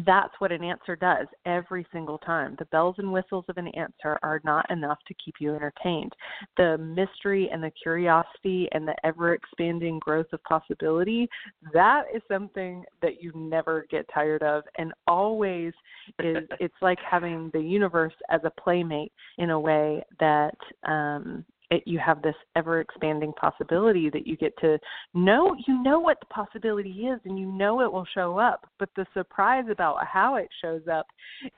that's 0.05 0.33
what 0.39 0.51
an 0.51 0.63
answer 0.63 0.95
does 0.95 1.27
every 1.45 1.85
single 1.91 2.17
time. 2.19 2.55
The 2.59 2.65
bells 2.65 2.95
and 2.97 3.11
whistles 3.11 3.45
of 3.49 3.57
an 3.57 3.67
answer 3.69 4.17
are 4.23 4.39
not 4.43 4.69
enough 4.71 4.99
to 5.07 5.13
keep 5.23 5.35
you 5.39 5.53
entertained. 5.53 6.13
The 6.57 6.77
mystery 6.77 7.49
and 7.51 7.61
the 7.61 7.71
curiosity 7.81 8.69
and 8.71 8.87
the 8.87 8.95
ever 9.03 9.33
expanding 9.33 9.99
growth 9.99 10.27
of 10.31 10.41
possibility, 10.43 11.27
that 11.73 12.03
is 12.13 12.21
something 12.29 12.83
that 13.01 13.21
you 13.21 13.31
never 13.35 13.85
get 13.91 14.05
tired 14.13 14.43
of 14.43 14.63
and 14.77 14.93
always 15.07 15.73
is 16.19 16.37
it's 16.59 16.73
like 16.81 16.99
having 17.09 17.49
the 17.53 17.61
universe 17.61 18.13
as 18.29 18.41
a 18.45 18.61
playmate 18.61 19.11
in 19.37 19.49
a 19.49 19.59
way 19.59 20.03
that 20.19 20.55
um 20.87 21.43
it, 21.71 21.83
you 21.85 21.97
have 21.99 22.21
this 22.21 22.35
ever 22.55 22.81
expanding 22.81 23.33
possibility 23.33 24.09
that 24.11 24.27
you 24.27 24.37
get 24.37 24.55
to 24.59 24.77
know 25.13 25.55
you 25.65 25.81
know 25.81 25.99
what 25.99 26.19
the 26.19 26.25
possibility 26.27 27.07
is 27.07 27.19
and 27.25 27.39
you 27.39 27.47
know 27.51 27.81
it 27.81 27.91
will 27.91 28.05
show 28.13 28.37
up 28.37 28.69
but 28.77 28.89
the 28.95 29.05
surprise 29.13 29.65
about 29.71 30.05
how 30.05 30.35
it 30.35 30.49
shows 30.61 30.81
up 30.91 31.07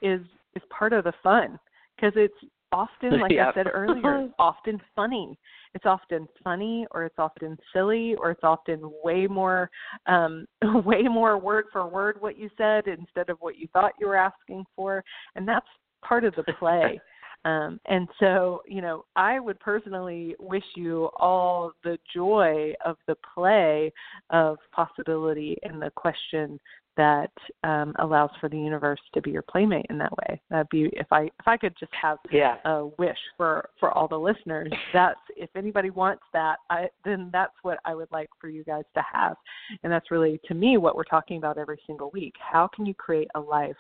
is 0.01 0.21
is 0.55 0.61
part 0.69 0.93
of 0.93 1.03
the 1.03 1.13
fun 1.23 1.59
because 1.95 2.13
it's 2.15 2.33
often 2.71 3.19
like 3.19 3.31
i 3.39 3.53
said 3.53 3.67
earlier 3.71 4.29
often 4.39 4.81
funny. 4.95 5.37
It's 5.75 5.85
often 5.87 6.27
funny 6.43 6.85
or 6.91 7.05
it's 7.05 7.17
often 7.17 7.57
silly 7.73 8.15
or 8.19 8.29
it's 8.29 8.43
often 8.43 8.79
way 9.03 9.25
more 9.25 9.69
um 10.05 10.45
way 10.85 11.03
more 11.03 11.37
word 11.37 11.65
for 11.71 11.87
word 11.87 12.17
what 12.19 12.37
you 12.37 12.49
said 12.57 12.87
instead 12.87 13.29
of 13.29 13.37
what 13.39 13.57
you 13.57 13.67
thought 13.73 13.93
you 13.99 14.07
were 14.07 14.15
asking 14.15 14.65
for 14.75 15.03
and 15.35 15.47
that's 15.47 15.65
part 16.03 16.25
of 16.25 16.35
the 16.35 16.43
play 16.59 16.99
um, 17.45 17.79
and 17.87 18.07
so, 18.19 18.61
you 18.65 18.81
know, 18.81 19.03
I 19.15 19.39
would 19.39 19.59
personally 19.59 20.35
wish 20.39 20.63
you 20.75 21.09
all 21.17 21.73
the 21.83 21.97
joy 22.13 22.73
of 22.85 22.95
the 23.07 23.15
play 23.33 23.91
of 24.29 24.57
possibility 24.71 25.57
and 25.63 25.81
the 25.81 25.91
question 25.95 26.59
that 26.95 27.31
um, 27.63 27.93
allows 27.99 28.29
for 28.39 28.49
the 28.49 28.57
universe 28.57 28.99
to 29.13 29.21
be 29.21 29.31
your 29.31 29.41
playmate 29.41 29.85
in 29.89 29.97
that 29.97 30.11
way. 30.17 30.41
That'd 30.49 30.69
be 30.69 30.89
if 30.93 31.07
I 31.11 31.23
if 31.23 31.47
I 31.47 31.57
could 31.57 31.73
just 31.79 31.91
have 31.99 32.17
yeah. 32.31 32.57
a 32.65 32.87
wish 32.97 33.17
for 33.37 33.69
for 33.79 33.91
all 33.91 34.07
the 34.07 34.19
listeners. 34.19 34.71
That's 34.93 35.19
if 35.35 35.49
anybody 35.55 35.89
wants 35.89 36.23
that, 36.33 36.57
I 36.69 36.87
then 37.03 37.29
that's 37.33 37.53
what 37.63 37.79
I 37.85 37.95
would 37.95 38.11
like 38.11 38.29
for 38.39 38.49
you 38.49 38.63
guys 38.63 38.83
to 38.95 39.03
have, 39.11 39.35
and 39.83 39.91
that's 39.91 40.11
really 40.11 40.39
to 40.45 40.53
me 40.53 40.77
what 40.77 40.95
we're 40.95 41.03
talking 41.03 41.37
about 41.37 41.57
every 41.57 41.79
single 41.87 42.11
week. 42.13 42.35
How 42.39 42.67
can 42.73 42.85
you 42.85 42.93
create 42.93 43.27
a 43.35 43.39
life 43.39 43.75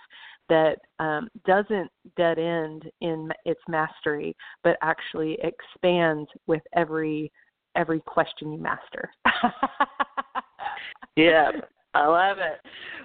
that 0.49 0.79
um, 0.99 1.29
doesn't 1.45 1.89
dead 2.17 2.37
end 2.37 2.91
in 3.01 3.29
its 3.45 3.61
mastery, 3.67 4.35
but 4.63 4.77
actually 4.81 5.37
expands 5.43 6.29
with 6.47 6.61
every 6.75 7.31
every 7.75 7.99
question 8.01 8.51
you 8.51 8.59
master. 8.59 9.09
yeah, 11.15 11.51
I 11.93 12.07
love 12.07 12.37
it. 12.39 12.59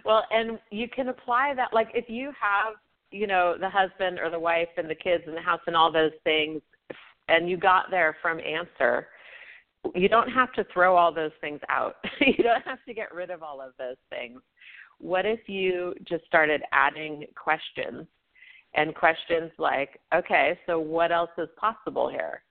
Well, 0.05 0.25
and 0.31 0.59
you 0.71 0.89
can 0.89 1.09
apply 1.09 1.55
that 1.57 1.73
like 1.73 1.89
if 1.95 2.09
you 2.09 2.33
have, 2.41 2.75
you 3.11 3.27
know, 3.27 3.57
the 3.59 3.69
husband 3.69 4.19
or 4.19 4.31
the 4.31 4.39
wife 4.39 4.69
and 4.77 4.89
the 4.89 4.95
kids 4.95 5.25
and 5.27 5.37
the 5.37 5.41
house 5.41 5.61
and 5.67 5.77
all 5.77 5.93
those 5.93 6.13
things 6.25 6.61
and 7.29 7.49
you 7.49 7.57
got 7.57 7.91
there 7.91 8.17
from 8.23 8.41
answer, 8.41 9.09
you 9.95 10.09
don't 10.09 10.31
have 10.31 10.53
to 10.55 10.65
throw 10.73 10.97
all 10.97 11.13
those 11.13 11.33
things 11.41 11.61
out. 11.69 11.97
you 12.21 12.43
don't 12.43 12.65
have 12.65 12.79
to 12.87 12.95
get 12.95 13.15
rid 13.15 13.31
of 13.31 13.43
all 13.43 13.61
of 13.61 13.73
those 13.79 13.97
things 14.11 14.41
what 14.99 15.25
if 15.25 15.49
you 15.49 15.95
just 16.05 16.25
started 16.27 16.63
adding 16.73 17.25
questions 17.41 18.07
and 18.75 18.95
questions 18.95 19.51
like, 19.59 20.01
okay, 20.15 20.59
so 20.67 20.79
what 20.79 21.13
else 21.13 21.31
is 21.39 21.49
possible 21.57 22.09
here? 22.09 22.43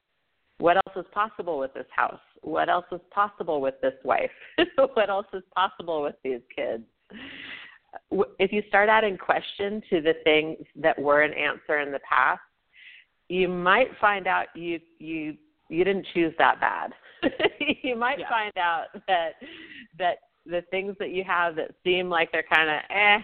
What 0.60 0.78
else 0.78 0.96
is 0.96 1.06
possible 1.14 1.60
with 1.60 1.74
this 1.74 1.86
house? 1.96 2.20
What 2.42 2.70
else 2.70 2.86
is 2.92 3.02
possible 3.12 3.62
with 3.62 3.76
this 3.82 3.94
wife? 4.04 4.32
what 4.94 5.10
else 5.10 5.28
is 5.34 5.44
possible 5.56 6.02
with 6.02 6.16
these 6.24 6.42
kids? 6.56 6.84
If 8.40 8.52
you 8.52 8.64
start 8.68 8.90
adding 8.90 9.18
question 9.18 9.82
to 9.90 10.02
the 10.02 10.14
things 10.24 10.58
that 10.76 11.00
were 11.00 11.22
an 11.22 11.34
answer 11.34 11.80
in 11.80 11.92
the 11.92 12.00
past, 12.00 12.42
you 13.30 13.48
might 13.48 13.90
find 14.00 14.28
out 14.28 14.48
you 14.56 14.80
you 15.00 15.36
you 15.70 15.84
didn't 15.84 16.08
choose 16.14 16.34
that 16.38 16.60
bad. 16.60 16.92
you 17.84 17.96
might 17.96 18.20
yeah. 18.20 18.30
find 18.30 18.58
out 18.58 18.86
that 19.08 19.34
that 20.00 20.18
the 20.46 20.64
things 20.72 20.96
that 21.00 21.10
you 21.10 21.24
have 21.24 21.56
that 21.56 21.72
seem 21.84 22.10
like 22.10 22.32
they're 22.32 22.44
kind 22.44 22.70
of 22.70 22.78
eh, 22.90 23.20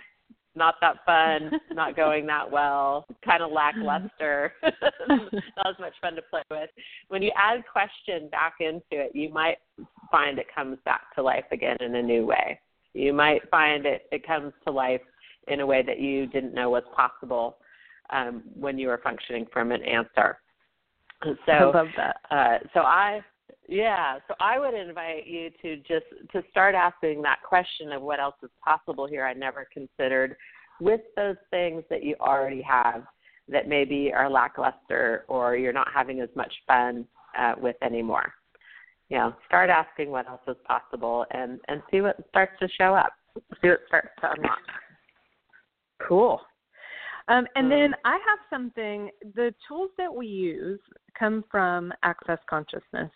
not 0.56 0.76
that 0.82 0.98
fun, 1.06 1.60
not 1.76 1.96
going 1.96 2.26
that 2.28 2.50
well, 2.50 3.06
kind 3.26 3.42
of 3.42 3.52
lackluster, 3.52 4.54
not 5.10 5.68
as 5.68 5.80
much 5.80 5.94
fun 6.02 6.16
to 6.16 6.22
play 6.30 6.44
with. 6.52 6.70
When 7.08 7.22
you 7.22 7.32
add 7.38 7.64
question 7.72 8.30
back 8.30 8.56
into 8.60 8.82
it, 8.92 9.12
you 9.16 9.30
might 9.32 9.58
find 10.12 10.38
it 10.38 10.48
comes 10.54 10.78
back 10.86 11.14
to 11.16 11.24
life 11.24 11.46
again 11.52 11.78
in 11.80 11.96
a 11.96 12.02
new 12.02 12.26
way. 12.26 12.60
You 12.94 13.14
might 13.14 13.50
find 13.50 13.86
it 13.86 14.04
it 14.12 14.26
comes 14.26 14.54
to 14.66 14.72
life 14.72 15.02
in 15.48 15.60
a 15.60 15.66
way 15.66 15.84
that 15.86 16.00
you 16.00 16.28
didn't 16.28 16.54
know 16.54 16.70
was 16.70 16.84
possible 16.96 17.58
um, 18.12 18.44
when 18.56 18.78
you 18.78 18.88
were 18.88 19.02
functioning 19.04 19.46
from 19.52 19.72
an 19.72 19.84
answer. 19.84 20.38
So, 21.24 21.52
I 21.52 21.64
love 21.64 21.88
that. 21.98 22.18
Uh, 22.30 22.58
so 22.74 22.82
I 22.82 23.22
yeah, 23.68 24.20
so 24.28 24.36
I 24.40 24.60
would 24.60 24.74
invite 24.74 25.26
you 25.26 25.50
to 25.62 25.78
just 25.78 26.06
to 26.32 26.44
start 26.52 26.76
asking 26.76 27.22
that 27.22 27.40
question 27.48 27.92
of 27.92 28.02
what 28.02 28.20
else 28.20 28.36
is 28.44 28.50
possible 28.64 29.08
here 29.08 29.26
I 29.26 29.34
never 29.34 29.68
considered 29.72 30.36
with 30.82 31.02
those 31.16 31.38
things 31.50 31.84
that 31.90 32.04
you 32.04 32.16
already 32.20 32.62
have 32.62 33.04
that 33.48 33.68
maybe 33.68 34.12
are 34.14 34.30
lackluster 34.30 35.26
or 35.28 35.56
you're 35.56 35.74
not 35.74 35.88
having 35.94 36.20
as 36.20 36.30
much 36.36 36.54
fun 36.68 37.06
uh, 37.38 37.54
with 37.58 37.76
anymore. 37.82 38.34
You 39.10 39.18
know, 39.18 39.36
start 39.48 39.70
asking 39.70 40.10
what 40.12 40.28
else 40.28 40.42
is 40.48 40.58
possible 40.66 41.26
and 41.32 41.60
and 41.68 41.82
see 41.90 42.02
what 42.02 42.18
starts 42.30 42.54
to 42.60 42.68
show 42.78 42.94
up. 42.94 43.14
See 43.62 43.70
what 43.70 43.80
starts 43.88 44.10
to 44.22 44.32
unlock. 44.32 44.60
Cool. 46.08 46.42
Um, 47.30 47.48
and 47.56 47.72
then 47.72 47.92
mm. 47.92 47.96
I 48.06 48.14
have 48.14 48.40
something. 48.50 49.10
The 49.36 49.54
tools 49.68 49.92
that 49.98 50.14
we 50.14 50.28
use 50.28 50.80
come 51.18 51.44
from 51.50 51.94
Access 52.04 52.40
Consciousness. 52.50 53.12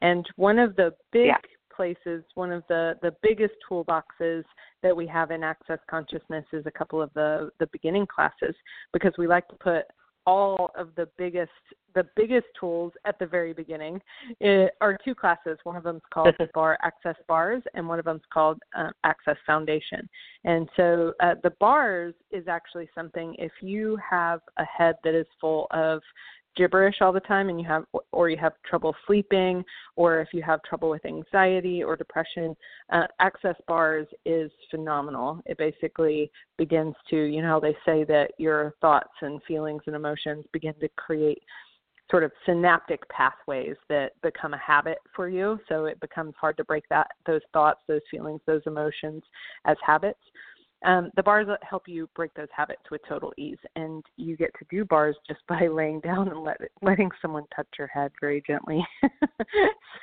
And 0.00 0.26
one 0.36 0.58
of 0.58 0.76
the 0.76 0.94
big 1.12 1.26
yeah. 1.26 1.36
places, 1.74 2.24
one 2.34 2.52
of 2.52 2.62
the, 2.68 2.94
the 3.02 3.14
biggest 3.22 3.54
toolboxes 3.68 4.44
that 4.82 4.96
we 4.96 5.06
have 5.06 5.30
in 5.30 5.42
Access 5.42 5.78
Consciousness 5.88 6.44
is 6.52 6.64
a 6.66 6.70
couple 6.70 7.00
of 7.02 7.10
the, 7.14 7.50
the 7.58 7.66
beginning 7.68 8.06
classes 8.06 8.54
because 8.92 9.12
we 9.18 9.26
like 9.26 9.48
to 9.48 9.56
put 9.56 9.84
all 10.26 10.70
of 10.76 10.88
the 10.96 11.08
biggest 11.16 11.50
the 11.94 12.06
biggest 12.14 12.46
tools 12.58 12.92
at 13.04 13.18
the 13.18 13.26
very 13.26 13.52
beginning 13.52 14.00
it, 14.38 14.72
are 14.80 14.96
two 15.04 15.14
classes. 15.14 15.58
One 15.64 15.74
of 15.74 15.82
them 15.82 15.96
is 15.96 16.02
called 16.14 16.34
Bar 16.54 16.78
Access 16.82 17.16
Bars, 17.26 17.62
and 17.74 17.88
one 17.88 17.98
of 17.98 18.04
them 18.04 18.16
is 18.16 18.22
called 18.32 18.60
uh, 18.76 18.90
Access 19.02 19.36
Foundation. 19.44 20.08
And 20.44 20.68
so 20.76 21.12
uh, 21.20 21.34
the 21.42 21.50
bars 21.58 22.14
is 22.30 22.46
actually 22.46 22.88
something 22.94 23.34
if 23.38 23.50
you 23.60 23.98
have 24.08 24.40
a 24.58 24.64
head 24.64 24.96
that 25.02 25.14
is 25.14 25.26
full 25.40 25.66
of 25.72 26.00
gibberish 26.56 26.96
all 27.00 27.12
the 27.12 27.20
time 27.20 27.48
and 27.48 27.60
you 27.60 27.66
have 27.66 27.84
or 28.12 28.28
you 28.28 28.36
have 28.36 28.52
trouble 28.68 28.94
sleeping 29.06 29.64
or 29.96 30.20
if 30.20 30.28
you 30.32 30.42
have 30.42 30.62
trouble 30.62 30.90
with 30.90 31.04
anxiety 31.04 31.82
or 31.82 31.96
depression 31.96 32.56
uh, 32.92 33.06
access 33.20 33.56
bars 33.66 34.06
is 34.24 34.50
phenomenal. 34.70 35.40
It 35.46 35.58
basically 35.58 36.30
begins 36.58 36.94
to 37.10 37.16
you 37.16 37.42
know 37.42 37.60
they 37.60 37.76
say 37.84 38.04
that 38.04 38.32
your 38.38 38.74
thoughts 38.80 39.12
and 39.22 39.42
feelings 39.44 39.82
and 39.86 39.96
emotions 39.96 40.44
begin 40.52 40.74
to 40.80 40.88
create 40.96 41.42
sort 42.10 42.24
of 42.24 42.32
synaptic 42.44 43.08
pathways 43.08 43.76
that 43.88 44.20
become 44.20 44.52
a 44.52 44.58
habit 44.58 44.98
for 45.14 45.28
you. 45.28 45.60
So 45.68 45.84
it 45.84 46.00
becomes 46.00 46.34
hard 46.40 46.56
to 46.56 46.64
break 46.64 46.84
that 46.90 47.06
those 47.26 47.42
thoughts 47.52 47.80
those 47.86 48.00
feelings 48.10 48.40
those 48.46 48.62
emotions 48.66 49.22
as 49.64 49.76
habits 49.84 50.20
um, 50.84 51.10
the 51.16 51.22
bars 51.22 51.46
help 51.68 51.82
you 51.86 52.08
break 52.14 52.32
those 52.34 52.48
habits 52.54 52.82
with 52.90 53.00
total 53.08 53.32
ease, 53.36 53.58
and 53.76 54.04
you 54.16 54.36
get 54.36 54.50
to 54.58 54.64
do 54.70 54.84
bars 54.84 55.16
just 55.28 55.40
by 55.48 55.66
laying 55.66 56.00
down 56.00 56.28
and 56.28 56.42
let, 56.42 56.58
letting 56.82 57.10
someone 57.20 57.44
touch 57.54 57.68
your 57.78 57.88
head 57.88 58.10
very 58.20 58.42
gently. 58.46 58.84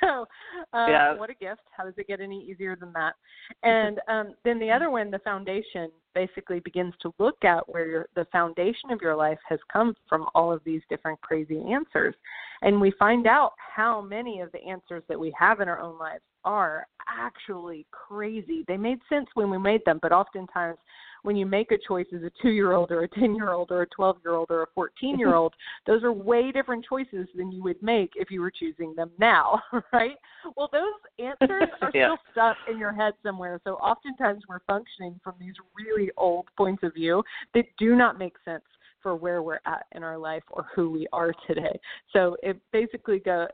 so, 0.00 0.26
uh, 0.72 0.86
yeah. 0.88 1.14
what 1.16 1.30
a 1.30 1.34
gift! 1.34 1.62
How 1.76 1.84
does 1.84 1.94
it 1.96 2.06
get 2.06 2.20
any 2.20 2.44
easier 2.44 2.76
than 2.76 2.92
that? 2.92 3.14
And 3.62 4.00
um, 4.08 4.34
then 4.44 4.58
the 4.58 4.70
other 4.70 4.90
one, 4.90 5.10
the 5.10 5.18
foundation, 5.20 5.90
basically 6.14 6.60
begins 6.60 6.94
to 7.00 7.12
look 7.18 7.44
at 7.44 7.68
where 7.68 7.86
your, 7.86 8.06
the 8.16 8.26
foundation 8.32 8.90
of 8.90 9.00
your 9.00 9.14
life 9.14 9.38
has 9.48 9.58
come 9.72 9.94
from 10.08 10.26
all 10.34 10.52
of 10.52 10.60
these 10.64 10.82
different 10.88 11.20
crazy 11.20 11.60
answers, 11.70 12.14
and 12.62 12.80
we 12.80 12.92
find 12.98 13.26
out 13.26 13.52
how 13.56 14.00
many 14.00 14.40
of 14.40 14.50
the 14.52 14.62
answers 14.64 15.02
that 15.08 15.18
we 15.18 15.34
have 15.38 15.60
in 15.60 15.68
our 15.68 15.80
own 15.80 15.98
lives 15.98 16.22
are 16.44 16.86
actually 17.08 17.86
crazy. 17.90 18.64
They 18.66 18.76
made 18.76 18.98
sense 19.08 19.26
when 19.34 19.50
we 19.50 19.58
made 19.58 19.84
them, 19.84 19.98
but 20.02 20.12
oftentimes 20.12 20.78
when 21.22 21.36
you 21.36 21.46
make 21.46 21.72
a 21.72 21.78
choice 21.78 22.06
as 22.14 22.22
a 22.22 22.30
two 22.40 22.50
year 22.50 22.72
old 22.72 22.90
or 22.90 23.02
a 23.02 23.08
10 23.08 23.34
year 23.34 23.50
old 23.50 23.70
or 23.70 23.82
a 23.82 23.86
12 23.88 24.18
year 24.24 24.34
old 24.34 24.50
or 24.50 24.62
a 24.62 24.66
14 24.74 25.18
year 25.18 25.34
old, 25.34 25.52
those 25.86 26.02
are 26.02 26.12
way 26.12 26.52
different 26.52 26.84
choices 26.88 27.26
than 27.36 27.50
you 27.50 27.62
would 27.62 27.82
make 27.82 28.12
if 28.14 28.30
you 28.30 28.40
were 28.40 28.52
choosing 28.52 28.94
them 28.94 29.10
now, 29.18 29.60
right? 29.92 30.16
Well, 30.56 30.68
those 30.72 30.92
answers 31.18 31.68
are 31.82 31.90
yeah. 31.94 32.06
still 32.06 32.18
stuck 32.32 32.56
in 32.70 32.78
your 32.78 32.92
head 32.92 33.14
somewhere. 33.22 33.60
So 33.64 33.74
oftentimes 33.74 34.44
we're 34.48 34.60
functioning 34.66 35.18
from 35.22 35.34
these 35.40 35.54
really 35.76 36.10
old 36.16 36.46
points 36.56 36.82
of 36.82 36.94
view 36.94 37.22
that 37.54 37.64
do 37.78 37.96
not 37.96 38.18
make 38.18 38.34
sense 38.44 38.64
for 39.02 39.14
where 39.14 39.42
we're 39.42 39.60
at 39.66 39.86
in 39.92 40.02
our 40.02 40.18
life 40.18 40.42
or 40.50 40.66
who 40.74 40.90
we 40.90 41.06
are 41.12 41.32
today. 41.46 41.78
So 42.12 42.36
it 42.42 42.60
basically 42.72 43.18
go, 43.18 43.46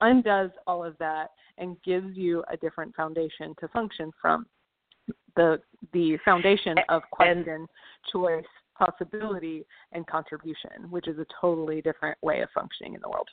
undoes 0.00 0.50
all 0.66 0.84
of 0.84 0.96
that 0.98 1.30
and 1.58 1.76
gives 1.82 2.16
you 2.16 2.44
a 2.50 2.56
different 2.56 2.94
foundation 2.94 3.54
to 3.60 3.68
function 3.68 4.10
from. 4.20 4.46
The 5.36 5.60
the 5.92 6.18
foundation 6.24 6.76
of 6.88 7.02
question, 7.12 7.48
and, 7.48 7.68
choice, 8.12 8.44
possibility, 8.76 9.64
and 9.92 10.06
contribution, 10.06 10.90
which 10.90 11.08
is 11.08 11.18
a 11.18 11.26
totally 11.40 11.80
different 11.80 12.18
way 12.22 12.40
of 12.40 12.48
functioning 12.54 12.94
in 12.94 13.00
the 13.00 13.08
world. 13.08 13.28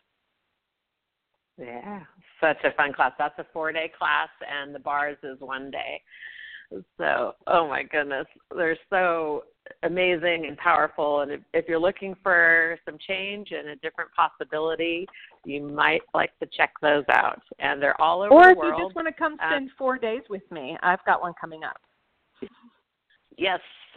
Yeah, 1.57 2.01
such 2.39 2.57
a 2.63 2.71
fun 2.75 2.93
class. 2.93 3.13
That's 3.17 3.37
a 3.39 3.45
four 3.53 3.71
day 3.71 3.91
class, 3.97 4.29
and 4.49 4.73
the 4.75 4.79
bars 4.79 5.17
is 5.23 5.39
one 5.39 5.71
day. 5.71 6.01
So, 6.97 7.35
oh 7.47 7.67
my 7.67 7.83
goodness, 7.83 8.25
they're 8.55 8.77
so 8.89 9.43
amazing 9.83 10.45
and 10.47 10.57
powerful. 10.57 11.21
And 11.21 11.31
if, 11.31 11.41
if 11.53 11.65
you're 11.67 11.79
looking 11.79 12.15
for 12.21 12.77
some 12.85 12.97
change 13.07 13.49
and 13.51 13.69
a 13.69 13.75
different 13.77 14.11
possibility, 14.15 15.07
you 15.45 15.61
might 15.61 16.01
like 16.13 16.37
to 16.39 16.47
check 16.55 16.71
those 16.81 17.05
out. 17.11 17.41
And 17.59 17.81
they're 17.81 17.99
all 17.99 18.21
over 18.21 18.33
or 18.33 18.43
the 18.43 18.51
if 18.51 18.57
you 18.57 18.85
just 18.85 18.95
want 18.95 19.07
to 19.07 19.13
come 19.13 19.37
uh, 19.41 19.49
spend 19.49 19.69
four 19.77 19.97
days 19.97 20.21
with 20.29 20.49
me, 20.51 20.77
I've 20.83 21.03
got 21.05 21.21
one 21.21 21.33
coming 21.39 21.63
up. 21.63 21.77
Yes. 23.37 23.59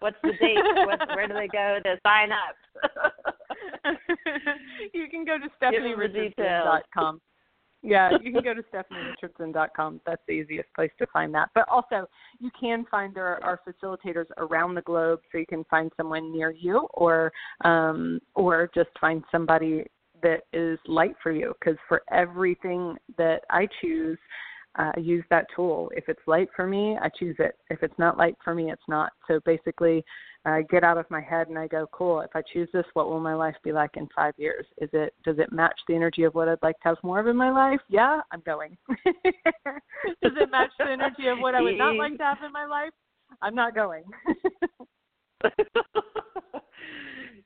What's 0.00 0.16
the 0.22 0.32
date? 0.40 0.58
what, 0.86 1.08
where 1.08 1.26
do 1.26 1.34
they 1.34 1.48
go 1.48 1.78
to 1.84 1.96
sign 2.04 2.30
up? 2.32 3.12
you 4.94 5.08
can 5.10 5.24
go 5.24 5.38
to 5.38 5.48
stephanieRichardson.com. 5.60 7.20
yeah, 7.82 8.10
you 8.22 8.32
can 8.32 8.42
go 8.42 8.54
to 8.54 8.62
stephanierichardson.com. 8.62 10.00
That's 10.04 10.22
the 10.26 10.32
easiest 10.32 10.72
place 10.74 10.90
to 10.98 11.06
find 11.12 11.32
that. 11.34 11.50
But 11.54 11.68
also, 11.68 12.08
you 12.40 12.50
can 12.58 12.84
find 12.90 13.14
there 13.14 13.42
are 13.44 13.60
facilitators 13.66 14.26
around 14.38 14.74
the 14.74 14.82
globe, 14.82 15.20
so 15.30 15.38
you 15.38 15.46
can 15.46 15.64
find 15.64 15.92
someone 15.96 16.32
near 16.32 16.50
you, 16.50 16.88
or 16.94 17.32
um, 17.64 18.20
or 18.34 18.70
just 18.74 18.90
find 19.00 19.22
somebody 19.30 19.84
that 20.22 20.42
is 20.52 20.78
light 20.86 21.14
for 21.22 21.30
you. 21.30 21.54
Because 21.60 21.78
for 21.88 22.02
everything 22.10 22.96
that 23.16 23.42
I 23.50 23.68
choose, 23.80 24.18
uh, 24.76 24.92
use 24.96 25.24
that 25.30 25.46
tool. 25.54 25.90
If 25.96 26.08
it's 26.08 26.20
light 26.26 26.48
for 26.54 26.66
me, 26.66 26.96
I 27.00 27.08
choose 27.18 27.36
it. 27.38 27.56
If 27.70 27.82
it's 27.82 27.98
not 27.98 28.18
light 28.18 28.36
for 28.42 28.54
me, 28.54 28.70
it's 28.72 28.82
not. 28.88 29.12
So 29.26 29.40
basically, 29.44 30.04
I 30.48 30.62
get 30.62 30.84
out 30.84 30.98
of 30.98 31.10
my 31.10 31.20
head 31.20 31.48
and 31.48 31.58
I 31.58 31.66
go, 31.66 31.88
cool. 31.92 32.20
If 32.20 32.30
I 32.34 32.42
choose 32.52 32.68
this, 32.72 32.84
what 32.94 33.08
will 33.08 33.20
my 33.20 33.34
life 33.34 33.56
be 33.64 33.72
like 33.72 33.96
in 33.96 34.08
five 34.14 34.34
years? 34.36 34.66
Is 34.78 34.88
it 34.92 35.14
does 35.24 35.38
it 35.38 35.52
match 35.52 35.78
the 35.86 35.94
energy 35.94 36.24
of 36.24 36.34
what 36.34 36.48
I'd 36.48 36.62
like 36.62 36.78
to 36.80 36.88
have 36.88 36.96
more 37.02 37.20
of 37.20 37.26
in 37.26 37.36
my 37.36 37.50
life? 37.50 37.80
Yeah, 37.88 38.20
I'm 38.30 38.42
going. 38.46 38.76
does 39.04 40.32
it 40.36 40.50
match 40.50 40.70
the 40.78 40.86
energy 40.90 41.28
of 41.28 41.38
what 41.38 41.54
I 41.54 41.60
would 41.60 41.78
not 41.78 41.96
like 41.96 42.16
to 42.18 42.24
have 42.24 42.38
in 42.44 42.52
my 42.52 42.66
life? 42.66 42.92
I'm 43.42 43.54
not 43.54 43.74
going. 43.74 44.04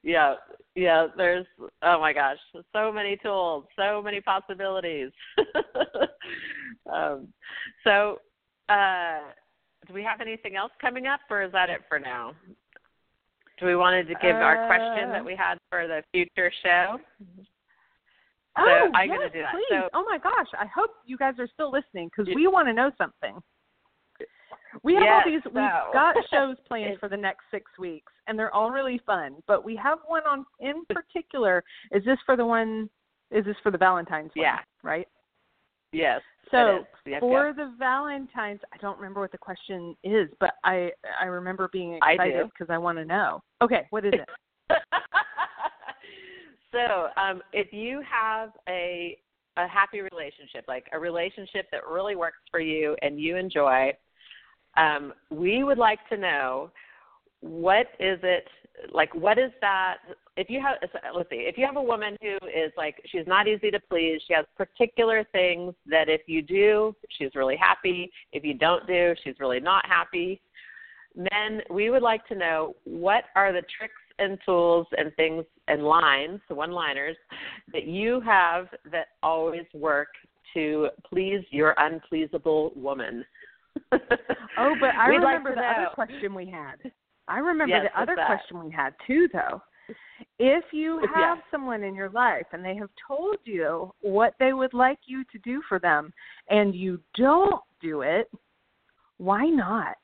yeah, 0.02 0.34
yeah. 0.74 1.06
There's 1.16 1.46
oh 1.82 2.00
my 2.00 2.12
gosh, 2.12 2.38
so 2.72 2.92
many 2.92 3.16
tools, 3.16 3.64
so 3.76 4.02
many 4.02 4.20
possibilities. 4.20 5.10
um, 6.92 7.28
so, 7.84 8.18
uh, 8.68 9.20
do 9.86 9.94
we 9.94 10.02
have 10.02 10.20
anything 10.20 10.56
else 10.56 10.72
coming 10.80 11.06
up, 11.06 11.20
or 11.30 11.42
is 11.42 11.52
that 11.52 11.70
it 11.70 11.80
for 11.88 11.98
now? 11.98 12.34
We 13.62 13.76
wanted 13.76 14.08
to 14.08 14.14
give 14.20 14.36
uh, 14.36 14.40
our 14.40 14.66
question 14.66 15.10
that 15.10 15.24
we 15.24 15.36
had 15.36 15.58
for 15.70 15.86
the 15.86 16.02
future 16.12 16.52
show? 16.62 16.98
So 18.56 18.64
oh, 18.66 18.90
I'm 18.94 19.08
yes, 19.08 19.18
going 19.18 19.30
to 19.30 19.38
do 19.38 19.42
that. 19.42 19.52
Please. 19.54 19.64
So, 19.70 19.88
oh 19.94 20.04
my 20.08 20.18
gosh, 20.18 20.48
I 20.58 20.66
hope 20.66 20.90
you 21.06 21.16
guys 21.16 21.34
are 21.38 21.48
still 21.54 21.70
listening 21.70 22.10
because 22.14 22.32
we 22.34 22.46
want 22.46 22.68
to 22.68 22.74
know 22.74 22.90
something. 22.98 23.40
We 24.82 24.94
have 24.94 25.02
yes, 25.02 25.22
all 25.24 25.32
these. 25.32 25.42
so. 25.44 25.50
We've 25.50 25.92
got 25.92 26.16
shows 26.30 26.56
planned 26.66 26.98
for 26.98 27.08
the 27.08 27.16
next 27.16 27.44
six 27.50 27.70
weeks, 27.78 28.12
and 28.26 28.38
they're 28.38 28.54
all 28.54 28.70
really 28.70 29.00
fun. 29.06 29.36
But 29.46 29.64
we 29.64 29.76
have 29.76 29.98
one 30.06 30.22
on 30.26 30.44
in 30.60 30.84
particular. 30.86 31.62
Is 31.92 32.04
this 32.04 32.18
for 32.26 32.36
the 32.36 32.44
one? 32.44 32.90
Is 33.30 33.44
this 33.44 33.56
for 33.62 33.70
the 33.70 33.78
Valentine's? 33.78 34.30
Yeah. 34.34 34.56
One, 34.56 34.60
right. 34.82 35.08
Yes. 35.92 36.20
So 36.50 36.84
yes, 37.06 37.20
for 37.20 37.46
yes. 37.46 37.56
the 37.56 37.74
Valentine's, 37.78 38.60
I 38.74 38.76
don't 38.78 38.98
remember 38.98 39.20
what 39.20 39.32
the 39.32 39.38
question 39.38 39.96
is, 40.04 40.28
but 40.38 40.54
I 40.64 40.90
I 41.20 41.26
remember 41.26 41.68
being 41.72 41.94
excited 41.94 42.46
because 42.50 42.70
I, 42.70 42.76
want 42.76 42.98
to 42.98 43.04
know. 43.04 43.42
Okay, 43.62 43.86
what 43.90 44.04
is 44.04 44.12
it? 44.12 44.28
so, 46.72 47.08
um, 47.16 47.40
if 47.54 47.72
you 47.72 48.02
have 48.02 48.50
a 48.68 49.16
a 49.56 49.66
happy 49.66 50.00
relationship, 50.00 50.64
like 50.68 50.86
a 50.92 50.98
relationship 50.98 51.68
that 51.72 51.86
really 51.90 52.16
works 52.16 52.38
for 52.50 52.60
you 52.60 52.96
and 53.00 53.18
you 53.18 53.36
enjoy, 53.36 53.92
um, 54.76 55.12
we 55.30 55.64
would 55.64 55.78
like 55.78 56.00
to 56.10 56.16
know 56.18 56.70
what 57.40 57.86
is 57.98 58.18
it 58.22 58.46
like 58.92 59.14
what 59.14 59.38
is 59.38 59.50
that 59.60 59.96
if 60.36 60.48
you 60.48 60.60
have 60.60 60.76
let's 61.14 61.28
see 61.28 61.36
if 61.36 61.58
you 61.58 61.66
have 61.66 61.76
a 61.76 61.82
woman 61.82 62.16
who 62.22 62.36
is 62.46 62.72
like 62.76 62.96
she's 63.06 63.26
not 63.26 63.46
easy 63.46 63.70
to 63.70 63.80
please 63.90 64.20
she 64.26 64.34
has 64.34 64.46
particular 64.56 65.24
things 65.32 65.74
that 65.86 66.08
if 66.08 66.22
you 66.26 66.42
do 66.42 66.94
she's 67.18 67.34
really 67.34 67.56
happy. 67.56 68.10
If 68.32 68.44
you 68.44 68.54
don't 68.54 68.86
do 68.86 69.14
she's 69.22 69.34
really 69.38 69.60
not 69.60 69.84
happy. 69.86 70.40
Men 71.14 71.60
we 71.70 71.90
would 71.90 72.02
like 72.02 72.26
to 72.28 72.34
know 72.34 72.74
what 72.84 73.24
are 73.36 73.52
the 73.52 73.62
tricks 73.76 73.94
and 74.18 74.38
tools 74.44 74.86
and 74.96 75.14
things 75.16 75.44
and 75.68 75.82
lines 75.82 76.40
one 76.48 76.72
liners 76.72 77.16
that 77.72 77.84
you 77.84 78.20
have 78.20 78.68
that 78.90 79.08
always 79.22 79.66
work 79.74 80.08
to 80.54 80.88
please 81.08 81.44
your 81.50 81.74
unpleasable 81.78 82.74
woman. 82.76 83.24
Oh 84.58 84.74
but 84.78 84.90
i 84.90 85.08
We'd 85.08 85.16
remember 85.16 85.48
like 85.48 85.56
the 85.56 85.62
know. 85.62 85.84
other 85.86 85.94
question 85.94 86.34
we 86.34 86.44
had. 86.44 86.76
I 87.26 87.38
remember 87.38 87.74
yes, 87.74 87.86
the 87.90 88.00
other 88.00 88.16
question 88.26 88.62
we 88.62 88.70
had 88.70 88.94
too, 89.06 89.28
though. 89.32 89.62
If 90.38 90.64
you 90.72 91.00
have 91.14 91.38
yeah. 91.38 91.42
someone 91.50 91.82
in 91.82 91.94
your 91.94 92.10
life 92.10 92.46
and 92.52 92.64
they 92.64 92.76
have 92.76 92.90
told 93.06 93.36
you 93.44 93.92
what 94.00 94.34
they 94.38 94.52
would 94.52 94.74
like 94.74 94.98
you 95.06 95.24
to 95.32 95.38
do 95.38 95.62
for 95.68 95.78
them 95.78 96.12
and 96.48 96.74
you 96.74 97.00
don't 97.16 97.60
do 97.80 98.02
it, 98.02 98.30
why 99.18 99.46
not? 99.46 99.96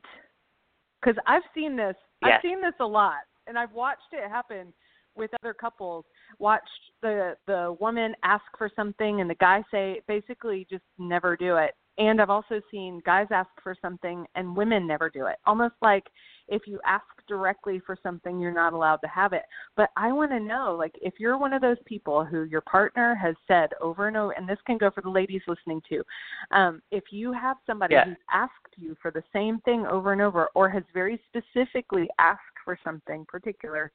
Because 1.00 1.16
I've 1.26 1.42
seen 1.54 1.76
this. 1.76 1.94
Yes. 2.22 2.32
I've 2.34 2.42
seen 2.42 2.60
this 2.60 2.74
a 2.80 2.86
lot, 2.86 3.22
and 3.46 3.58
I've 3.58 3.72
watched 3.72 4.12
it 4.12 4.28
happen 4.28 4.72
with 5.16 5.30
other 5.42 5.52
couples. 5.52 6.04
Watched 6.38 6.64
the 7.02 7.36
the 7.46 7.76
woman 7.80 8.14
ask 8.22 8.44
for 8.56 8.70
something 8.74 9.20
and 9.20 9.28
the 9.28 9.34
guy 9.34 9.62
say 9.70 10.00
basically 10.06 10.66
just 10.70 10.84
never 10.98 11.36
do 11.36 11.56
it. 11.56 11.74
And 11.98 12.22
I've 12.22 12.30
also 12.30 12.60
seen 12.70 13.02
guys 13.04 13.26
ask 13.32 13.50
for 13.62 13.74
something 13.82 14.24
and 14.36 14.56
women 14.56 14.86
never 14.86 15.10
do 15.10 15.26
it. 15.26 15.36
Almost 15.46 15.74
like 15.82 16.04
if 16.48 16.66
you 16.66 16.80
ask 16.86 17.04
directly 17.26 17.80
for 17.84 17.96
something, 18.02 18.38
you're 18.40 18.52
not 18.52 18.72
allowed 18.72 18.96
to 18.96 19.08
have 19.08 19.32
it. 19.32 19.42
But 19.76 19.90
I 19.96 20.12
want 20.12 20.30
to 20.30 20.40
know, 20.40 20.74
like, 20.78 20.94
if 21.00 21.14
you're 21.18 21.38
one 21.38 21.52
of 21.52 21.60
those 21.60 21.76
people 21.84 22.24
who 22.24 22.44
your 22.44 22.62
partner 22.62 23.14
has 23.14 23.34
said 23.46 23.70
over 23.80 24.08
and 24.08 24.16
over, 24.16 24.32
and 24.32 24.48
this 24.48 24.58
can 24.66 24.78
go 24.78 24.90
for 24.90 25.02
the 25.02 25.10
ladies 25.10 25.42
listening 25.46 25.82
too, 25.88 26.02
um, 26.50 26.80
if 26.90 27.04
you 27.10 27.32
have 27.32 27.56
somebody 27.66 27.94
yeah. 27.94 28.04
who's 28.04 28.16
asked 28.32 28.52
you 28.76 28.96
for 29.00 29.10
the 29.10 29.22
same 29.32 29.60
thing 29.60 29.86
over 29.86 30.12
and 30.12 30.22
over, 30.22 30.48
or 30.54 30.68
has 30.68 30.82
very 30.94 31.20
specifically 31.28 32.08
asked 32.18 32.40
for 32.64 32.78
something 32.82 33.24
particular, 33.28 33.92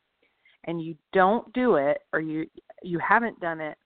and 0.65 0.81
you 0.81 0.95
don't 1.11 1.51
do 1.53 1.75
it, 1.75 1.99
or 2.13 2.21
you 2.21 2.45
you 2.83 2.99
haven't 2.99 3.39
done 3.39 3.61
it, 3.61 3.77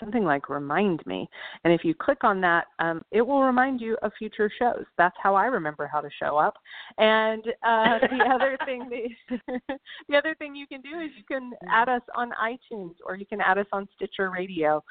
something 0.01 0.25
like 0.25 0.49
remind 0.49 1.05
me. 1.07 1.29
And 1.65 1.73
if 1.73 1.85
you 1.85 1.95
click 1.95 2.25
on 2.25 2.41
that 2.43 2.67
um, 2.79 3.03
it 3.11 3.23
will 3.23 3.43
remind 3.43 3.81
you 3.81 3.97
of 4.03 4.13
future 4.19 4.51
shows. 4.59 4.85
That's 4.99 5.17
how 5.23 5.35
i 5.35 5.47
remember 5.47 5.87
how 5.87 6.01
to 6.01 6.09
show 6.21 6.37
up. 6.37 6.55
And 6.99 7.43
uh, 7.63 7.99
the 8.11 8.25
other 8.33 8.59
thing 8.65 8.89
the, 8.89 9.39
the 10.09 10.17
other 10.17 10.35
thing 10.39 10.55
you 10.55 10.67
can 10.67 10.81
do 10.81 11.01
is 11.01 11.11
you 11.17 11.25
can 11.29 11.53
add 11.71 11.89
us 11.89 12.03
on 12.15 12.31
itunes 12.43 12.95
or 13.05 13.17
you 13.17 13.27
can 13.27 13.41
add 13.41 13.59
us 13.59 13.67
on 13.73 13.89
stitcher 13.97 14.31
radio 14.31 14.83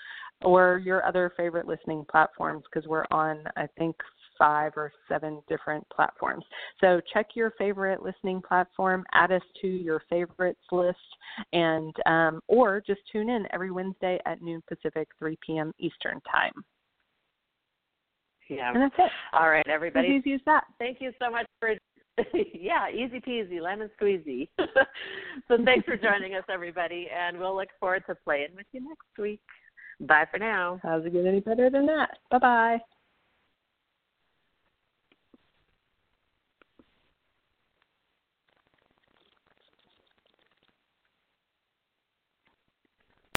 or 0.43 0.81
your 0.83 1.05
other 1.05 1.31
favorite 1.37 1.67
listening 1.67 2.05
platforms 2.09 2.63
because 2.71 2.87
we're 2.87 3.05
on 3.11 3.43
i 3.55 3.67
think 3.77 3.95
five 4.37 4.73
or 4.75 4.91
seven 5.07 5.41
different 5.47 5.85
platforms. 5.89 6.43
So 6.81 7.01
check 7.13 7.27
your 7.35 7.51
favorite 7.57 8.01
listening 8.01 8.41
platform, 8.41 9.03
add 9.13 9.31
us 9.31 9.41
to 9.61 9.67
your 9.67 10.01
favorites 10.09 10.59
list, 10.71 10.97
and 11.53 11.95
um, 12.05 12.41
or 12.47 12.81
just 12.85 13.01
tune 13.11 13.29
in 13.29 13.47
every 13.51 13.71
Wednesday 13.71 14.19
at 14.25 14.41
noon 14.41 14.61
Pacific, 14.67 15.07
3 15.19 15.37
p.m. 15.45 15.73
Eastern 15.79 16.21
time. 16.21 16.53
Yeah. 18.49 18.71
And 18.73 18.83
that's 18.83 18.95
it. 18.99 19.11
All 19.33 19.49
right, 19.49 19.67
everybody. 19.67 20.09
As 20.09 20.13
easy 20.13 20.33
as 20.33 20.41
that. 20.45 20.65
Thank 20.79 21.01
you 21.01 21.11
so 21.19 21.31
much 21.31 21.47
for 21.59 21.75
yeah, 22.53 22.89
easy 22.89 23.19
peasy, 23.19 23.61
lemon 23.61 23.89
squeezy. 23.99 24.47
so 25.47 25.57
thanks 25.65 25.85
for 25.85 25.97
joining 25.97 26.35
us, 26.35 26.43
everybody, 26.49 27.07
and 27.13 27.37
we'll 27.37 27.55
look 27.55 27.69
forward 27.79 28.03
to 28.07 28.15
playing 28.15 28.49
with 28.55 28.65
you 28.71 28.81
next 28.81 29.19
week. 29.19 29.41
Bye 29.99 30.25
for 30.31 30.37
now. 30.37 30.79
How's 30.83 31.05
it 31.05 31.13
get 31.13 31.25
any 31.25 31.39
better 31.39 31.69
than 31.69 31.85
that? 31.87 32.17
Bye 32.31 32.39
bye. 32.39 32.77